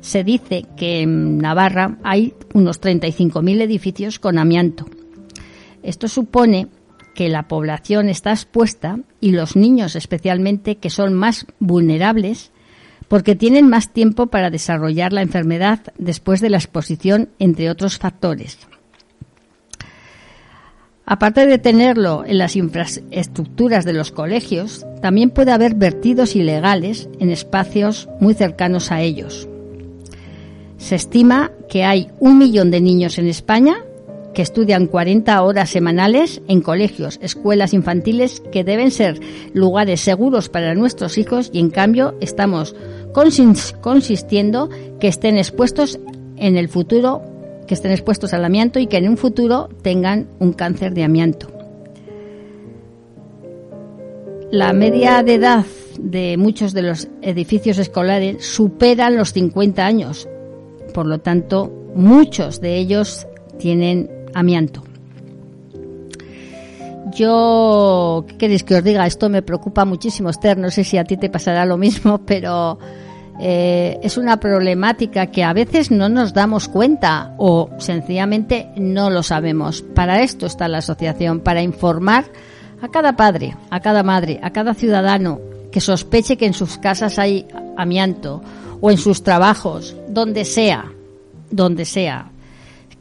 Se 0.00 0.24
dice 0.24 0.66
que 0.76 1.02
en 1.02 1.38
Navarra 1.38 1.98
hay 2.02 2.34
unos 2.52 2.80
35.000 2.80 3.62
edificios 3.62 4.18
con 4.18 4.38
amianto. 4.38 4.86
Esto 5.82 6.08
supone 6.08 6.68
que 7.14 7.28
la 7.28 7.48
población 7.48 8.08
está 8.08 8.30
expuesta 8.30 8.98
y 9.20 9.30
los 9.30 9.56
niños 9.56 9.96
especialmente 9.96 10.76
que 10.76 10.90
son 10.90 11.14
más 11.14 11.46
vulnerables 11.60 12.50
porque 13.08 13.36
tienen 13.36 13.68
más 13.68 13.92
tiempo 13.92 14.26
para 14.26 14.50
desarrollar 14.50 15.12
la 15.12 15.22
enfermedad 15.22 15.80
después 15.96 16.40
de 16.40 16.50
la 16.50 16.56
exposición, 16.56 17.30
entre 17.38 17.70
otros 17.70 17.98
factores. 17.98 18.58
Aparte 21.08 21.46
de 21.46 21.58
tenerlo 21.58 22.24
en 22.26 22.38
las 22.38 22.56
infraestructuras 22.56 23.84
de 23.84 23.92
los 23.92 24.10
colegios, 24.10 24.84
también 25.00 25.30
puede 25.30 25.52
haber 25.52 25.76
vertidos 25.76 26.34
ilegales 26.34 27.08
en 27.20 27.30
espacios 27.30 28.08
muy 28.18 28.34
cercanos 28.34 28.90
a 28.90 29.02
ellos. 29.02 29.48
Se 30.78 30.96
estima 30.96 31.52
que 31.68 31.84
hay 31.84 32.08
un 32.18 32.38
millón 32.38 32.72
de 32.72 32.80
niños 32.80 33.18
en 33.18 33.28
España 33.28 33.76
que 34.34 34.42
estudian 34.42 34.86
40 34.86 35.40
horas 35.42 35.70
semanales 35.70 36.42
en 36.48 36.60
colegios, 36.60 37.18
escuelas 37.22 37.72
infantiles 37.72 38.42
que 38.52 38.64
deben 38.64 38.90
ser 38.90 39.18
lugares 39.54 40.00
seguros 40.00 40.48
para 40.48 40.74
nuestros 40.74 41.18
hijos 41.18 41.50
y 41.52 41.60
en 41.60 41.70
cambio 41.70 42.16
estamos 42.20 42.74
consistiendo 43.80 44.68
que 45.00 45.08
estén 45.08 45.38
expuestos 45.38 45.98
en 46.36 46.56
el 46.56 46.68
futuro, 46.68 47.22
que 47.66 47.74
estén 47.74 47.92
expuestos 47.92 48.32
al 48.32 48.44
amianto 48.44 48.78
y 48.78 48.86
que 48.86 48.98
en 48.98 49.08
un 49.08 49.16
futuro 49.16 49.68
tengan 49.82 50.28
un 50.38 50.52
cáncer 50.52 50.94
de 50.94 51.04
amianto. 51.04 51.48
La 54.50 54.72
media 54.72 55.22
de 55.22 55.34
edad 55.34 55.64
de 55.98 56.36
muchos 56.36 56.72
de 56.72 56.82
los 56.82 57.08
edificios 57.22 57.78
escolares 57.78 58.46
superan 58.46 59.16
los 59.16 59.32
50 59.32 59.84
años. 59.84 60.28
Por 60.94 61.06
lo 61.06 61.18
tanto, 61.18 61.72
muchos 61.94 62.60
de 62.60 62.76
ellos 62.76 63.26
tienen 63.58 64.08
amianto. 64.34 64.82
Yo, 67.12 68.24
¿qué 68.28 68.36
queréis 68.36 68.62
que 68.62 68.76
os 68.76 68.84
diga? 68.84 69.06
Esto 69.06 69.28
me 69.28 69.42
preocupa 69.42 69.84
muchísimo, 69.84 70.28
Esther. 70.28 70.58
No 70.58 70.70
sé 70.70 70.84
si 70.84 70.98
a 70.98 71.04
ti 71.04 71.16
te 71.16 71.30
pasará 71.30 71.64
lo 71.64 71.78
mismo, 71.78 72.18
pero 72.26 72.78
eh, 73.40 73.98
es 74.02 74.16
una 74.16 74.38
problemática 74.38 75.26
que 75.26 75.44
a 75.44 75.52
veces 75.52 75.90
no 75.90 76.08
nos 76.08 76.32
damos 76.32 76.68
cuenta 76.68 77.34
o 77.38 77.70
sencillamente 77.78 78.68
no 78.76 79.10
lo 79.10 79.22
sabemos. 79.22 79.82
Para 79.82 80.22
esto 80.22 80.46
está 80.46 80.68
la 80.68 80.78
asociación, 80.78 81.40
para 81.40 81.62
informar 81.62 82.24
a 82.80 82.88
cada 82.88 83.16
padre, 83.16 83.56
a 83.70 83.80
cada 83.80 84.02
madre, 84.02 84.40
a 84.42 84.50
cada 84.50 84.74
ciudadano 84.74 85.40
que 85.70 85.80
sospeche 85.80 86.36
que 86.36 86.46
en 86.46 86.54
sus 86.54 86.78
casas 86.78 87.18
hay 87.18 87.46
amianto 87.76 88.42
o 88.80 88.90
en 88.90 88.98
sus 88.98 89.22
trabajos, 89.22 89.96
donde 90.08 90.44
sea, 90.44 90.92
donde 91.50 91.84
sea 91.84 92.30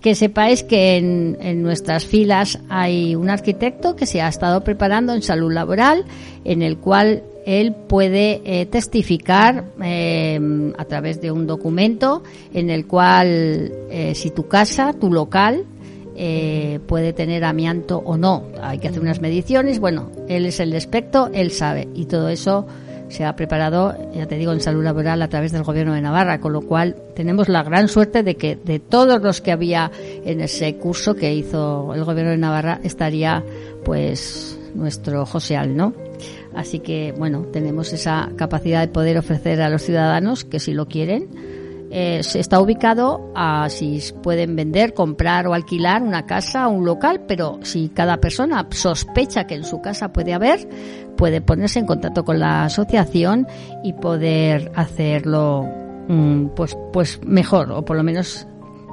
que 0.05 0.13
sepáis 0.13 0.61
que 0.61 0.97
en, 0.97 1.63
nuestras 1.63 2.05
filas 2.05 2.59
hay 2.69 3.15
un 3.15 3.31
arquitecto 3.31 3.95
que 3.95 4.05
se 4.05 4.21
ha 4.21 4.27
estado 4.27 4.63
preparando 4.63 5.15
en 5.15 5.23
salud 5.23 5.51
laboral, 5.51 6.05
en 6.43 6.61
el 6.61 6.77
cual 6.77 7.23
él 7.45 7.73
puede 7.87 8.41
eh, 8.43 8.65
testificar 8.65 9.65
eh, 9.83 10.73
a 10.77 10.85
través 10.85 11.21
de 11.21 11.31
un 11.31 11.45
documento 11.45 12.23
en 12.53 12.69
el 12.71 12.87
cual 12.87 13.71
eh, 13.89 14.13
si 14.15 14.31
tu 14.31 14.47
casa, 14.47 14.93
tu 14.93 15.11
local, 15.11 15.65
puede 16.87 17.11
tener 17.11 17.43
amianto 17.43 17.97
o 17.97 18.15
no. 18.15 18.43
Hay 18.61 18.79
que 18.79 18.87
hacer 18.87 19.01
unas 19.01 19.19
mediciones. 19.19 19.79
Bueno, 19.79 20.11
él 20.29 20.45
es 20.45 20.61
el 20.61 20.73
experto, 20.73 21.29
él 21.33 21.51
sabe. 21.51 21.89
Y 21.93 22.05
todo 22.05 22.29
eso 22.29 22.65
se 23.09 23.25
ha 23.25 23.35
preparado, 23.35 23.93
ya 24.13 24.25
te 24.25 24.37
digo, 24.37 24.53
en 24.53 24.61
salud 24.61 24.81
laboral 24.81 25.21
a 25.21 25.27
través 25.27 25.51
del 25.51 25.63
Gobierno 25.63 25.93
de 25.93 26.01
Navarra, 26.01 26.39
con 26.39 26.53
lo 26.53 26.61
cual 26.61 26.95
tenemos 27.15 27.49
la 27.49 27.63
gran 27.63 27.89
suerte 27.89 28.23
de 28.23 28.35
que 28.35 28.55
de 28.55 28.79
todos 28.79 29.21
los 29.21 29.41
que 29.41 29.51
había 29.51 29.91
en 30.23 30.39
ese 30.39 30.75
curso 30.75 31.15
que 31.15 31.33
hizo 31.33 31.93
el 31.93 32.05
Gobierno 32.05 32.31
de 32.31 32.37
Navarra 32.37 32.79
estaría 32.81 33.43
pues 33.83 34.57
nuestro 34.73 35.25
Joseal, 35.25 35.75
¿no? 35.75 35.93
Así 36.55 36.79
que, 36.79 37.13
bueno, 37.17 37.43
tenemos 37.51 37.91
esa 37.93 38.31
capacidad 38.37 38.81
de 38.81 38.87
poder 38.87 39.17
ofrecer 39.17 39.61
a 39.61 39.69
los 39.69 39.83
ciudadanos 39.83 40.45
que 40.45 40.59
si 40.59 40.73
lo 40.73 40.87
quieren, 40.87 41.29
eh, 41.91 42.21
está 42.33 42.59
ubicado 42.59 43.31
a 43.35 43.69
si 43.69 44.01
pueden 44.23 44.55
vender, 44.55 44.93
comprar 44.93 45.47
o 45.47 45.53
alquilar 45.53 46.01
una 46.01 46.25
casa 46.25 46.67
o 46.67 46.71
un 46.71 46.85
local, 46.85 47.21
pero 47.27 47.59
si 47.63 47.89
cada 47.89 48.17
persona 48.17 48.67
sospecha 48.71 49.47
que 49.47 49.55
en 49.55 49.63
su 49.63 49.81
casa 49.81 50.11
puede 50.11 50.33
haber, 50.33 50.67
puede 51.15 51.41
ponerse 51.41 51.79
en 51.79 51.85
contacto 51.85 52.25
con 52.25 52.39
la 52.39 52.65
asociación 52.65 53.47
y 53.83 53.93
poder 53.93 54.71
hacerlo 54.75 55.65
mm, 56.07 56.47
pues, 56.55 56.77
pues 56.91 57.19
mejor 57.25 57.71
o 57.71 57.85
por 57.85 57.97
lo 57.97 58.03
menos 58.03 58.47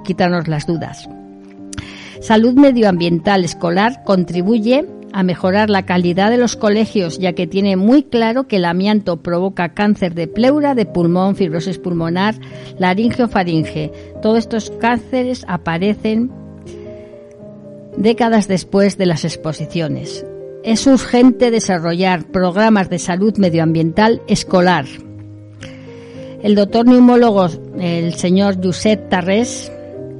quitarnos 0.04 0.46
las 0.48 0.66
dudas. 0.66 1.08
Salud 2.20 2.54
medioambiental 2.54 3.44
escolar 3.44 4.04
contribuye 4.04 4.86
a 5.12 5.22
mejorar 5.22 5.70
la 5.70 5.84
calidad 5.84 6.30
de 6.30 6.36
los 6.36 6.56
colegios, 6.56 7.18
ya 7.18 7.32
que 7.34 7.46
tiene 7.46 7.76
muy 7.76 8.02
claro 8.02 8.46
que 8.46 8.56
el 8.56 8.64
amianto 8.64 9.22
provoca 9.22 9.74
cáncer 9.74 10.14
de 10.14 10.26
pleura, 10.26 10.74
de 10.74 10.86
pulmón, 10.86 11.36
fibrosis 11.36 11.78
pulmonar, 11.78 12.34
laringe 12.78 13.22
o 13.22 13.28
faringe. 13.28 13.92
Todos 14.22 14.38
estos 14.38 14.70
cánceres 14.70 15.44
aparecen 15.48 16.30
décadas 17.96 18.48
después 18.48 18.96
de 18.96 19.06
las 19.06 19.24
exposiciones. 19.24 20.24
Es 20.64 20.86
urgente 20.86 21.50
desarrollar 21.50 22.24
programas 22.30 22.88
de 22.88 22.98
salud 22.98 23.36
medioambiental 23.36 24.22
escolar. 24.28 24.86
El 26.42 26.54
doctor 26.54 26.86
neumólogo, 26.86 27.48
el 27.78 28.14
señor 28.14 28.56
Josep 28.62 29.08
Tarrés, 29.08 29.70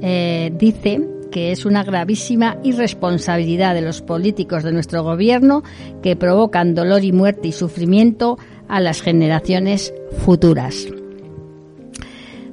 eh, 0.01 0.51
dice 0.57 1.12
que 1.33 1.51
es 1.51 1.65
una 1.65 1.83
gravísima 1.83 2.57
irresponsabilidad 2.63 3.73
de 3.73 3.81
los 3.81 4.03
políticos 4.03 4.61
de 4.61 4.71
nuestro 4.71 5.01
gobierno 5.01 5.63
que 6.03 6.15
provocan 6.15 6.75
dolor 6.75 7.03
y 7.03 7.11
muerte 7.11 7.47
y 7.47 7.51
sufrimiento 7.51 8.37
a 8.67 8.79
las 8.79 9.01
generaciones 9.01 9.95
futuras. 10.23 10.87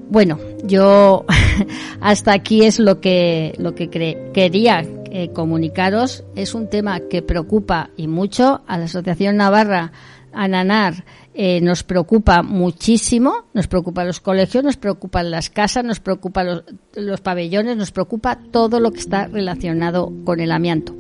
Bueno, 0.09 0.39
yo 0.65 1.27
hasta 2.01 2.33
aquí 2.33 2.65
es 2.65 2.79
lo 2.79 3.03
que 3.03 3.55
lo 3.59 3.75
que 3.75 3.91
quería 3.91 4.83
eh, 5.11 5.29
comunicaros. 5.35 6.25
Es 6.35 6.55
un 6.55 6.71
tema 6.71 7.01
que 7.01 7.21
preocupa 7.21 7.91
y 7.99 8.07
mucho 8.07 8.63
a 8.67 8.79
la 8.79 8.87
Asociación 8.87 9.37
Navarra 9.37 9.93
Ananar 10.33 11.05
eh, 11.35 11.61
nos 11.61 11.83
preocupa 11.83 12.43
muchísimo, 12.43 13.45
nos 13.55 13.67
preocupa 13.67 14.05
los 14.05 14.21
colegios, 14.21 14.65
nos 14.65 14.77
preocupan 14.77 15.31
las 15.31 15.51
casas, 15.51 15.85
nos 15.85 16.01
preocupa 16.01 16.45
los, 16.45 17.21
pabellones, 17.21 17.77
nos 17.77 17.93
preocupa 17.93 18.39
todo 18.51 18.81
lo 18.81 18.91
que 18.91 19.01
está 19.01 19.27
relacionado 19.27 20.13
con 20.25 20.41
el 20.41 20.53
amianto. 20.53 20.95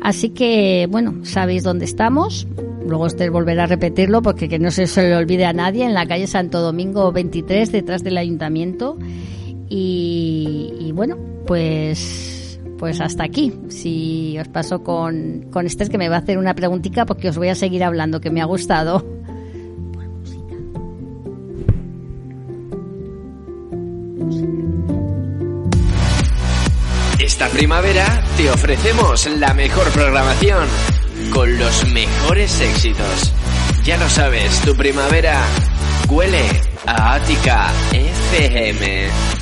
Así 0.00 0.30
que, 0.30 0.88
bueno, 0.90 1.24
sabéis 1.24 1.62
dónde 1.62 1.84
estamos. 1.84 2.46
Luego 2.86 3.04
usted 3.04 3.30
volverá 3.30 3.64
a 3.64 3.66
repetirlo 3.66 4.22
porque 4.22 4.48
que 4.48 4.58
no 4.58 4.70
se, 4.70 4.86
le 5.02 5.16
olvide 5.16 5.44
a 5.44 5.52
nadie 5.52 5.84
en 5.84 5.94
la 5.94 6.06
calle 6.06 6.26
Santo 6.26 6.60
Domingo 6.60 7.12
23, 7.12 7.70
detrás 7.70 8.02
del 8.02 8.18
ayuntamiento. 8.18 8.98
Y 9.68 10.90
bueno, 10.92 11.16
pues 11.46 12.41
pues 12.82 13.00
hasta 13.00 13.22
aquí. 13.22 13.54
Si 13.68 14.36
os 14.40 14.48
paso 14.48 14.82
con, 14.82 15.46
con 15.52 15.66
Esther, 15.66 15.88
que 15.88 15.98
me 15.98 16.08
va 16.08 16.16
a 16.16 16.18
hacer 16.18 16.36
una 16.36 16.52
preguntita 16.52 17.06
porque 17.06 17.28
os 17.28 17.38
voy 17.38 17.48
a 17.48 17.54
seguir 17.54 17.84
hablando, 17.84 18.20
que 18.20 18.28
me 18.28 18.40
ha 18.40 18.44
gustado. 18.44 19.06
Esta 27.20 27.48
primavera 27.50 28.24
te 28.36 28.50
ofrecemos 28.50 29.28
la 29.38 29.54
mejor 29.54 29.88
programación 29.92 30.66
con 31.32 31.56
los 31.56 31.86
mejores 31.92 32.60
éxitos. 32.60 33.32
Ya 33.84 33.96
lo 33.96 34.08
sabes, 34.08 34.60
tu 34.62 34.74
primavera 34.74 35.40
huele 36.08 36.42
a 36.84 37.14
Ática 37.14 37.70
FM. 37.92 39.41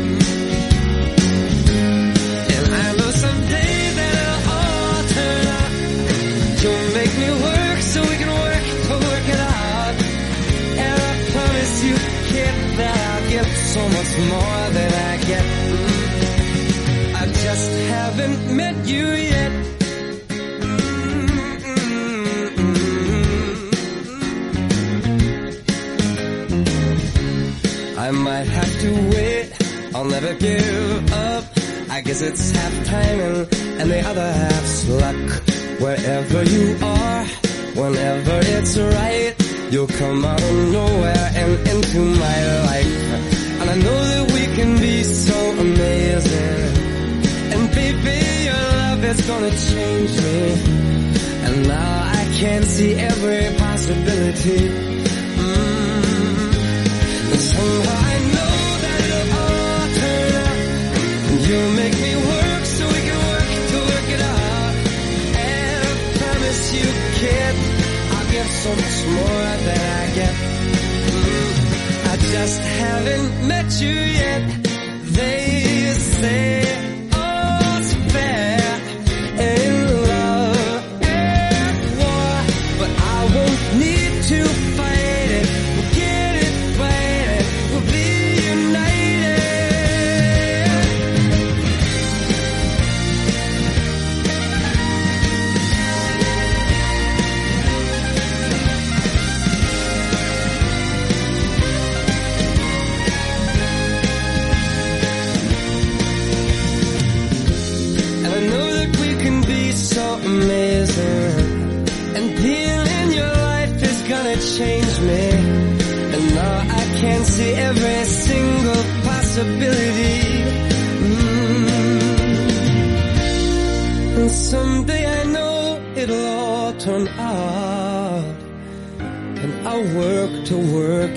I'll 30.01 30.09
never 30.09 30.33
give 30.33 31.13
up. 31.13 31.43
I 31.91 32.01
guess 32.01 32.23
it's 32.23 32.49
half 32.49 32.85
timing 32.85 33.47
and 33.79 33.91
the 33.91 34.01
other 34.01 34.33
half's 34.33 34.89
luck. 34.89 35.43
Wherever 35.79 36.43
you 36.43 36.75
are, 36.81 37.23
whenever 37.75 38.39
it's 38.57 38.79
right, 38.79 39.35
you'll 39.69 39.93
come 40.01 40.25
out 40.25 40.41
of 40.41 40.71
nowhere 40.71 41.31
and 41.35 41.67
into 41.67 41.99
my 41.99 42.37
life. 42.65 43.61
And 43.61 43.69
I 43.69 43.75
know 43.75 43.99
that 44.11 44.31
we 44.33 44.43
can 44.55 44.79
be 44.79 45.03
so 45.03 45.37
amazing. 45.51 46.71
And 47.53 47.69
baby, 47.69 48.45
your 48.49 48.65
love 48.81 49.03
is 49.05 49.21
gonna 49.27 49.51
change 49.51 50.13
me. 50.25 50.41
And 51.45 51.67
now 51.67 52.09
I 52.21 52.25
can 52.39 52.63
see 52.63 52.95
every 52.95 53.55
possibility. 53.55 54.67
Mm. 55.37 55.91
Somehow 57.37 58.00
so 61.51 62.87
we 62.87 63.01
can 63.07 63.17
work 63.27 63.49
to 63.71 63.77
work 63.91 64.07
it 64.15 64.21
up. 64.21 64.73
I 65.35 65.89
promise 66.19 66.63
you 66.77 66.87
get 67.23 67.55
I'll 68.15 68.31
get 68.31 68.47
so 68.63 68.69
much 68.81 68.99
more 69.15 69.47
than 69.67 69.81
I 69.99 70.05
get. 70.19 70.35
Mm. 71.17 71.51
I 72.11 72.15
just 72.35 72.61
haven't 72.81 73.47
met 73.47 73.69
you 73.81 73.97
yet. 74.21 74.43
They 75.17 75.93
say 76.19 76.60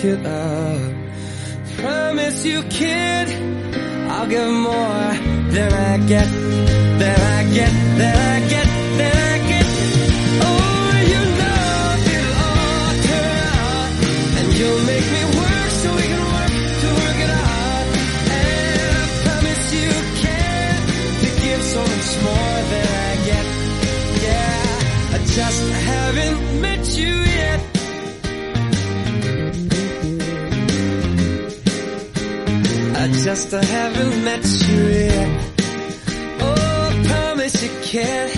it 0.04 0.26
out. 0.26 0.94
Promise 1.78 2.44
you, 2.44 2.62
kid, 2.64 3.28
I'll 4.10 4.28
give 4.28 4.50
more 4.50 5.08
than 5.54 5.72
I 5.72 5.98
get, 6.06 6.28
than 7.00 7.20
I 7.20 7.54
get, 7.54 7.72
than 7.98 8.13
I 33.44 33.46
just 33.46 33.70
haven't 33.70 34.24
met 34.24 34.42
you 34.68 34.86
yet. 34.86 35.54
Oh, 36.40 36.90
I 36.90 37.06
promise 37.06 37.62
you 37.62 37.68
can 37.82 38.28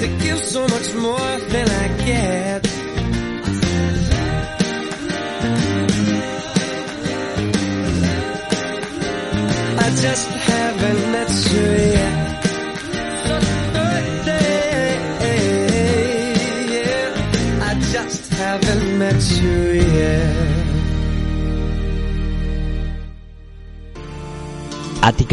to 0.00 0.06
give 0.24 0.38
so 0.38 0.62
much 0.68 0.94
more 0.94 1.38
than 1.50 1.68
I 1.68 1.88
get. 2.06 2.31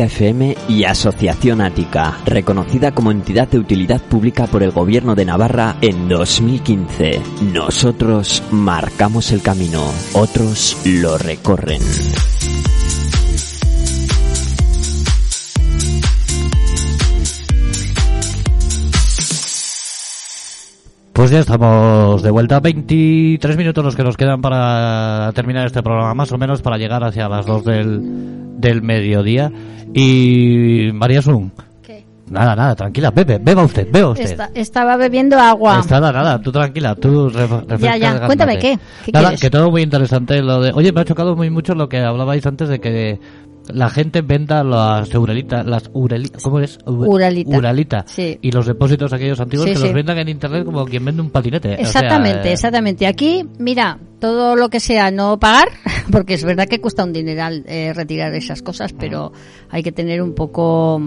FM 0.05 0.55
y 0.67 0.83
Asociación 0.83 1.61
Ática, 1.61 2.17
reconocida 2.25 2.93
como 2.93 3.11
entidad 3.11 3.47
de 3.47 3.59
utilidad 3.59 4.01
pública 4.01 4.47
por 4.47 4.63
el 4.63 4.71
Gobierno 4.71 5.15
de 5.15 5.25
Navarra 5.25 5.77
en 5.81 6.07
2015. 6.07 7.21
Nosotros 7.53 8.43
marcamos 8.51 9.31
el 9.31 9.41
camino, 9.41 9.83
otros 10.13 10.77
lo 10.85 11.17
recorren. 11.17 11.81
Pues 21.19 21.31
ya 21.31 21.39
estamos 21.39 22.23
de 22.23 22.31
vuelta. 22.31 22.61
23 22.61 23.57
minutos 23.57 23.83
los 23.83 23.97
que 23.97 24.05
nos 24.05 24.15
quedan 24.15 24.41
para 24.41 25.33
terminar 25.35 25.65
este 25.65 25.83
programa, 25.83 26.13
más 26.13 26.31
o 26.31 26.37
menos 26.37 26.61
para 26.61 26.77
llegar 26.77 27.03
hacia 27.03 27.27
las 27.27 27.45
2 27.45 27.65
del, 27.65 28.01
del 28.61 28.81
mediodía. 28.81 29.51
Y 29.93 30.91
María 30.93 31.21
Sun. 31.21 31.51
Nada, 32.29 32.55
nada, 32.55 32.75
tranquila, 32.75 33.11
bebe, 33.11 33.39
beba 33.39 33.63
usted, 33.63 33.87
beba 33.91 34.09
usted. 34.09 34.25
Esta- 34.25 34.49
estaba 34.53 34.97
bebiendo 34.97 35.37
agua. 35.39 35.83
Nada, 35.89 36.11
nada, 36.11 36.39
tú 36.41 36.51
tranquila, 36.51 36.95
tú 36.95 37.31
ya. 37.31 38.13
el 38.17 38.25
Cuéntame. 38.25 38.57
¿qué? 38.59 38.77
¿Qué 39.05 39.11
Nada, 39.11 39.27
quieres? 39.29 39.41
que 39.41 39.49
todo 39.49 39.71
muy 39.71 39.81
interesante 39.81 40.41
lo 40.41 40.61
de... 40.61 40.71
Oye, 40.73 40.91
me 40.91 41.01
ha 41.01 41.05
chocado 41.05 41.35
muy 41.35 41.49
mucho 41.49 41.73
lo 41.75 41.89
que 41.89 41.97
hablabais 41.99 42.45
antes 42.45 42.69
de 42.69 42.79
que 42.79 43.19
la 43.71 43.89
gente 43.89 44.21
venda 44.21 44.63
las 44.63 45.13
uralitas, 45.13 45.65
las 45.65 45.91
urali, 45.93 46.29
¿cómo 46.41 46.59
es? 46.59 46.79
Uralita. 46.85 47.55
Uralita. 47.57 48.03
Sí. 48.07 48.37
Y 48.41 48.51
los 48.51 48.65
depósitos 48.65 49.13
aquellos 49.13 49.39
antiguos 49.39 49.65
Sí, 49.67 49.71
que 49.73 49.77
sí. 49.77 49.83
los 49.83 49.93
vendan 49.93 50.17
en 50.17 50.29
internet 50.29 50.65
como 50.65 50.85
quien 50.85 51.05
vende 51.05 51.21
un 51.21 51.29
patinete. 51.29 51.69
O 51.73 51.75
sea, 51.75 51.81
Exactamente, 51.81 52.49
eh, 52.49 52.53
exactamente. 52.53 53.05
Aquí, 53.05 53.45
mira, 53.59 53.99
todo 54.19 54.55
lo 54.55 54.69
que 54.69 54.79
sea 54.79 55.11
no 55.11 55.37
pagar, 55.39 55.67
porque 56.11 56.33
es 56.33 56.43
verdad 56.43 56.67
que 56.67 56.81
cuesta 56.81 57.03
un 57.03 57.13
dineral 57.13 57.63
eh, 57.67 57.93
retirar 57.93 58.33
esas 58.33 58.63
cosas, 58.63 58.93
pero 58.93 59.31
hay 59.69 59.83
que 59.83 59.91
tener 59.91 60.21
un 60.23 60.33
poco, 60.33 61.01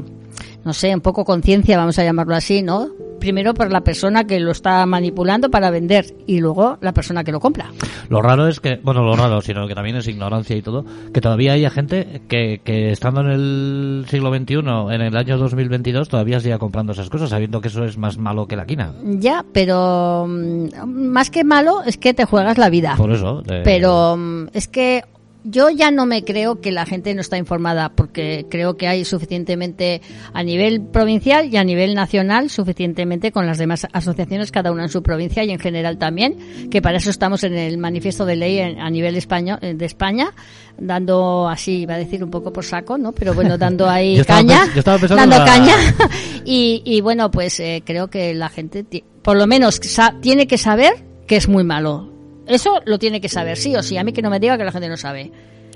no 0.65 0.73
sé, 0.73 0.95
un 0.95 1.01
poco 1.01 1.25
conciencia, 1.25 1.77
vamos 1.77 1.99
a 1.99 2.05
llamarlo 2.05 2.35
así, 2.35 2.63
¿no? 2.63 2.89
Primero 3.21 3.55
por 3.55 3.71
la 3.71 3.83
persona 3.83 4.27
que 4.27 4.41
lo 4.41 4.51
está 4.51 4.85
manipulando 4.85 5.49
para 5.49 5.71
vender 5.71 6.07
y 6.27 6.41
luego 6.41 6.79
la 6.81 6.93
persona 6.93 7.23
que 7.23 7.31
lo 7.31 7.39
compra. 7.39 7.71
Lo 8.09 8.21
raro 8.21 8.49
es 8.49 8.59
que, 8.59 8.81
bueno, 8.83 9.05
lo 9.05 9.15
raro, 9.15 9.41
sino 9.43 9.69
que 9.69 9.77
también 9.77 9.95
es 9.95 10.09
ignorancia 10.09 10.57
y 10.57 10.63
todo, 10.63 10.85
que 11.15 11.21
todavía 11.21 11.53
haya 11.53 11.71
gente 11.71 12.23
que, 12.29 12.61
que 12.65 12.91
estando 12.91 13.21
en 13.21 13.29
el 13.29 14.07
siglo 14.09 14.35
XXI, 14.35 14.55
en 14.95 15.01
el 15.03 15.17
año 15.17 15.39
2022, 15.39 16.09
todavía 16.09 16.41
siga 16.41 16.59
comprando 16.59 16.93
esas 16.95 17.11
cosas, 17.11 17.31
sabiendo 17.31 17.61
que 17.61 17.69
eso 17.69 17.85
es 17.85 17.97
más 17.97 18.19
malo 18.19 18.47
que 18.49 18.57
la 18.57 18.67
quina. 18.67 18.93
Ya, 19.05 19.45
pero 19.53 20.27
mm, 20.29 20.85
más 20.85 21.31
que 21.31 21.45
malo 21.45 21.83
es 21.87 21.99
que 21.99 22.15
te 22.15 22.25
juegas 22.25 22.59
la 22.59 22.71
vida. 22.71 22.95
Por 22.97 23.13
eso. 23.13 23.45
eh, 23.49 23.61
Pero 23.65 24.17
mm, 24.17 24.49
es 24.53 24.67
que 24.67 25.05
yo 25.45 25.71
ya 25.71 25.91
no 25.91 26.07
me 26.07 26.23
creo 26.25 26.61
que 26.61 26.71
la 26.73 26.87
gente 26.87 27.15
no 27.15 27.21
está 27.21 27.37
informada 27.39 27.91
porque 27.91 28.47
creo 28.49 28.77
que 28.77 28.87
hay 28.89 29.05
suficientemente 29.05 30.01
a 30.33 30.43
nivel 30.43 30.81
provincial 30.83 31.49
y 31.53 31.57
a 31.57 31.65
nivel 31.65 31.95
nacional 31.95 32.49
suficientemente 32.51 33.33
con 33.33 33.47
las 33.47 33.59
demás 33.59 33.87
asociaciones 33.93 34.53
cada 34.53 34.71
una 34.71 34.85
en 34.85 34.89
su 34.89 35.03
provincia 35.03 35.43
y 35.45 35.51
en 35.51 35.59
general 35.59 35.99
también 35.99 36.69
que 36.71 36.81
para 36.81 36.99
eso 36.99 37.11
estamos 37.11 37.43
en 37.45 37.55
el 37.55 37.79
manifiesto 37.79 38.25
de 38.25 38.37
ley 38.37 38.59
en- 38.59 38.81
a 38.81 38.89
nivel 38.91 39.17
español 39.17 39.59
eh, 39.63 39.75
de 39.75 39.85
España 39.87 40.33
dando 40.79 41.49
así 41.49 41.81
iba 41.83 41.95
a 41.95 41.99
decir 41.99 42.23
un 42.23 42.31
poco 42.31 42.53
por 42.53 42.65
saco 42.65 42.97
no 42.99 43.13
pero 43.13 43.35
bueno 43.35 43.59
dando 43.59 43.89
ahí 43.89 44.17
Yo 44.17 44.25
caña 44.27 44.67
yo 44.75 44.79
estaba 44.79 44.99
dando 44.99 45.39
la- 45.39 45.45
caña. 45.45 45.75
Y, 46.45 46.83
y 46.85 47.01
bueno 47.01 47.31
pues 47.31 47.59
eh, 47.61 47.83
creo 47.85 48.09
que 48.09 48.35
la 48.35 48.49
gente 48.49 48.85
por 49.23 49.37
lo 49.37 49.47
menos 49.47 49.81
tiene 50.21 50.47
que 50.47 50.59
saber 50.59 50.93
que 51.27 51.37
es 51.37 51.49
muy 51.49 51.63
malo 51.65 52.12
eso 52.47 52.81
lo 52.87 52.99
tiene 52.99 53.21
que 53.21 53.29
saber, 53.29 53.57
sí 53.57 53.75
o 53.77 53.83
sí. 53.83 53.97
A 53.97 54.05
mí 54.05 54.13
que 54.13 54.23
no 54.23 54.31
me 54.31 54.41
diga 54.41 54.57
que 54.59 54.65
la 54.65 54.73
gente 54.73 54.89
no 54.89 54.97
sabe. 54.97 55.31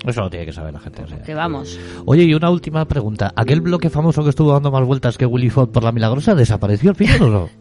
Eso 0.05 0.21
lo 0.21 0.29
tiene 0.29 0.45
que 0.45 0.53
saber 0.53 0.73
la 0.73 0.79
gente. 0.79 1.01
o 1.03 1.07
sea. 1.07 1.21
Que 1.23 1.33
vamos. 1.33 1.79
Oye, 2.05 2.23
y 2.23 2.33
una 2.33 2.49
última 2.51 2.85
pregunta. 2.85 3.33
¿Aquel 3.35 3.61
bloque 3.61 3.89
famoso 3.89 4.23
que 4.23 4.29
estuvo 4.29 4.53
dando 4.53 4.69
más 4.71 4.85
vueltas 4.85 5.17
que 5.17 5.25
Willy 5.25 5.49
Fogg 5.49 5.71
por 5.71 5.83
la 5.83 5.91
Milagrosa 5.91 6.35
desapareció 6.35 6.91
al 6.91 6.95
final 6.95 7.21
o 7.23 7.29
no? 7.29 7.49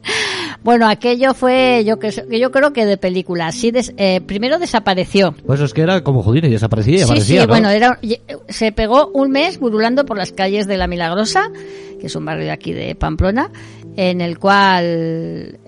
Bueno, 0.65 0.89
aquello 0.89 1.33
fue, 1.33 1.85
yo 1.87 1.99
que, 2.01 2.11
yo 2.41 2.51
creo 2.51 2.73
que 2.73 2.87
de 2.87 2.97
película. 2.97 3.53
Sí, 3.53 3.71
des- 3.71 3.95
eh, 3.99 4.21
primero 4.21 4.59
desapareció. 4.59 5.33
Pues 5.47 5.61
es 5.61 5.73
que 5.73 5.83
era 5.83 6.03
como 6.03 6.23
Houdini, 6.25 6.49
desaparecía 6.49 6.99
y 6.99 7.03
aparecía, 7.03 7.43
sí, 7.43 7.47
¿no? 7.47 7.53
bueno, 7.53 7.71
era, 7.71 8.01
se 8.49 8.73
pegó 8.73 9.09
un 9.15 9.31
mes 9.31 9.61
burulando 9.61 10.05
por 10.07 10.17
las 10.17 10.33
calles 10.33 10.67
de 10.67 10.77
La 10.77 10.89
Milagrosa, 10.89 11.53
que 12.01 12.07
es 12.09 12.17
un 12.17 12.25
barrio 12.25 12.47
de 12.47 12.51
aquí 12.51 12.73
de 12.73 12.97
Pamplona, 12.97 13.51
en 13.97 14.21
el 14.21 14.41
cual, 14.41 14.85
eh, 14.85 15.66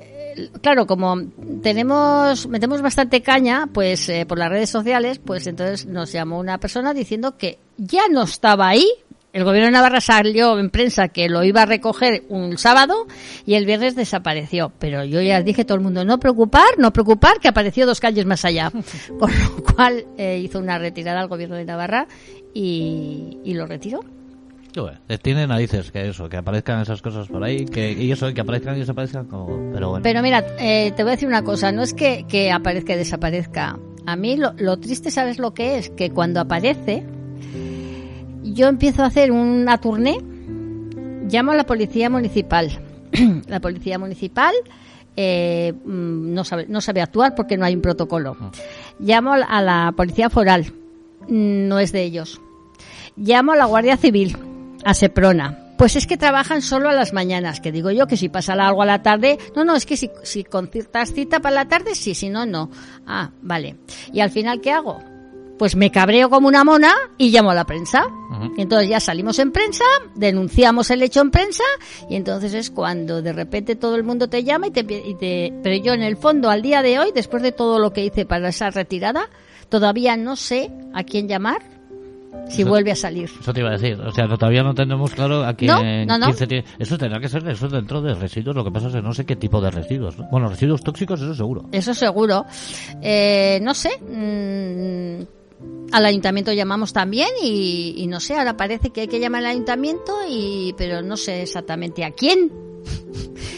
claro, 0.60 0.86
como 0.86 1.16
tenemos, 1.62 2.46
metemos 2.46 2.82
bastante 2.82 3.22
caña, 3.22 3.68
pues 3.72 4.08
eh, 4.08 4.26
por 4.26 4.38
las 4.38 4.50
redes 4.50 4.70
sociales, 4.70 5.18
pues 5.18 5.46
entonces 5.46 5.86
nos 5.86 6.12
llamó 6.12 6.38
una 6.38 6.58
persona 6.58 6.94
diciendo 6.94 7.36
que 7.36 7.58
ya 7.76 8.08
no 8.10 8.22
estaba 8.22 8.68
ahí. 8.68 8.86
El 9.32 9.44
gobierno 9.44 9.66
de 9.66 9.72
Navarra 9.72 10.00
salió 10.00 10.58
en 10.58 10.70
prensa 10.70 11.08
que 11.08 11.28
lo 11.28 11.44
iba 11.44 11.62
a 11.62 11.66
recoger 11.66 12.24
un 12.30 12.56
sábado 12.56 13.06
y 13.44 13.54
el 13.54 13.66
viernes 13.66 13.94
desapareció. 13.94 14.72
Pero 14.78 15.04
yo 15.04 15.20
ya 15.20 15.42
dije 15.42 15.62
a 15.62 15.66
todo 15.66 15.76
el 15.76 15.84
mundo, 15.84 16.04
no 16.04 16.18
preocupar, 16.18 16.78
no 16.78 16.92
preocupar, 16.92 17.38
que 17.38 17.48
apareció 17.48 17.86
dos 17.86 18.00
calles 18.00 18.24
más 18.24 18.44
allá. 18.46 18.72
Con 19.18 19.30
lo 19.30 19.62
cual 19.62 20.06
eh, 20.16 20.38
hizo 20.38 20.58
una 20.58 20.78
retirada 20.78 21.20
al 21.20 21.28
gobierno 21.28 21.56
de 21.56 21.66
Navarra 21.66 22.08
y, 22.54 23.38
y 23.44 23.54
lo 23.54 23.66
retiró. 23.66 24.00
Eh, 25.08 25.18
Tiene 25.18 25.46
narices 25.46 25.90
que 25.90 26.08
eso, 26.08 26.28
que 26.28 26.36
aparezcan 26.36 26.80
esas 26.80 27.02
cosas 27.02 27.26
por 27.28 27.42
ahí, 27.42 27.64
que, 27.64 27.92
y 27.92 28.12
eso, 28.12 28.32
que 28.32 28.40
aparezcan 28.40 28.76
y 28.76 28.80
desaparezcan, 28.80 29.26
como, 29.26 29.46
pero 29.72 29.90
bueno. 29.90 30.02
Pero 30.02 30.22
mira, 30.22 30.44
eh, 30.58 30.92
te 30.96 31.02
voy 31.02 31.10
a 31.10 31.14
decir 31.14 31.26
una 31.28 31.42
cosa, 31.42 31.72
no 31.72 31.82
es 31.82 31.94
que, 31.94 32.24
que 32.28 32.52
aparezca 32.52 32.92
y 32.94 32.96
desaparezca. 32.96 33.78
A 34.06 34.16
mí 34.16 34.36
lo, 34.36 34.52
lo 34.58 34.76
triste, 34.78 35.10
¿sabes 35.10 35.38
lo 35.38 35.52
que 35.54 35.78
es? 35.78 35.90
Que 35.90 36.10
cuando 36.10 36.40
aparece, 36.40 37.04
yo 38.42 38.68
empiezo 38.68 39.02
a 39.02 39.06
hacer 39.06 39.32
una 39.32 39.78
tournée, 39.78 40.18
llamo 41.28 41.52
a 41.52 41.56
la 41.56 41.64
policía 41.64 42.08
municipal. 42.10 42.70
la 43.48 43.60
policía 43.60 43.98
municipal 43.98 44.54
eh, 45.16 45.72
mm, 45.84 46.32
no, 46.34 46.44
sabe, 46.44 46.66
no 46.68 46.80
sabe 46.80 47.00
actuar 47.02 47.34
porque 47.34 47.56
no 47.56 47.64
hay 47.64 47.74
un 47.74 47.82
protocolo. 47.82 48.36
Llamo 49.00 49.32
a 49.32 49.60
la- 49.62 49.92
policía 49.96 50.30
foral, 50.30 50.72
no 51.28 51.78
es 51.78 51.92
de 51.92 52.02
ellos. 52.04 52.40
Llamo 53.16 53.52
a 53.52 53.56
la 53.56 53.64
Guardia 53.64 53.96
Civil, 53.96 54.36
a 54.84 54.94
Seprona. 54.94 55.64
Pues 55.78 55.94
es 55.94 56.08
que 56.08 56.16
trabajan 56.16 56.60
solo 56.60 56.88
a 56.88 56.92
las 56.92 57.12
mañanas, 57.12 57.60
que 57.60 57.70
digo 57.70 57.92
yo 57.92 58.08
que 58.08 58.16
si 58.16 58.28
pasa 58.28 58.54
algo 58.54 58.82
a 58.82 58.86
la 58.86 59.00
tarde, 59.00 59.38
no, 59.54 59.64
no, 59.64 59.76
es 59.76 59.86
que 59.86 59.96
si, 59.96 60.10
si 60.24 60.42
concertas 60.42 61.12
cita 61.12 61.38
para 61.38 61.54
la 61.54 61.68
tarde, 61.68 61.94
sí, 61.94 62.16
si 62.16 62.28
no, 62.28 62.46
no. 62.46 62.68
Ah, 63.06 63.30
vale. 63.42 63.76
¿Y 64.12 64.18
al 64.18 64.30
final 64.30 64.60
qué 64.60 64.72
hago? 64.72 64.98
Pues 65.56 65.76
me 65.76 65.92
cabreo 65.92 66.30
como 66.30 66.48
una 66.48 66.64
mona 66.64 66.92
y 67.16 67.30
llamo 67.30 67.52
a 67.52 67.54
la 67.54 67.64
prensa. 67.64 68.06
Y 68.56 68.62
entonces 68.62 68.88
ya 68.88 68.98
salimos 68.98 69.38
en 69.38 69.52
prensa, 69.52 69.84
denunciamos 70.16 70.90
el 70.90 71.02
hecho 71.02 71.20
en 71.20 71.30
prensa 71.30 71.64
y 72.08 72.16
entonces 72.16 72.54
es 72.54 72.70
cuando 72.70 73.22
de 73.22 73.32
repente 73.32 73.76
todo 73.76 73.94
el 73.94 74.04
mundo 74.04 74.28
te 74.28 74.42
llama 74.42 74.68
y 74.68 74.70
te, 74.70 74.80
y 74.80 75.14
te... 75.14 75.52
Pero 75.62 75.76
yo 75.82 75.92
en 75.92 76.02
el 76.02 76.16
fondo 76.16 76.50
al 76.50 76.62
día 76.62 76.82
de 76.82 76.98
hoy, 76.98 77.10
después 77.14 77.42
de 77.42 77.52
todo 77.52 77.78
lo 77.78 77.92
que 77.92 78.04
hice 78.04 78.26
para 78.26 78.48
esa 78.48 78.70
retirada, 78.70 79.28
todavía 79.68 80.16
no 80.16 80.34
sé 80.34 80.70
a 80.92 81.04
quién 81.04 81.28
llamar 81.28 81.77
si 82.48 82.62
Eso- 82.62 82.70
vuelve 82.70 82.92
a 82.92 82.96
salir. 82.96 83.30
Eso 83.40 83.52
te 83.52 83.60
iba 83.60 83.68
a 83.70 83.72
decir, 83.72 84.00
o 84.00 84.10
sea, 84.12 84.26
no- 84.26 84.36
todavía 84.38 84.62
no 84.62 84.74
tenemos 84.74 85.10
claro 85.12 85.44
a 85.44 85.54
quién, 85.54 86.06
No, 86.06 86.18
no, 86.18 86.32
tiene... 86.34 86.64
Eso 86.78 86.96
tendrá 86.98 87.20
que 87.20 87.28
ser 87.28 87.46
eso 87.48 87.68
dentro 87.68 88.00
de 88.02 88.14
residuos, 88.14 88.54
lo 88.56 88.64
que 88.64 88.70
pasa 88.70 88.88
es 88.88 88.94
que 88.94 89.02
no 89.02 89.12
sé 89.14 89.24
qué 89.26 89.36
tipo 89.36 89.60
de 89.60 89.70
residuos. 89.70 90.18
¿no? 90.18 90.26
Bueno, 90.30 90.48
residuos 90.48 90.82
tóxicos, 90.82 91.20
eso 91.20 91.34
seguro. 91.34 91.64
Eso 91.72 91.92
seguro. 91.94 92.44
Eh, 93.02 93.58
no 93.62 93.74
sé. 93.74 93.90
mm, 94.00 95.38
al 95.92 96.06
ayuntamiento 96.06 96.52
llamamos 96.52 96.92
también 96.92 97.28
y, 97.42 97.94
y 97.98 98.06
no 98.06 98.20
sé, 98.20 98.34
ahora 98.36 98.56
parece 98.56 98.90
que 98.90 99.02
hay 99.02 99.08
que 99.08 99.18
llamar 99.18 99.40
al 99.44 99.52
ayuntamiento 99.52 100.12
y 100.30 100.74
pero 100.76 101.02
no 101.02 101.16
sé 101.16 101.42
exactamente 101.42 102.04
a 102.04 102.12
quién. 102.12 102.52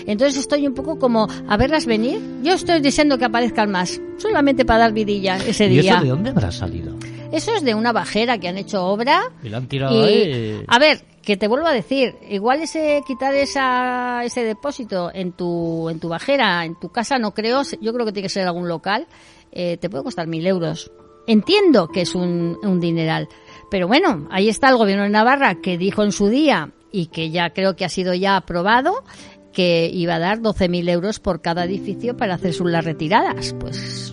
Entonces 0.07 0.39
estoy 0.39 0.67
un 0.67 0.75
poco 0.75 0.99
como 0.99 1.27
a 1.49 1.57
verlas 1.57 1.87
venir. 1.87 2.21
Yo 2.43 2.55
estoy 2.55 2.81
deseando 2.81 3.19
que 3.19 3.25
aparezcan 3.27 3.71
más, 3.71 4.01
solamente 4.17 4.65
para 4.65 4.81
dar 4.81 4.93
vidilla 4.93 5.37
ese 5.37 5.67
¿Y 5.67 5.81
día. 5.81 5.95
eso 5.97 6.03
de 6.05 6.09
dónde 6.11 6.31
habrá 6.31 6.51
salido? 6.51 6.95
Eso 7.33 7.55
es 7.55 7.63
de 7.63 7.75
una 7.75 7.93
bajera 7.93 8.39
que 8.39 8.49
han 8.49 8.59
hecho 8.59 8.85
obra 8.85 9.31
Y 9.43 9.49
la 9.49 9.59
han 9.59 9.69
tirado 9.69 9.95
y, 9.95 10.13
ahí. 10.13 10.65
a 10.67 10.79
ver, 10.79 11.05
que 11.23 11.37
te 11.37 11.49
vuelvo 11.49 11.67
a 11.67 11.73
decir, 11.73 12.17
igual 12.29 12.61
ese 12.61 13.03
quitar 13.07 13.35
esa, 13.35 14.25
ese 14.25 14.43
depósito 14.43 15.11
en 15.13 15.33
tu, 15.33 15.89
en 15.89 16.01
tu 16.01 16.09
bajera, 16.09 16.65
en 16.65 16.79
tu 16.79 16.91
casa, 16.91 17.19
no 17.19 17.33
creo, 17.33 17.63
yo 17.81 17.93
creo 17.93 18.07
que 18.07 18.13
tiene 18.13 18.27
que 18.27 18.33
ser 18.33 18.47
algún 18.47 18.69
local, 18.69 19.07
eh, 19.53 19.77
te 19.77 19.89
puede 19.91 20.05
costar 20.05 20.27
mil 20.27 20.47
euros. 20.47 20.91
Entiendo 21.27 21.89
que 21.89 22.01
es 22.01 22.15
un, 22.15 22.59
un 22.63 22.81
dineral, 22.81 23.29
pero 23.71 23.87
bueno, 23.87 24.27
ahí 24.31 24.49
está 24.49 24.69
el 24.69 24.77
gobierno 24.77 25.05
de 25.05 25.11
Navarra 25.11 25.57
que 25.57 25.79
dijo 25.79 26.03
en 26.03 26.13
su 26.13 26.29
día 26.29 26.73
y 26.91 27.07
que 27.07 27.31
ya 27.31 27.51
creo 27.51 27.77
que 27.77 27.85
ha 27.85 27.89
sido 27.91 28.15
ya 28.15 28.37
aprobado 28.37 29.05
que 29.53 29.91
iba 29.93 30.15
a 30.15 30.19
dar 30.19 30.41
12.000 30.41 30.89
euros 30.89 31.21
por 31.21 31.41
cada 31.41 31.65
edificio 31.65 32.17
para 32.17 32.35
hacer 32.35 32.55
sus 32.55 32.71
las 32.71 32.85
retiradas. 32.85 33.55
Pues, 33.59 34.13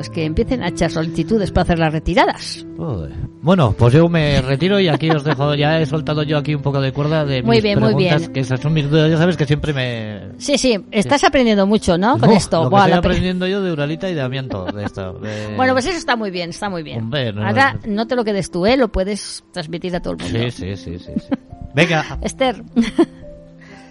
pues 0.00 0.08
que 0.08 0.24
empiecen 0.24 0.62
a 0.62 0.68
echar 0.68 0.90
solicitudes 0.90 1.50
para 1.50 1.64
hacer 1.64 1.78
las 1.78 1.92
retiradas. 1.92 2.64
Joder. 2.78 3.12
Bueno, 3.42 3.74
pues 3.76 3.92
yo 3.92 4.08
me 4.08 4.40
retiro 4.40 4.80
y 4.80 4.88
aquí 4.88 5.10
os 5.10 5.22
dejo, 5.24 5.54
ya 5.54 5.78
he 5.78 5.84
soltado 5.84 6.22
yo 6.22 6.38
aquí 6.38 6.54
un 6.54 6.62
poco 6.62 6.80
de 6.80 6.90
cuerda 6.90 7.26
de 7.26 7.42
Muy 7.42 7.56
mis 7.56 7.62
bien, 7.64 7.78
muy 7.78 7.88
preguntas, 7.88 8.20
bien. 8.22 8.32
que 8.32 8.40
esas 8.40 8.60
son 8.60 8.72
mis 8.72 8.88
dudas, 8.88 9.10
ya 9.10 9.18
sabes 9.18 9.36
que 9.36 9.44
siempre 9.44 9.74
me... 9.74 10.30
Sí, 10.38 10.56
sí, 10.56 10.78
estás 10.90 11.22
aprendiendo 11.22 11.66
mucho, 11.66 11.98
¿no? 11.98 12.18
Con 12.18 12.30
Uf, 12.30 12.36
esto. 12.38 12.64
Lo 12.64 12.70
que 12.70 12.76
estoy 12.76 12.92
aprendiendo 12.94 13.46
yo 13.46 13.60
de 13.60 13.72
Uralita 13.72 14.08
y 14.08 14.14
de 14.14 14.22
Amianto, 14.22 14.64
de 14.64 14.84
esto. 14.84 15.12
de- 15.18 15.54
Bueno, 15.54 15.74
pues 15.74 15.84
eso 15.84 15.98
está 15.98 16.16
muy 16.16 16.30
bien, 16.30 16.48
está 16.48 16.70
muy 16.70 16.82
bien. 16.82 17.00
Hombre, 17.00 17.30
no, 17.34 17.46
Ahora 17.46 17.74
no. 17.84 17.92
no 17.96 18.06
te 18.06 18.16
lo 18.16 18.24
quedes 18.24 18.50
tú, 18.50 18.64
¿eh? 18.64 18.78
Lo 18.78 18.88
puedes 18.88 19.44
transmitir 19.52 19.94
a 19.96 20.00
todo 20.00 20.14
el 20.14 20.20
mundo. 20.22 20.38
Sí, 20.38 20.50
sí, 20.50 20.76
sí, 20.76 20.98
sí. 20.98 21.12
sí. 21.16 21.28
Venga, 21.74 22.18
Esther, 22.22 22.62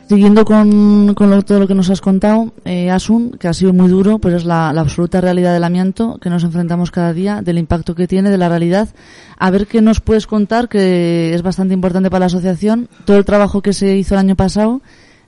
Siguiendo 0.09 0.43
con, 0.43 1.05
lo- 1.15 1.41
todo 1.43 1.59
lo 1.59 1.67
que 1.67 1.75
nos 1.75 1.91
has 1.91 2.01
contado, 2.01 2.51
eh, 2.65 2.89
Asun, 2.89 3.29
que 3.39 3.47
ha 3.47 3.53
sido 3.53 3.73
muy 3.73 3.87
duro, 3.89 4.17
pues 4.17 4.33
es 4.33 4.43
la, 4.43 4.69
absoluta 4.69 5.21
realidad 5.21 5.53
del 5.53 5.63
amianto 5.63 6.17
que 6.17 6.31
nos 6.31 6.43
enfrentamos 6.43 6.89
cada 6.89 7.13
día, 7.13 7.43
del 7.43 7.59
impacto 7.59 7.93
que 7.93 8.07
tiene, 8.07 8.31
de 8.31 8.39
la 8.39 8.49
realidad. 8.49 8.89
A 9.37 9.51
ver 9.51 9.67
qué 9.67 9.83
nos 9.83 10.01
puedes 10.01 10.25
contar, 10.25 10.67
que 10.67 11.35
es 11.35 11.43
bastante 11.43 11.75
importante 11.75 12.09
para 12.09 12.21
la 12.21 12.25
asociación, 12.25 12.89
todo 13.05 13.17
el 13.17 13.25
trabajo 13.25 13.61
que 13.61 13.71
se 13.71 13.97
hizo 13.97 14.15
el 14.15 14.19
año 14.19 14.35
pasado, 14.35 14.81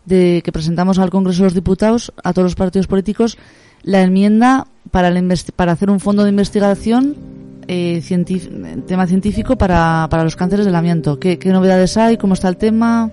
de 0.06 0.42
que 0.44 0.52
presentamos 0.52 0.98
al 0.98 1.12
Congreso 1.12 1.44
de 1.44 1.46
los 1.46 1.54
Diputados, 1.54 2.12
a 2.24 2.34
todos 2.34 2.46
los 2.48 2.56
partidos 2.56 2.88
políticos, 2.88 3.38
la 3.84 4.02
enmienda 4.02 4.66
para, 4.90 5.12
investi- 5.12 5.52
para 5.56 5.74
hacer 5.74 5.92
un 5.92 6.00
fondo 6.00 6.24
de 6.24 6.32
investigación 6.32 7.16
eh, 7.68 8.02
tema 8.88 9.06
científico 9.06 9.60
para, 9.60 10.08
para 10.10 10.24
los 10.24 10.36
cánceres 10.36 10.66
del 10.66 10.74
amianto. 10.76 11.20
¿Qué, 11.20 11.38
¿Qué 11.38 11.50
novedades 11.50 11.98
hay? 11.98 12.18
¿Cómo 12.18 12.34
está 12.34 12.50
el 12.50 12.58
tema? 12.58 13.12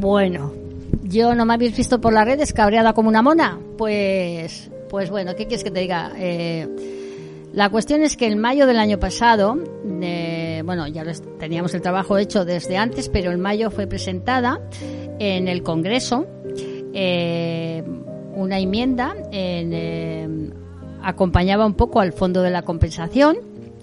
Bueno, 0.00 0.58
yo 1.02 1.34
no 1.34 1.44
me 1.44 1.54
habéis 1.54 1.76
visto 1.76 2.00
por 2.00 2.12
las 2.12 2.24
redes 2.24 2.52
cabreada 2.52 2.92
como 2.92 3.08
una 3.08 3.22
mona. 3.22 3.58
Pues, 3.76 4.70
pues 4.88 5.10
bueno, 5.10 5.34
¿qué 5.36 5.46
quieres 5.46 5.64
que 5.64 5.70
te 5.70 5.80
diga? 5.80 6.12
Eh, 6.16 6.68
la 7.52 7.68
cuestión 7.68 8.02
es 8.02 8.16
que 8.16 8.26
en 8.26 8.38
mayo 8.38 8.66
del 8.66 8.78
año 8.78 8.98
pasado, 9.00 9.58
eh, 10.02 10.62
bueno, 10.64 10.86
ya 10.86 11.04
teníamos 11.38 11.74
el 11.74 11.82
trabajo 11.82 12.16
hecho 12.16 12.44
desde 12.44 12.76
antes, 12.76 13.08
pero 13.08 13.32
en 13.32 13.40
mayo 13.40 13.70
fue 13.70 13.86
presentada 13.86 14.60
en 15.18 15.48
el 15.48 15.62
Congreso 15.62 16.26
eh, 16.92 17.82
una 18.34 18.58
enmienda, 18.58 19.14
en, 19.32 20.54
acompañaba 21.02 21.66
un 21.66 21.74
poco 21.74 22.00
al 22.00 22.12
Fondo 22.12 22.42
de 22.42 22.50
la 22.50 22.62
Compensación, 22.62 23.38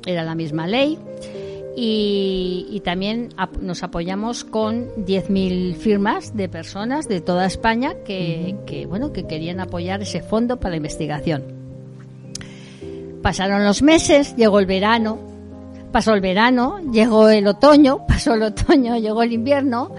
era 0.05 0.23
la 0.23 0.35
misma 0.35 0.67
ley, 0.67 0.97
y, 1.79 2.81
también 2.83 3.29
nos 3.61 3.83
apoyamos 3.83 4.43
con 4.43 4.87
10.000 5.05 5.75
firmas 5.75 6.35
de 6.35 6.49
personas 6.49 7.07
de 7.07 7.21
toda 7.21 7.45
España 7.45 7.93
que, 8.03 8.87
bueno 8.89 9.13
que 9.13 9.27
querían 9.27 9.59
apoyar 9.59 10.01
ese 10.01 10.23
fondo 10.23 10.59
para 10.59 10.71
la 10.71 10.77
investigación. 10.77 11.43
Pasaron 13.21 13.63
los 13.63 13.83
meses, 13.83 14.35
llegó 14.35 14.59
el 14.59 14.65
verano, 14.65 15.19
pasó 15.91 16.15
el 16.15 16.21
verano, 16.21 16.79
llegó 16.91 17.29
el 17.29 17.45
otoño, 17.45 18.05
pasó 18.07 18.33
el 18.33 18.41
otoño, 18.41 18.97
llegó 18.97 19.21
el 19.21 19.33
invierno 19.33 19.93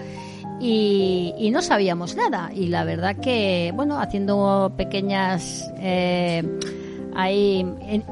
y, 0.60 1.48
no 1.52 1.62
sabíamos 1.62 2.16
nada. 2.16 2.50
Y 2.52 2.66
la 2.66 2.82
verdad 2.82 3.20
que, 3.20 3.72
bueno, 3.76 4.00
haciendo 4.00 4.72
pequeñas 4.76 5.70
eh, 5.76 6.42
ahí 7.18 7.66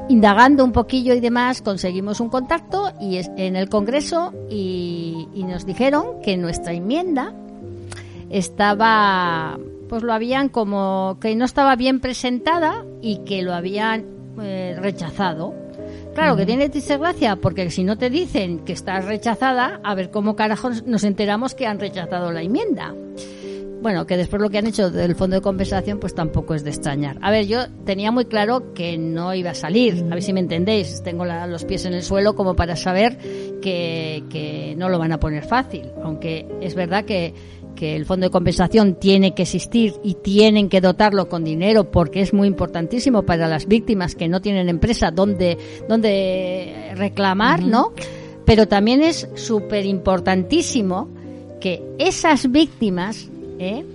indagando 0.09 0.65
un 0.65 0.73
poquillo 0.73 1.13
y 1.13 1.21
demás 1.21 1.61
conseguimos 1.61 2.19
un 2.19 2.27
contacto 2.27 2.91
y 2.99 3.21
en 3.37 3.55
el 3.55 3.69
Congreso 3.69 4.33
y, 4.49 5.29
nos 5.47 5.65
dijeron 5.65 6.21
que 6.21 6.35
nuestra 6.35 6.73
enmienda 6.73 7.33
estaba 8.29 9.57
pues 9.87 10.03
lo 10.03 10.11
habían 10.11 10.49
como 10.49 11.17
que 11.21 11.33
no 11.37 11.45
estaba 11.45 11.77
bien 11.77 12.01
presentada 12.01 12.83
y 13.01 13.19
que 13.19 13.43
lo 13.43 13.53
habían 13.53 14.03
eh, 14.41 14.75
rechazado. 14.77 15.55
Claro 16.13 16.35
que 16.35 16.45
tiene 16.45 16.67
gracia 16.67 17.37
porque 17.37 17.69
si 17.69 17.85
no 17.85 17.97
te 17.97 18.09
dicen 18.09 18.59
que 18.65 18.73
estás 18.73 19.05
rechazada, 19.05 19.79
a 19.85 19.95
ver 19.95 20.11
cómo 20.11 20.35
carajos 20.35 20.83
nos 20.83 21.05
enteramos 21.05 21.55
que 21.55 21.65
han 21.65 21.79
rechazado 21.79 22.33
la 22.33 22.41
enmienda 22.41 22.93
bueno, 23.81 24.05
que 24.05 24.17
después 24.17 24.41
lo 24.41 24.49
que 24.49 24.57
han 24.57 24.67
hecho 24.67 24.89
del 24.89 25.15
fondo 25.15 25.35
de 25.35 25.41
compensación, 25.41 25.99
pues 25.99 26.15
tampoco 26.15 26.55
es 26.55 26.63
de 26.63 26.71
extrañar. 26.71 27.17
A 27.21 27.31
ver, 27.31 27.45
yo 27.47 27.67
tenía 27.85 28.11
muy 28.11 28.25
claro 28.25 28.73
que 28.73 28.97
no 28.97 29.33
iba 29.33 29.51
a 29.51 29.55
salir, 29.55 30.05
a 30.09 30.13
ver 30.13 30.23
si 30.23 30.33
me 30.33 30.39
entendéis, 30.39 31.03
tengo 31.03 31.25
los 31.25 31.65
pies 31.65 31.85
en 31.85 31.93
el 31.93 32.03
suelo 32.03 32.35
como 32.35 32.55
para 32.55 32.75
saber 32.75 33.17
que, 33.61 34.23
que 34.29 34.75
no 34.77 34.89
lo 34.89 34.99
van 34.99 35.11
a 35.11 35.19
poner 35.19 35.43
fácil, 35.43 35.91
aunque 36.03 36.47
es 36.61 36.75
verdad 36.75 37.05
que, 37.05 37.33
que 37.75 37.95
el 37.95 38.05
fondo 38.05 38.25
de 38.25 38.31
compensación 38.31 38.95
tiene 38.95 39.33
que 39.33 39.43
existir 39.43 39.93
y 40.03 40.15
tienen 40.15 40.67
que 40.67 40.81
dotarlo 40.81 41.29
con 41.29 41.43
dinero 41.43 41.91
porque 41.91 42.21
es 42.21 42.33
muy 42.33 42.47
importantísimo 42.47 43.23
para 43.23 43.47
las 43.47 43.67
víctimas 43.67 44.15
que 44.15 44.27
no 44.27 44.41
tienen 44.41 44.67
empresa 44.67 45.11
donde, 45.11 45.57
donde 45.87 46.93
reclamar, 46.95 47.63
¿no? 47.63 47.93
Pero 48.43 48.67
también 48.67 49.01
es 49.01 49.29
súper 49.35 49.85
importantísimo 49.85 51.09
que 51.59 51.83
esas 51.99 52.51
víctimas 52.51 53.29
¿eh? 53.59 53.85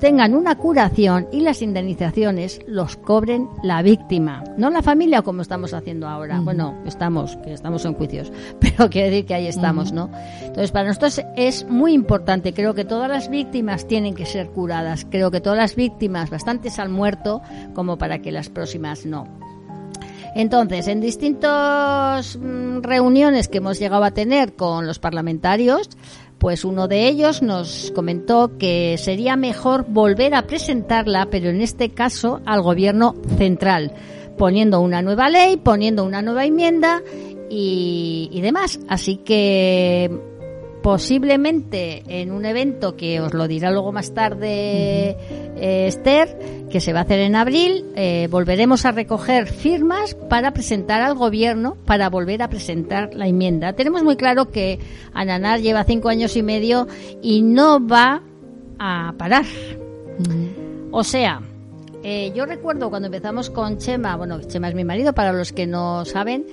tengan 0.00 0.34
una 0.34 0.56
curación 0.56 1.28
y 1.30 1.40
las 1.40 1.62
indemnizaciones 1.62 2.60
los 2.66 2.96
cobren 2.96 3.48
la 3.62 3.82
víctima, 3.82 4.42
no 4.56 4.70
la 4.70 4.82
familia 4.82 5.22
como 5.22 5.42
estamos 5.42 5.74
haciendo 5.74 6.08
ahora. 6.08 6.40
Bueno, 6.40 6.74
estamos, 6.86 7.36
que 7.44 7.52
estamos 7.52 7.84
en 7.84 7.94
juicios, 7.94 8.32
pero 8.60 8.88
quiere 8.88 9.10
decir 9.10 9.26
que 9.26 9.34
ahí 9.34 9.46
estamos, 9.46 9.92
¿no? 9.92 10.10
Entonces, 10.40 10.72
para 10.72 10.88
nosotros 10.88 11.20
es 11.36 11.68
muy 11.68 11.92
importante, 11.92 12.54
creo 12.54 12.74
que 12.74 12.84
todas 12.84 13.10
las 13.10 13.28
víctimas 13.28 13.86
tienen 13.86 14.14
que 14.14 14.24
ser 14.24 14.48
curadas, 14.48 15.06
creo 15.08 15.30
que 15.30 15.40
todas 15.40 15.58
las 15.58 15.76
víctimas, 15.76 16.30
bastantes 16.30 16.78
han 16.78 16.90
muerto 16.90 17.42
como 17.74 17.98
para 17.98 18.20
que 18.20 18.32
las 18.32 18.48
próximas 18.48 19.04
no. 19.04 19.26
Entonces, 20.34 20.86
en 20.86 21.00
distintas 21.00 22.36
mm, 22.36 22.82
reuniones 22.82 23.48
que 23.48 23.58
hemos 23.58 23.78
llegado 23.78 24.04
a 24.04 24.12
tener 24.12 24.54
con 24.54 24.86
los 24.86 24.98
parlamentarios, 24.98 25.90
pues 26.40 26.64
uno 26.64 26.88
de 26.88 27.06
ellos 27.06 27.42
nos 27.42 27.92
comentó 27.94 28.56
que 28.58 28.96
sería 28.98 29.36
mejor 29.36 29.84
volver 29.86 30.34
a 30.34 30.46
presentarla, 30.46 31.28
pero 31.30 31.50
en 31.50 31.60
este 31.60 31.90
caso 31.90 32.40
al 32.46 32.62
gobierno 32.62 33.14
central, 33.36 33.92
poniendo 34.38 34.80
una 34.80 35.02
nueva 35.02 35.28
ley, 35.28 35.58
poniendo 35.58 36.02
una 36.02 36.22
nueva 36.22 36.46
enmienda 36.46 37.02
y, 37.50 38.30
y 38.32 38.40
demás. 38.40 38.80
Así 38.88 39.18
que 39.18 40.10
posiblemente 40.82 42.02
en 42.08 42.30
un 42.30 42.44
evento 42.44 42.96
que 42.96 43.20
os 43.20 43.34
lo 43.34 43.48
dirá 43.48 43.70
luego 43.70 43.92
más 43.92 44.14
tarde 44.14 45.16
eh, 45.56 45.86
Esther, 45.86 46.68
que 46.70 46.80
se 46.80 46.92
va 46.92 47.00
a 47.00 47.02
hacer 47.02 47.20
en 47.20 47.36
abril, 47.36 47.84
eh, 47.96 48.28
volveremos 48.30 48.86
a 48.86 48.92
recoger 48.92 49.46
firmas 49.46 50.14
para 50.14 50.52
presentar 50.52 51.02
al 51.02 51.14
gobierno 51.14 51.76
para 51.84 52.08
volver 52.08 52.42
a 52.42 52.48
presentar 52.48 53.14
la 53.14 53.26
enmienda. 53.26 53.74
Tenemos 53.74 54.02
muy 54.02 54.16
claro 54.16 54.50
que 54.50 54.78
Ananar 55.12 55.60
lleva 55.60 55.84
cinco 55.84 56.08
años 56.08 56.36
y 56.36 56.42
medio 56.42 56.86
y 57.22 57.42
no 57.42 57.86
va 57.86 58.22
a 58.78 59.14
parar. 59.18 59.44
O 60.90 61.04
sea, 61.04 61.40
eh, 62.02 62.32
yo 62.34 62.46
recuerdo 62.46 62.88
cuando 62.88 63.06
empezamos 63.06 63.50
con 63.50 63.78
Chema, 63.78 64.16
bueno, 64.16 64.40
Chema 64.40 64.68
es 64.68 64.74
mi 64.74 64.84
marido, 64.84 65.12
para 65.12 65.32
los 65.32 65.52
que 65.52 65.66
no 65.66 66.04
saben, 66.04 66.46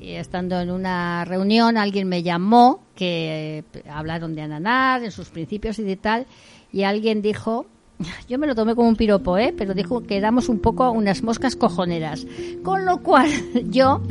eh, 0.00 0.18
estando 0.18 0.60
en 0.60 0.70
una 0.70 1.24
reunión, 1.24 1.76
alguien 1.76 2.08
me 2.08 2.22
llamó 2.22 2.80
que 2.94 3.64
hablaron 3.90 4.34
de 4.34 4.42
Ananar, 4.42 5.04
en 5.04 5.10
sus 5.10 5.28
principios 5.28 5.78
y 5.78 5.82
de 5.82 5.96
tal, 5.96 6.26
y 6.72 6.82
alguien 6.82 7.22
dijo, 7.22 7.66
yo 8.28 8.38
me 8.38 8.46
lo 8.46 8.54
tomé 8.54 8.74
como 8.74 8.88
un 8.88 8.96
piropo, 8.96 9.38
¿eh? 9.38 9.54
pero 9.56 9.74
dijo 9.74 10.02
que 10.02 10.16
éramos 10.16 10.48
un 10.48 10.58
poco 10.58 10.90
unas 10.90 11.22
moscas 11.22 11.56
cojoneras. 11.56 12.26
Con 12.62 12.84
lo 12.84 13.02
cual, 13.02 13.30
yo, 13.70 14.02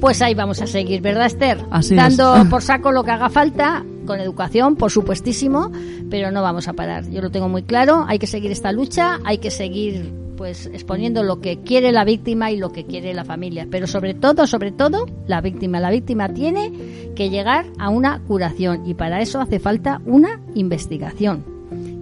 pues 0.00 0.22
ahí 0.22 0.34
vamos 0.34 0.60
a 0.62 0.66
seguir, 0.66 1.00
¿verdad, 1.00 1.26
Esther? 1.26 1.58
Dando 1.90 2.46
por 2.50 2.62
saco 2.62 2.92
lo 2.92 3.04
que 3.04 3.10
haga 3.10 3.28
falta, 3.28 3.84
con 4.08 4.20
educación, 4.20 4.74
por 4.74 4.90
supuestísimo, 4.90 5.70
pero 6.08 6.30
no 6.30 6.40
vamos 6.40 6.66
a 6.66 6.72
parar. 6.72 7.08
Yo 7.10 7.20
lo 7.20 7.30
tengo 7.30 7.50
muy 7.50 7.62
claro, 7.62 8.06
hay 8.08 8.18
que 8.18 8.26
seguir 8.26 8.50
esta 8.50 8.72
lucha, 8.72 9.20
hay 9.22 9.36
que 9.36 9.50
seguir 9.50 10.10
pues 10.38 10.66
exponiendo 10.66 11.22
lo 11.22 11.40
que 11.40 11.58
quiere 11.58 11.92
la 11.92 12.04
víctima 12.04 12.50
y 12.50 12.56
lo 12.56 12.70
que 12.70 12.86
quiere 12.86 13.12
la 13.12 13.24
familia, 13.24 13.66
pero 13.70 13.86
sobre 13.86 14.14
todo, 14.14 14.46
sobre 14.46 14.72
todo, 14.72 15.04
la 15.26 15.42
víctima. 15.42 15.78
La 15.78 15.90
víctima 15.90 16.32
tiene 16.32 16.72
que 17.14 17.28
llegar 17.28 17.66
a 17.78 17.90
una 17.90 18.20
curación 18.20 18.86
y 18.86 18.94
para 18.94 19.20
eso 19.20 19.40
hace 19.40 19.58
falta 19.58 20.00
una 20.06 20.40
investigación. 20.54 21.44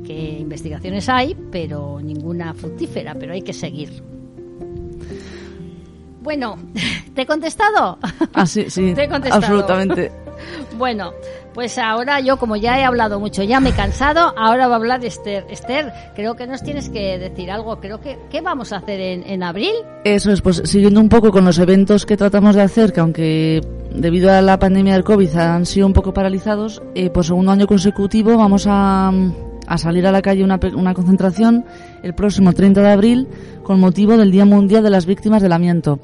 Que 0.05 0.39
investigaciones 0.39 1.09
hay, 1.09 1.37
pero 1.51 1.99
ninguna 2.01 2.55
fructífera, 2.55 3.17
pero 3.19 3.33
hay 3.33 3.43
que 3.43 3.53
seguir. 3.53 4.01
Bueno, 6.23 6.57
¿te 7.15 7.23
he 7.23 7.27
contestado? 7.27 7.99
Ah, 8.33 8.47
sí, 8.47 8.71
sí. 8.71 8.93
¿Te 8.95 9.05
he 9.05 9.09
contestado? 9.09 9.45
Absolutamente. 9.45 10.26
Bueno, 10.77 11.13
pues 11.55 11.79
ahora 11.79 12.21
yo, 12.21 12.37
como 12.37 12.57
ya 12.57 12.79
he 12.79 12.85
hablado 12.85 13.19
mucho, 13.19 13.43
ya 13.43 13.61
me 13.61 13.71
he 13.71 13.73
cansado, 13.73 14.35
ahora 14.37 14.69
va 14.69 14.75
a 14.75 14.77
hablar 14.77 15.03
Esther. 15.05 15.47
Esther, 15.49 15.91
creo 16.15 16.37
que 16.37 16.47
nos 16.47 16.63
tienes 16.63 16.91
que 16.91 17.19
decir 17.19 17.51
algo. 17.51 17.81
Creo 17.81 18.01
que, 18.01 18.19
¿qué 18.31 18.43
vamos 18.43 18.73
a 18.73 18.77
hacer 18.77 19.01
en, 19.01 19.43
abril? 19.43 19.73
Eso 20.05 20.31
es, 20.31 20.43
pues 20.43 20.63
siguiendo 20.65 21.01
un 21.01 21.09
poco 21.09 21.31
con 21.31 21.45
los 21.45 21.59
eventos 21.59 22.05
que 22.05 22.17
tratamos 22.17 22.55
de 22.55 22.63
hacer, 22.63 22.93
que 22.93 23.01
aunque 23.01 23.61
debido 23.91 24.31
a 24.31 24.43
la 24.43 24.59
pandemia 24.59 24.93
del 24.93 25.05
COVID 25.05 25.35
han 25.37 25.65
sido 25.65 25.87
un 25.87 25.95
poco 25.95 26.13
paralizados, 26.13 26.83
eh, 26.95 27.09
por 27.09 27.25
segundo 27.25 27.53
año 27.53 27.67
consecutivo 27.67 28.37
vamos 28.37 28.67
a, 28.69 29.11
salir 29.79 30.07
a 30.07 30.13
la 30.13 30.21
calle 30.21 30.45
una, 30.45 30.61
una 30.75 30.93
concentración 30.93 31.65
el 32.03 32.15
próximo 32.15 32.53
30 32.53 32.83
de 32.83 32.91
abril 32.91 33.29
con 33.63 33.81
motivo 33.81 34.17
del 34.17 34.31
Día 34.31 34.45
Mundial 34.45 34.83
de 34.83 34.91
las 34.91 35.07
Víctimas 35.07 35.41
del 35.41 35.53
Amianto. 35.53 36.01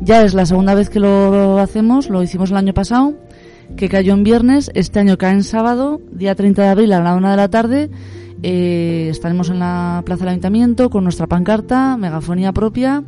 Ya 0.00 0.22
es 0.22 0.32
la 0.32 0.46
segunda 0.46 0.74
vez 0.74 0.88
que 0.88 1.00
lo 1.00 1.58
hacemos, 1.58 2.08
lo 2.08 2.22
hicimos 2.22 2.50
el 2.50 2.56
año 2.56 2.72
pasado 2.72 3.14
que 3.76 3.88
cayó 3.88 4.14
en 4.14 4.24
viernes, 4.24 4.70
este 4.74 5.00
año 5.00 5.18
cae 5.18 5.32
en 5.32 5.42
sábado, 5.42 6.00
día 6.12 6.34
30 6.34 6.62
de 6.62 6.68
abril 6.68 6.92
a 6.92 7.00
la 7.00 7.14
una 7.14 7.30
de 7.30 7.36
la 7.36 7.48
tarde. 7.48 7.90
Eh, 8.42 9.08
estaremos 9.10 9.48
en 9.48 9.58
la 9.58 10.02
plaza 10.04 10.20
del 10.20 10.28
ayuntamiento 10.30 10.90
con 10.90 11.02
nuestra 11.04 11.26
pancarta, 11.26 11.96
megafonía 11.96 12.52
propia, 12.52 13.02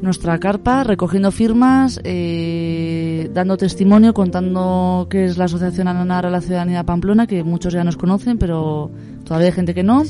nuestra 0.00 0.38
carpa, 0.38 0.84
recogiendo 0.84 1.32
firmas, 1.32 2.00
eh, 2.04 3.28
dando 3.34 3.56
testimonio, 3.56 4.14
contando 4.14 5.08
qué 5.10 5.24
es 5.24 5.38
la 5.38 5.46
Asociación 5.46 5.88
Ananar 5.88 6.26
a 6.26 6.30
la 6.30 6.40
Ciudadanía 6.40 6.78
de 6.78 6.84
Pamplona, 6.84 7.26
que 7.26 7.42
muchos 7.42 7.72
ya 7.72 7.82
nos 7.82 7.96
conocen, 7.96 8.38
pero 8.38 8.90
todavía 9.24 9.48
hay 9.48 9.52
gente 9.52 9.74
que 9.74 9.82
no, 9.82 10.04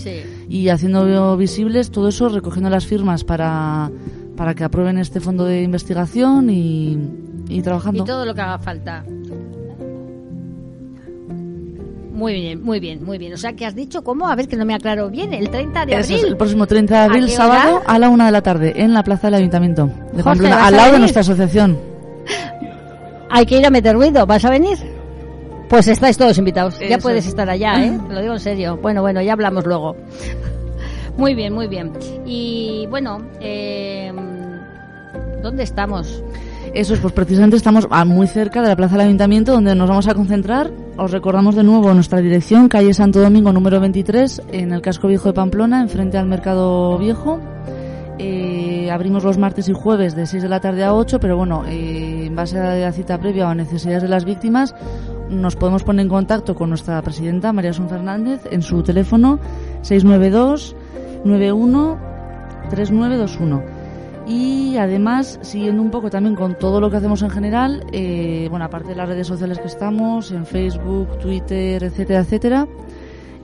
y 0.49 0.69
haciendo 0.69 1.37
visibles 1.39 1.91
todo 1.91 2.09
eso, 2.09 2.29
recogiendo 2.29 2.69
las 2.69 2.85
firmas 2.85 3.25
para, 3.25 3.91
para 4.37 4.55
que 4.55 4.65
aprueben 4.65 4.99
este 4.99 5.21
fondo 5.21 5.47
de 5.47 5.63
investigación 5.63 6.51
y, 6.51 6.99
y 7.49 7.63
trabajando. 7.63 8.03
Y 8.03 8.07
todo 8.07 8.27
lo 8.27 8.35
que 8.35 8.41
haga 8.43 8.59
falta. 8.59 9.05
Muy 12.17 12.33
bien, 12.33 12.63
muy 12.65 12.81
bien, 12.81 13.05
muy 13.05 13.19
bien. 13.19 13.35
O 13.35 13.37
sea, 13.37 13.53
que 13.53 13.67
has 13.67 13.75
dicho 13.75 14.03
cómo, 14.03 14.27
a 14.27 14.35
ver 14.35 14.49
que 14.49 14.57
no 14.57 14.65
me 14.65 14.75
aclaro 14.75 15.11
bien, 15.11 15.35
el 15.35 15.51
30 15.51 15.85
de 15.85 15.97
abril. 15.97 16.25
el 16.25 16.37
próximo 16.39 16.67
30 16.67 16.95
de 16.95 17.05
abril, 17.05 17.29
sábado, 17.29 17.83
a 17.87 17.99
la 17.99 18.09
una 18.09 18.25
de 18.25 18.33
la 18.33 18.41
tarde, 18.41 18.73
en 18.75 18.95
la 18.95 19.05
plaza 19.05 19.27
del 19.27 19.35
Ayuntamiento 19.35 19.91
de 20.15 20.25
Pamplona, 20.25 20.67
al 20.67 20.75
lado 20.75 20.95
de 20.95 20.99
nuestra 21.01 21.21
asociación. 21.21 21.79
Hay 23.29 23.45
que 23.45 23.59
ir 23.59 23.67
a 23.67 23.71
meter 23.71 23.95
ruido, 23.95 24.25
¿vas 24.25 24.43
a 24.47 24.51
venir? 24.51 24.79
Pues 25.69 25.89
estáis 25.89 26.17
todos 26.17 26.39
invitados. 26.39 26.79
ya 26.79 26.97
puedes 26.97 27.25
es. 27.25 27.29
estar 27.29 27.51
allá, 27.51 27.85
¿eh? 27.85 28.01
Te 28.09 28.15
lo 28.15 28.23
digo 28.23 28.33
en 28.33 28.41
serio. 28.41 28.79
Bueno, 28.81 29.03
bueno, 29.03 29.21
ya 29.21 29.35
hablamos 29.35 29.67
luego. 29.67 29.95
Muy 31.19 31.35
bien, 31.35 31.53
muy 31.53 31.67
bien. 31.69 31.93
Y 32.25 32.87
bueno, 32.89 33.19
eh, 33.41 34.11
¿dónde 35.43 35.65
estamos? 35.65 36.23
Eso 36.77 36.93
es, 36.93 37.01
pues 37.01 37.15
precisamente 37.15 37.57
estamos 37.57 37.87
a- 37.91 38.05
muy 38.05 38.27
cerca 38.27 38.61
de 38.61 38.69
la 38.69 38.77
Plaza 38.77 38.97
del 38.97 39.07
Ayuntamiento 39.07 39.53
donde 39.53 39.75
nos 39.75 39.89
vamos 39.89 40.07
a 40.09 40.15
concentrar. 40.15 40.71
Os 40.99 41.11
recordamos 41.11 41.55
de 41.55 41.63
nuevo 41.65 41.93
nuestra 41.95 42.21
dirección, 42.21 42.69
calle 42.69 42.93
Santo 42.93 43.21
Domingo 43.21 43.51
número 43.51 43.81
23, 43.81 44.43
en 44.53 44.73
el 44.73 44.83
casco 44.83 45.09
viejo 45.09 45.29
de 45.29 45.33
Pamplona, 45.33 45.81
enfrente 45.81 46.19
al 46.19 46.27
Mercado 46.27 46.99
Viejo. 46.99 47.41
Eh, 48.19 48.91
abrimos 48.91 49.25
los 49.25 49.39
martes 49.39 49.69
y 49.71 49.73
jueves 49.73 50.15
de 50.15 50.27
6 50.27 50.43
de 50.43 50.49
la 50.51 50.61
tarde 50.61 50.85
a 50.85 50.93
8, 50.95 51.19
pero 51.19 51.37
bueno, 51.39 51.65
eh, 51.67 52.27
en 52.27 52.37
base 52.37 52.59
a 52.59 52.75
la 52.75 52.93
cita 52.93 53.19
previa 53.19 53.47
o 53.47 53.51
a 53.51 53.55
necesidades 53.55 54.03
de 54.03 54.09
las 54.09 54.27
víctimas, 54.27 54.75
nos 55.31 55.57
podemos 55.57 55.83
poner 55.83 56.05
en 56.05 56.11
contacto 56.11 56.55
con 56.55 56.69
nuestra 56.69 57.01
presidenta, 57.01 57.55
María 57.55 57.73
Son 57.73 57.89
Fernández, 57.89 58.43
en 58.51 58.61
su 58.61 58.83
teléfono 58.83 59.39
692 59.81 60.77
91 61.25 61.99
3921. 62.69 63.76
Y 64.27 64.77
además, 64.77 65.39
siguiendo 65.43 65.81
un 65.83 65.91
poco 65.91 66.11
también 66.11 66.35
con 66.35 66.59
todo 66.59 66.81
lo 66.81 66.91
que 66.91 66.97
hacemos 66.97 67.23
en 67.23 67.31
general, 67.31 67.85
eh, 67.93 68.49
bueno, 68.51 68.65
aparte 68.65 68.89
de 68.89 68.97
las 68.97 69.09
redes 69.09 69.27
sociales 69.27 69.59
que 69.61 69.69
estamos, 69.69 70.33
en 70.33 70.45
Facebook, 70.47 71.19
Twitter, 71.21 71.85
etcétera, 71.85 72.21
etcétera, 72.21 72.67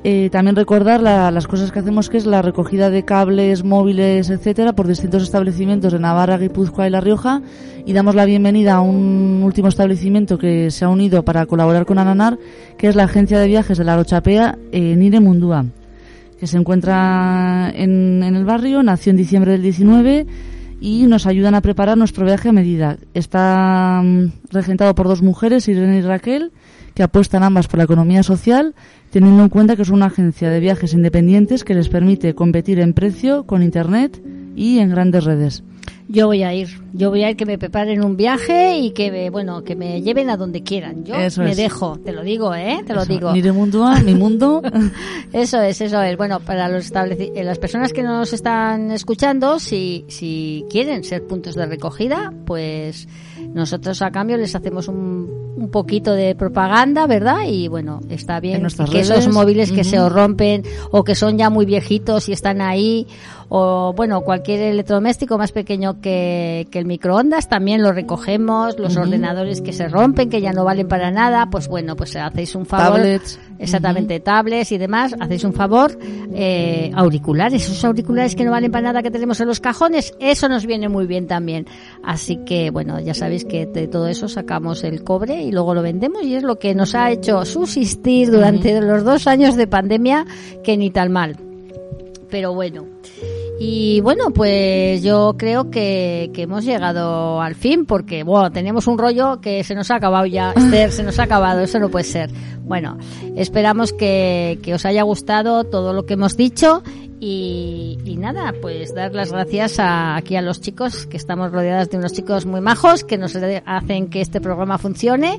eh, 0.05 0.29
también 0.33 0.57
recordar 0.57 1.01
la- 1.01 1.31
las 1.31 1.47
cosas 1.47 1.71
que 1.71 1.79
hacemos, 1.79 2.09
que 2.09 2.17
es 2.17 2.27
la 2.27 2.43
recogida 2.43 2.91
de 2.91 3.05
cables, 3.05 3.63
móviles, 3.63 4.29
etcétera, 4.31 4.73
por 4.73 4.89
distintos 4.89 5.23
establecimientos 5.23 5.93
de 5.93 6.01
Navarra, 6.01 6.37
Guipúzcoa 6.39 6.89
y 6.89 6.91
La 6.91 7.01
Rioja. 7.01 7.41
Y 7.87 7.93
damos 7.93 8.17
la 8.17 8.25
bienvenida 8.25 8.75
a 8.75 8.81
un 8.81 9.43
último 9.45 9.69
establecimiento 9.69 10.37
que 10.37 10.73
se 10.73 10.85
ha 10.85 10.89
unido 10.89 11.25
para 11.25 11.47
colaborar 11.47 11.87
con 11.87 11.99
Ananar, 11.99 12.37
que 12.77 12.89
es 12.89 12.97
la 12.97 13.05
agencia 13.05 13.39
de 13.39 13.47
viajes 13.47 13.79
de 13.79 13.85
la 13.85 13.97
Rochapea, 13.97 14.59
eh, 14.73 14.97
Nire 14.97 15.21
Mundúa, 15.21 15.65
que 16.41 16.49
se 16.49 16.57
encuentra 16.59 17.71
en, 17.73 18.25
en 18.25 18.35
el 18.35 18.45
barrio, 18.45 18.83
nació 18.83 19.11
en 19.11 19.17
diciembre 19.17 19.53
del 19.53 19.63
19 19.63 20.27
y 20.83 21.07
nos 21.07 21.27
ayudan 21.27 21.55
a 21.55 21.61
preparar 21.61 21.97
nuestro 21.97 22.27
viaje 22.27 22.49
a 22.49 22.53
medida. 22.53 22.99
Está 23.15 24.03
mm, 24.03 24.33
regentado 24.51 24.97
por 24.97 25.07
dos 25.07 25.23
mujeres, 25.23 25.69
Irene 25.69 25.99
y 25.99 26.03
Raquel, 26.03 26.51
que 26.95 27.05
apuestan 27.05 27.45
ambas 27.45 27.69
por 27.69 27.79
la 27.79 27.85
economía 27.85 28.25
social, 28.25 28.75
teniendo 29.11 29.45
en 29.45 29.49
cuenta 29.49 29.77
que 29.77 29.83
es 29.83 29.91
una 29.91 30.07
agencia 30.07 30.51
de 30.51 30.59
viajes 30.59 30.93
independientes 30.93 31.63
que 31.63 31.75
les 31.75 31.89
permite 31.89 32.35
competir 32.35 32.81
en 32.81 32.95
precio 32.95 33.45
con 33.45 33.63
Internet 33.63 34.21
y 34.57 34.81
en 34.81 34.91
grandes 34.91 35.23
redes. 35.23 35.63
Yo 36.09 36.27
voy 36.27 36.43
a 36.43 36.53
ir. 36.53 36.69
Yo 36.93 37.09
voy 37.09 37.23
a 37.25 37.31
ir 37.31 37.37
que 37.37 37.47
me 37.47 37.57
preparen 37.57 38.05
un 38.05 38.17
viaje 38.19 38.77
y 38.77 38.91
que 38.91 39.11
me, 39.11 39.31
bueno, 39.31 39.65
que 39.65 39.75
me 39.77 40.03
lleven 40.03 40.29
a 40.29 40.37
donde 40.37 40.63
quieran. 40.63 41.05
Yo 41.05 41.15
Eso 41.15 41.43
me 41.43 41.53
es. 41.53 41.57
dejo, 41.57 41.97
te 42.05 42.13
lo 42.13 42.23
digo, 42.23 42.55
¿eh? 42.55 42.83
Te 42.87 42.93
lo 42.93 43.07
digo. 43.07 43.33
Nire 43.33 43.53
Mundúa, 43.53 44.01
mi 44.01 44.15
mundo. 44.15 44.61
Eso 45.33 45.63
es, 45.63 45.81
eso 45.81 46.03
es. 46.03 46.17
Bueno, 46.19 46.41
para 46.41 46.69
los 46.69 46.93
eh, 46.93 47.43
las 47.45 47.59
personas 47.59 47.93
que 47.95 48.03
nos 48.03 48.33
están 48.35 48.91
escuchando, 48.91 49.59
si, 49.59 50.05
si 50.09 50.67
quieren 50.69 51.03
ser 51.05 51.27
puntos 51.27 51.55
de 51.55 51.65
recogida, 51.65 52.31
pues 52.45 53.09
nosotros 53.55 54.03
a 54.03 54.11
cambio 54.11 54.37
les 54.37 54.55
hacemos 54.55 54.89
un, 54.89 55.31
un 55.57 55.71
poquito 55.71 56.13
de 56.13 56.35
propaganda, 56.35 57.07
¿verdad? 57.07 57.45
Y 57.49 57.69
bueno, 57.69 58.01
está 58.11 58.37
En 58.37 58.43
bien 58.43 58.61
que 58.61 58.67
esos 59.01 59.17
redes. 59.25 59.29
móviles 59.33 59.73
que 59.73 59.85
se 59.85 59.99
os 59.99 60.13
rompen 60.13 60.65
o 60.91 61.03
que 61.05 61.15
son 61.15 61.39
ya 61.39 61.49
muy 61.49 61.65
viejitos 61.65 62.29
y 62.29 62.33
están 62.33 62.61
ahí, 62.61 63.07
o 63.55 63.93
bueno, 63.95 64.23
cualquier 64.23 64.61
electrodoméstico 64.61 65.37
más 65.37 65.53
pequeño 65.53 66.01
que, 66.01 66.67
que 66.71 66.79
el 66.79 66.87
microondas, 66.87 67.51
también 67.51 67.83
lo 67.83 67.93
recogemos, 67.93 68.79
los 68.79 68.97
ordenadores 68.97 69.61
que 69.61 69.75
se 69.75 69.89
rompen, 69.89 70.31
que 70.31 70.41
ya 70.41 70.55
no 70.55 70.65
valen 70.65 70.89
para 70.89 71.11
nada, 71.11 71.51
pues 71.51 71.69
bueno, 71.69 71.95
pues 71.95 72.17
hacéis 72.17 72.55
un 72.55 72.65
favor. 72.65 72.97
Tablets. 72.97 73.39
Exactamente, 73.59 74.21
tablets 74.21 74.73
y 74.73 74.79
demás, 74.79 75.15
hacéis 75.21 75.45
un 75.45 75.53
favor, 75.53 75.99
eh, 76.33 76.91
auriculares, 76.95 77.63
esos 77.63 77.85
auriculares 77.85 78.35
que 78.35 78.43
no 78.43 78.53
valen 78.53 78.73
para 78.73 78.85
nada 78.85 79.03
que 79.03 79.11
tenemos 79.11 79.39
en 79.43 79.49
los 79.49 79.61
cajones, 79.61 80.15
eso 80.19 80.49
nos 80.49 80.65
viene 80.65 80.89
muy 80.89 81.07
bien 81.07 81.27
también. 81.27 81.67
Así 82.03 82.39
que, 82.47 82.71
bueno, 82.71 83.01
ya 83.01 83.13
sabéis 83.13 83.45
que 83.45 83.67
de 83.67 83.87
todo 83.87 84.09
eso 84.09 84.29
sacamos 84.29 84.83
el 84.83 85.05
cobre 85.05 85.43
y 85.43 85.53
luego 85.53 85.75
lo 85.75 85.83
vendemos 85.83 86.23
y 86.23 86.37
es 86.37 86.43
lo 86.43 86.59
que 86.59 86.75
nos 86.75 86.95
ha 86.95 87.11
hecho 87.11 87.45
subsistir 87.45 88.31
durante 88.31 88.81
los 88.81 89.05
dos 89.05 89.27
años 89.27 89.57
de 89.57 89.67
pandemia, 89.67 90.25
que 90.65 90.79
ni 90.79 90.91
tal 90.91 91.11
mal. 91.11 91.37
Pero 92.31 92.55
bueno. 92.55 92.87
Y 93.59 94.01
bueno, 94.01 94.31
pues 94.31 95.03
yo 95.03 95.37
creo 95.39 95.71
que, 95.71 96.31
que 96.35 96.43
hemos 96.43 96.65
llegado 96.65 97.41
al 97.41 97.55
fin 97.55 97.87
porque, 97.87 98.25
bueno, 98.25 98.51
tenemos 98.51 98.87
un 98.87 98.99
rollo 98.99 99.41
que 99.41 99.63
se 99.63 99.75
nos 99.75 99.91
ha 99.91 99.97
acabado 99.97 100.27
ya, 100.27 100.53
Esther, 100.57 100.91
se 100.91 101.03
nos 101.03 101.19
ha 101.19 101.25
acabado, 101.25 101.61
eso 101.61 101.79
no 101.79 101.89
puede 101.89 102.05
ser. 102.05 102.31
Bueno, 102.65 102.99
esperamos 103.37 103.93
que, 103.93 104.59
que 104.63 104.75
os 104.75 104.85
haya 104.87 105.03
gustado 105.03 105.65
todo 105.65 105.93
lo 105.93 106.07
que 106.07 106.15
hemos 106.15 106.37
dicho 106.37 106.83
y, 107.25 107.99
y 108.05 108.17
nada, 108.17 108.53
pues 108.61 108.93
dar 108.97 109.15
las 109.15 109.31
gracias 109.31 109.79
a, 109.79 110.17
aquí 110.17 110.35
a 110.35 110.43
los 110.43 110.61
chicos, 110.61 111.07
que 111.07 111.17
estamos 111.17 111.53
rodeadas 111.53 111.89
de 111.89 111.99
unos 111.99 112.13
chicos 112.13 112.47
muy 112.47 112.61
majos 112.61 113.05
que 113.05 113.17
nos 113.17 113.37
hacen 113.65 114.09
que 114.11 114.21
este 114.21 114.41
programa 114.41 114.77
funcione 114.77 115.39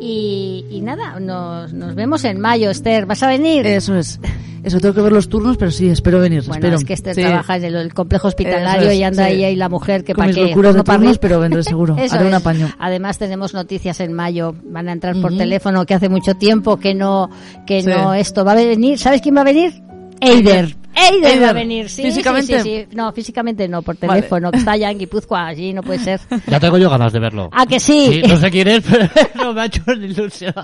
y, 0.00 0.64
y 0.70 0.80
nada, 0.80 1.20
nos, 1.20 1.74
nos 1.74 1.94
vemos 1.94 2.24
en 2.24 2.40
mayo, 2.40 2.70
Esther, 2.70 3.04
¿vas 3.04 3.22
a 3.22 3.28
venir? 3.28 3.66
Eso 3.66 3.94
es. 3.96 4.18
Eso 4.64 4.80
tengo 4.80 4.94
que 4.94 5.02
ver 5.02 5.12
los 5.12 5.28
turnos, 5.28 5.56
pero 5.58 5.70
sí, 5.70 5.88
espero 5.90 6.18
venir. 6.18 6.40
Bueno, 6.44 6.54
espero. 6.54 6.76
es 6.78 6.84
que 6.84 6.94
Esther 6.94 7.14
Sí. 7.14 7.20
trabaja 7.20 7.56
en 7.58 7.64
el, 7.64 7.76
el 7.76 7.94
complejo 7.94 8.28
hospitalario 8.28 8.88
es, 8.88 8.96
y 8.96 9.02
anda 9.02 9.24
sí. 9.26 9.32
ahí, 9.34 9.44
ahí 9.44 9.56
la 9.56 9.68
mujer 9.68 10.04
que 10.04 10.14
para 10.14 10.32
qué. 10.32 10.46
de 10.46 10.52
turnos, 10.54 11.18
pero 11.18 11.40
vendré 11.40 11.62
seguro. 11.62 11.94
Eso 11.98 12.16
Haré 12.16 12.24
un 12.26 12.32
es. 12.34 12.40
apaño. 12.40 12.68
Además 12.78 13.18
tenemos 13.18 13.52
noticias 13.54 14.00
en 14.00 14.14
mayo. 14.14 14.54
Van 14.64 14.88
a 14.88 14.92
entrar 14.92 15.14
por 15.20 15.36
teléfono 15.36 15.84
que 15.86 15.94
hace 15.94 16.08
mucho 16.08 16.34
tiempo 16.34 16.78
que 16.78 16.94
no 16.94 17.30
que 17.66 17.82
Sí. 17.82 17.88
no 17.88 18.14
esto 18.14 18.44
va 18.46 18.52
a 18.52 18.56
venir. 18.56 18.98
¿Sabes 18.98 19.20
quién 19.20 19.36
va 19.36 19.42
a 19.42 19.44
venir? 19.44 19.74
Eider. 20.20 20.74
Eider 20.98 21.22
va 21.24 21.28
a 21.28 21.32
Eider. 21.32 21.54
venir. 21.54 21.88
Sí, 21.88 22.02
¿Físicamente? 22.02 22.60
Sí, 22.62 22.62
sí, 22.62 22.86
sí. 22.90 22.96
No, 22.96 23.12
físicamente 23.12 23.68
no, 23.68 23.82
por 23.82 23.96
Vale. 23.98 24.20
teléfono. 24.20 24.50
Que 24.50 24.58
está 24.58 24.72
allá 24.72 24.90
en 24.90 24.98
Guipúzcoa, 24.98 25.46
allí 25.46 25.72
no 25.72 25.82
puede 25.82 25.98
ser. 26.00 26.20
Ya 26.48 26.58
tengo 26.60 26.78
yo 26.78 26.90
ganas 26.90 27.12
de 27.12 27.20
verlo. 27.20 27.48
¿A 27.52 27.66
que 27.66 27.78
sí? 27.80 28.08
Sí, 28.12 28.22
no 28.28 28.36
sé 28.36 28.50
quién 28.50 28.68
es, 28.68 28.84
pero 29.30 29.52
me 29.54 29.60
ha 29.62 29.64
hecho 29.66 29.82
una 29.86 30.04
ilusión. 30.06 30.54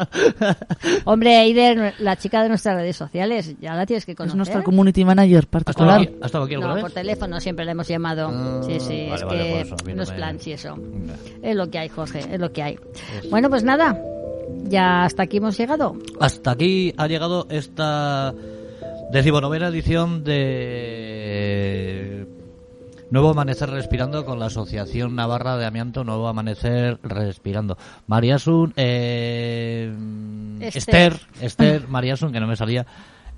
Hombre, 1.05 1.43
Eider, 1.43 1.95
la 1.99 2.16
chica 2.16 2.43
de 2.43 2.49
nuestras 2.49 2.76
redes 2.76 2.97
sociales, 2.97 3.55
ya 3.61 3.74
la 3.74 3.87
tienes 3.87 4.05
que 4.05 4.12
Es 4.12 4.16
conocer. 4.16 4.37
nuestra 4.37 4.62
community 4.62 5.05
manager 5.05 5.39
¿Has 5.39 5.43
estado 5.45 5.64
particular. 5.64 6.01
aquí, 6.01 6.11
has 6.20 6.26
estado 6.26 6.45
aquí 6.45 6.55
alguna 6.55 6.68
No, 6.70 6.74
vez? 6.76 6.82
por 6.85 6.93
teléfono 6.93 7.41
siempre 7.41 7.64
le 7.64 7.70
hemos 7.72 7.89
llamado. 7.89 8.28
Ah, 8.32 8.61
sí, 8.64 8.78
sí, 8.80 9.07
vale, 9.09 9.14
es 9.14 9.24
vale, 9.24 9.39
que 9.45 9.61
eso, 9.61 9.76
mí 9.87 9.95
no 9.95 10.03
es 10.03 10.11
plan, 10.11 10.41
sí, 10.41 10.53
eso. 10.53 10.74
Venga. 10.76 11.14
Es 11.43 11.57
lo 11.57 11.70
que 11.70 11.78
hay, 11.78 11.89
Jorge, 11.89 12.20
es 12.30 12.41
lo 12.41 12.53
que 12.53 12.62
hay. 12.62 12.78
Bueno, 13.30 13.49
pues 13.51 13.62
nada, 13.64 13.99
ya 14.64 15.05
hasta 15.05 15.24
aquí 15.24 15.39
hemos 15.39 15.57
llegado. 15.59 15.97
Hasta 16.20 16.53
aquí 16.53 16.93
ha 16.97 17.07
llegado 17.07 17.47
esta 17.51 18.35
decimonovena 19.14 19.68
edición 19.68 20.24
de 20.24 21.06
Nuevo 23.10 23.30
Amanecer 23.30 23.70
Respirando 23.70 24.24
con 24.24 24.40
la 24.40 24.46
Asociación 24.46 25.14
Navarra 25.14 25.56
de 25.56 25.66
Amianto 25.66 26.02
Nuevo 26.02 26.26
Amanecer 26.26 26.98
Respirando. 27.04 27.78
Mariasun, 28.08 28.72
eh, 28.76 29.94
Esther. 30.60 31.12
Esther, 31.12 31.20
Esther, 31.40 31.88
Mariasun, 31.88 32.32
que 32.32 32.40
no 32.40 32.48
me 32.48 32.56
salía. 32.56 32.86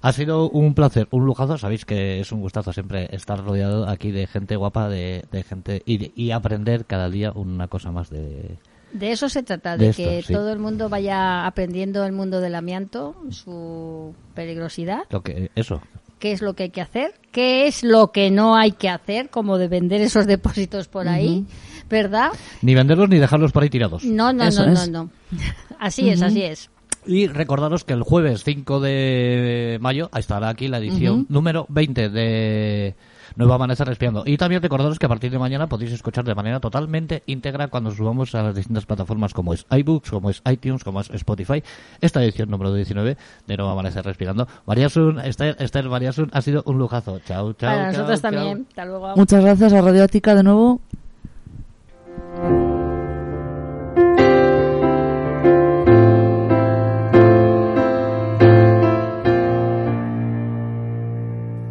Ha 0.01 0.13
sido 0.13 0.49
un 0.49 0.73
placer, 0.73 1.09
un 1.11 1.27
lujazo. 1.27 1.59
Sabéis 1.59 1.85
que 1.85 2.21
es 2.21 2.33
un 2.33 2.41
gustazo 2.41 2.73
siempre 2.73 3.15
estar 3.15 3.45
rodeado 3.45 3.87
aquí 3.87 4.13
de 4.13 4.27
gente 4.27 4.57
guapa, 4.57 4.89
de, 4.89 5.27
de 5.31 5.43
gente 5.43 5.83
y, 5.85 6.11
y 6.19 6.31
aprender 6.31 6.87
cada 6.87 7.11
día 7.11 7.33
una 7.33 7.69
cosa 7.69 7.93
más 7.93 8.09
de, 8.09 8.57
De 8.93 9.13
eso 9.13 9.29
se 9.29 9.43
trata, 9.43 9.77
De 9.77 9.85
de, 9.87 9.91
esto, 9.91 10.03
que 10.03 10.23
sí. 10.23 10.33
todo 10.33 10.53
el 10.53 10.59
mundo 10.59 10.89
vaya 10.89 11.47
aprendiendo 11.47 12.05
el 12.05 12.13
mundo 12.13 12.41
del 12.41 12.55
amianto, 12.55 13.17
su 13.31 14.15
peligrosidad, 14.35 15.01
lo 15.11 15.23
que 15.23 15.51
eso. 15.55 15.83
qué 16.19 16.33
es 16.33 16.41
lo 16.41 16.55
que 16.55 16.65
hay 16.65 16.71
que 16.71 16.81
hacer, 16.81 17.15
qué 17.33 17.67
es 17.67 17.83
lo 17.85 18.11
que 18.13 18.31
no 18.31 18.57
hay 18.57 18.73
que 18.73 18.89
hacer, 18.89 19.29
como 19.29 19.59
de 19.59 19.69
vender 19.69 20.01
esos 20.01 20.27
depósitos 20.27 20.89
por 20.89 21.09
ahí, 21.09 21.45
¿verdad? 21.91 22.31
Ni 22.63 22.75
venderlos 22.75 23.09
ni 23.11 23.19
dejarlos 23.19 23.53
por 23.53 23.65
ahí 23.65 23.71
tirados. 23.71 24.05
No, 24.05 24.33
no, 24.33 24.45
Eso 24.45 24.65
no, 24.65 24.73
es. 24.73 24.89
no, 24.89 25.05
no. 25.05 25.11
Así 25.79 26.09
es, 26.09 26.23
así 26.23 26.43
es. 26.43 26.71
Y 27.09 27.27
recordaros 27.29 27.85
que 27.85 27.93
el 27.93 28.03
jueves 28.03 28.43
5 28.45 28.81
de 28.81 29.79
mayo 29.81 30.11
estará 30.17 30.49
aquí 30.49 30.67
la 30.69 30.79
edición 30.79 31.27
número 31.29 31.67
20 31.69 32.09
de 32.09 32.95
Nuevo 33.37 33.53
Amanecer 33.53 33.87
Respirando. 33.87 34.23
Y 34.27 34.37
también 34.37 34.63
recordaros 34.63 34.99
que 34.99 35.07
a 35.07 35.09
partir 35.09 35.31
de 35.31 35.39
mañana 35.39 35.69
podéis 35.69 35.93
escuchar 35.93 36.25
de 36.25 36.35
manera 36.35 36.59
totalmente 36.59 37.23
íntegra 37.27 37.69
cuando 37.69 37.91
subamos 37.91 38.35
a 38.35 38.43
las 38.43 38.55
distintas 38.55 38.87
plataformas 38.87 39.35
como 39.35 39.53
es 39.53 39.67
iBooks, 39.71 40.11
como 40.11 40.31
es 40.31 40.43
iTunes, 40.51 40.83
como 40.83 41.01
es 41.01 41.11
Spotify, 41.11 41.63
esta 42.01 42.23
edición 42.23 42.51
número 42.51 42.73
19 42.73 43.17
de 43.47 43.57
Nuevo 43.57 43.71
Amanecer 43.71 44.05
Respirando. 44.05 44.49
Mariasun, 44.67 45.21
Esther, 45.21 45.57
Esther 45.59 45.89
Mariasun, 45.89 46.31
ha 46.33 46.41
sido 46.41 46.63
un 46.67 46.79
lujazo. 46.79 47.19
Chao, 47.21 47.53
chao. 47.53 47.71
Para 47.71 47.93
chao, 47.93 47.93
nosotros 47.93 48.23
chao. 48.23 48.31
también. 48.31 48.67
Hasta 48.69 48.85
luego. 48.87 49.17
Muchas 49.17 49.45
gracias 49.45 49.73
a 49.73 49.81
Radio 49.83 50.05
Ática 50.05 50.35
de 50.35 50.43
nuevo. 50.43 50.81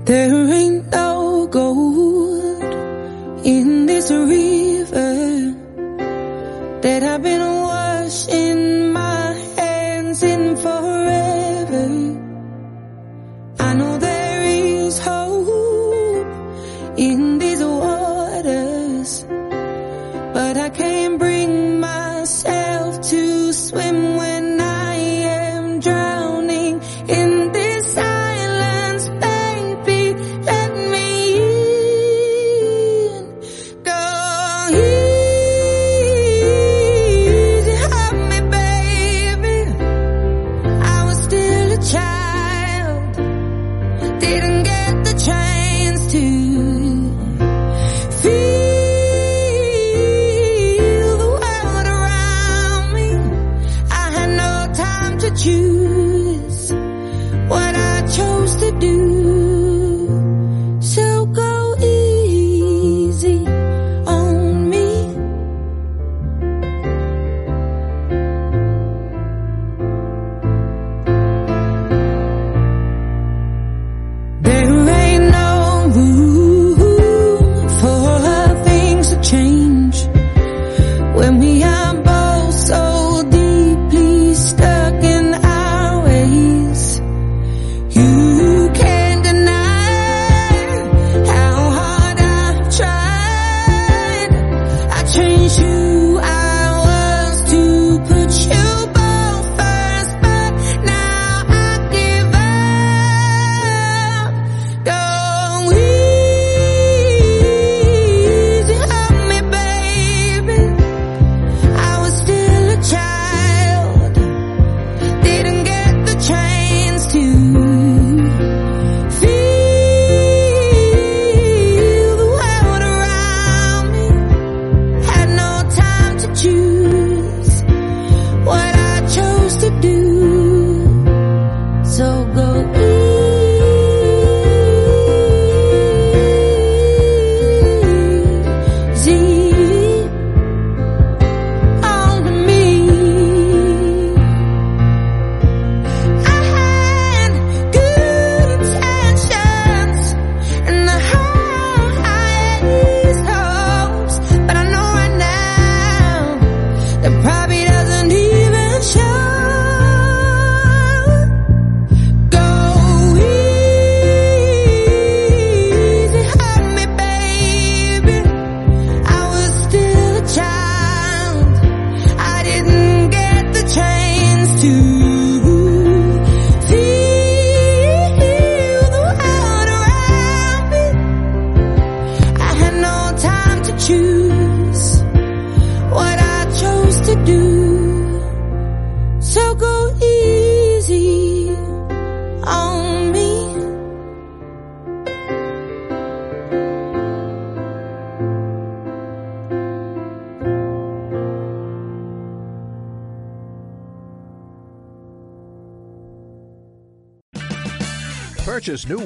There 0.05 0.36
ain't 0.53 0.91
no 0.91 1.14
gold 1.56 2.74
in 3.45 3.86
this 3.86 4.12
river 4.12 5.56
that 6.82 7.01
I've 7.01 7.24
been 7.24 7.55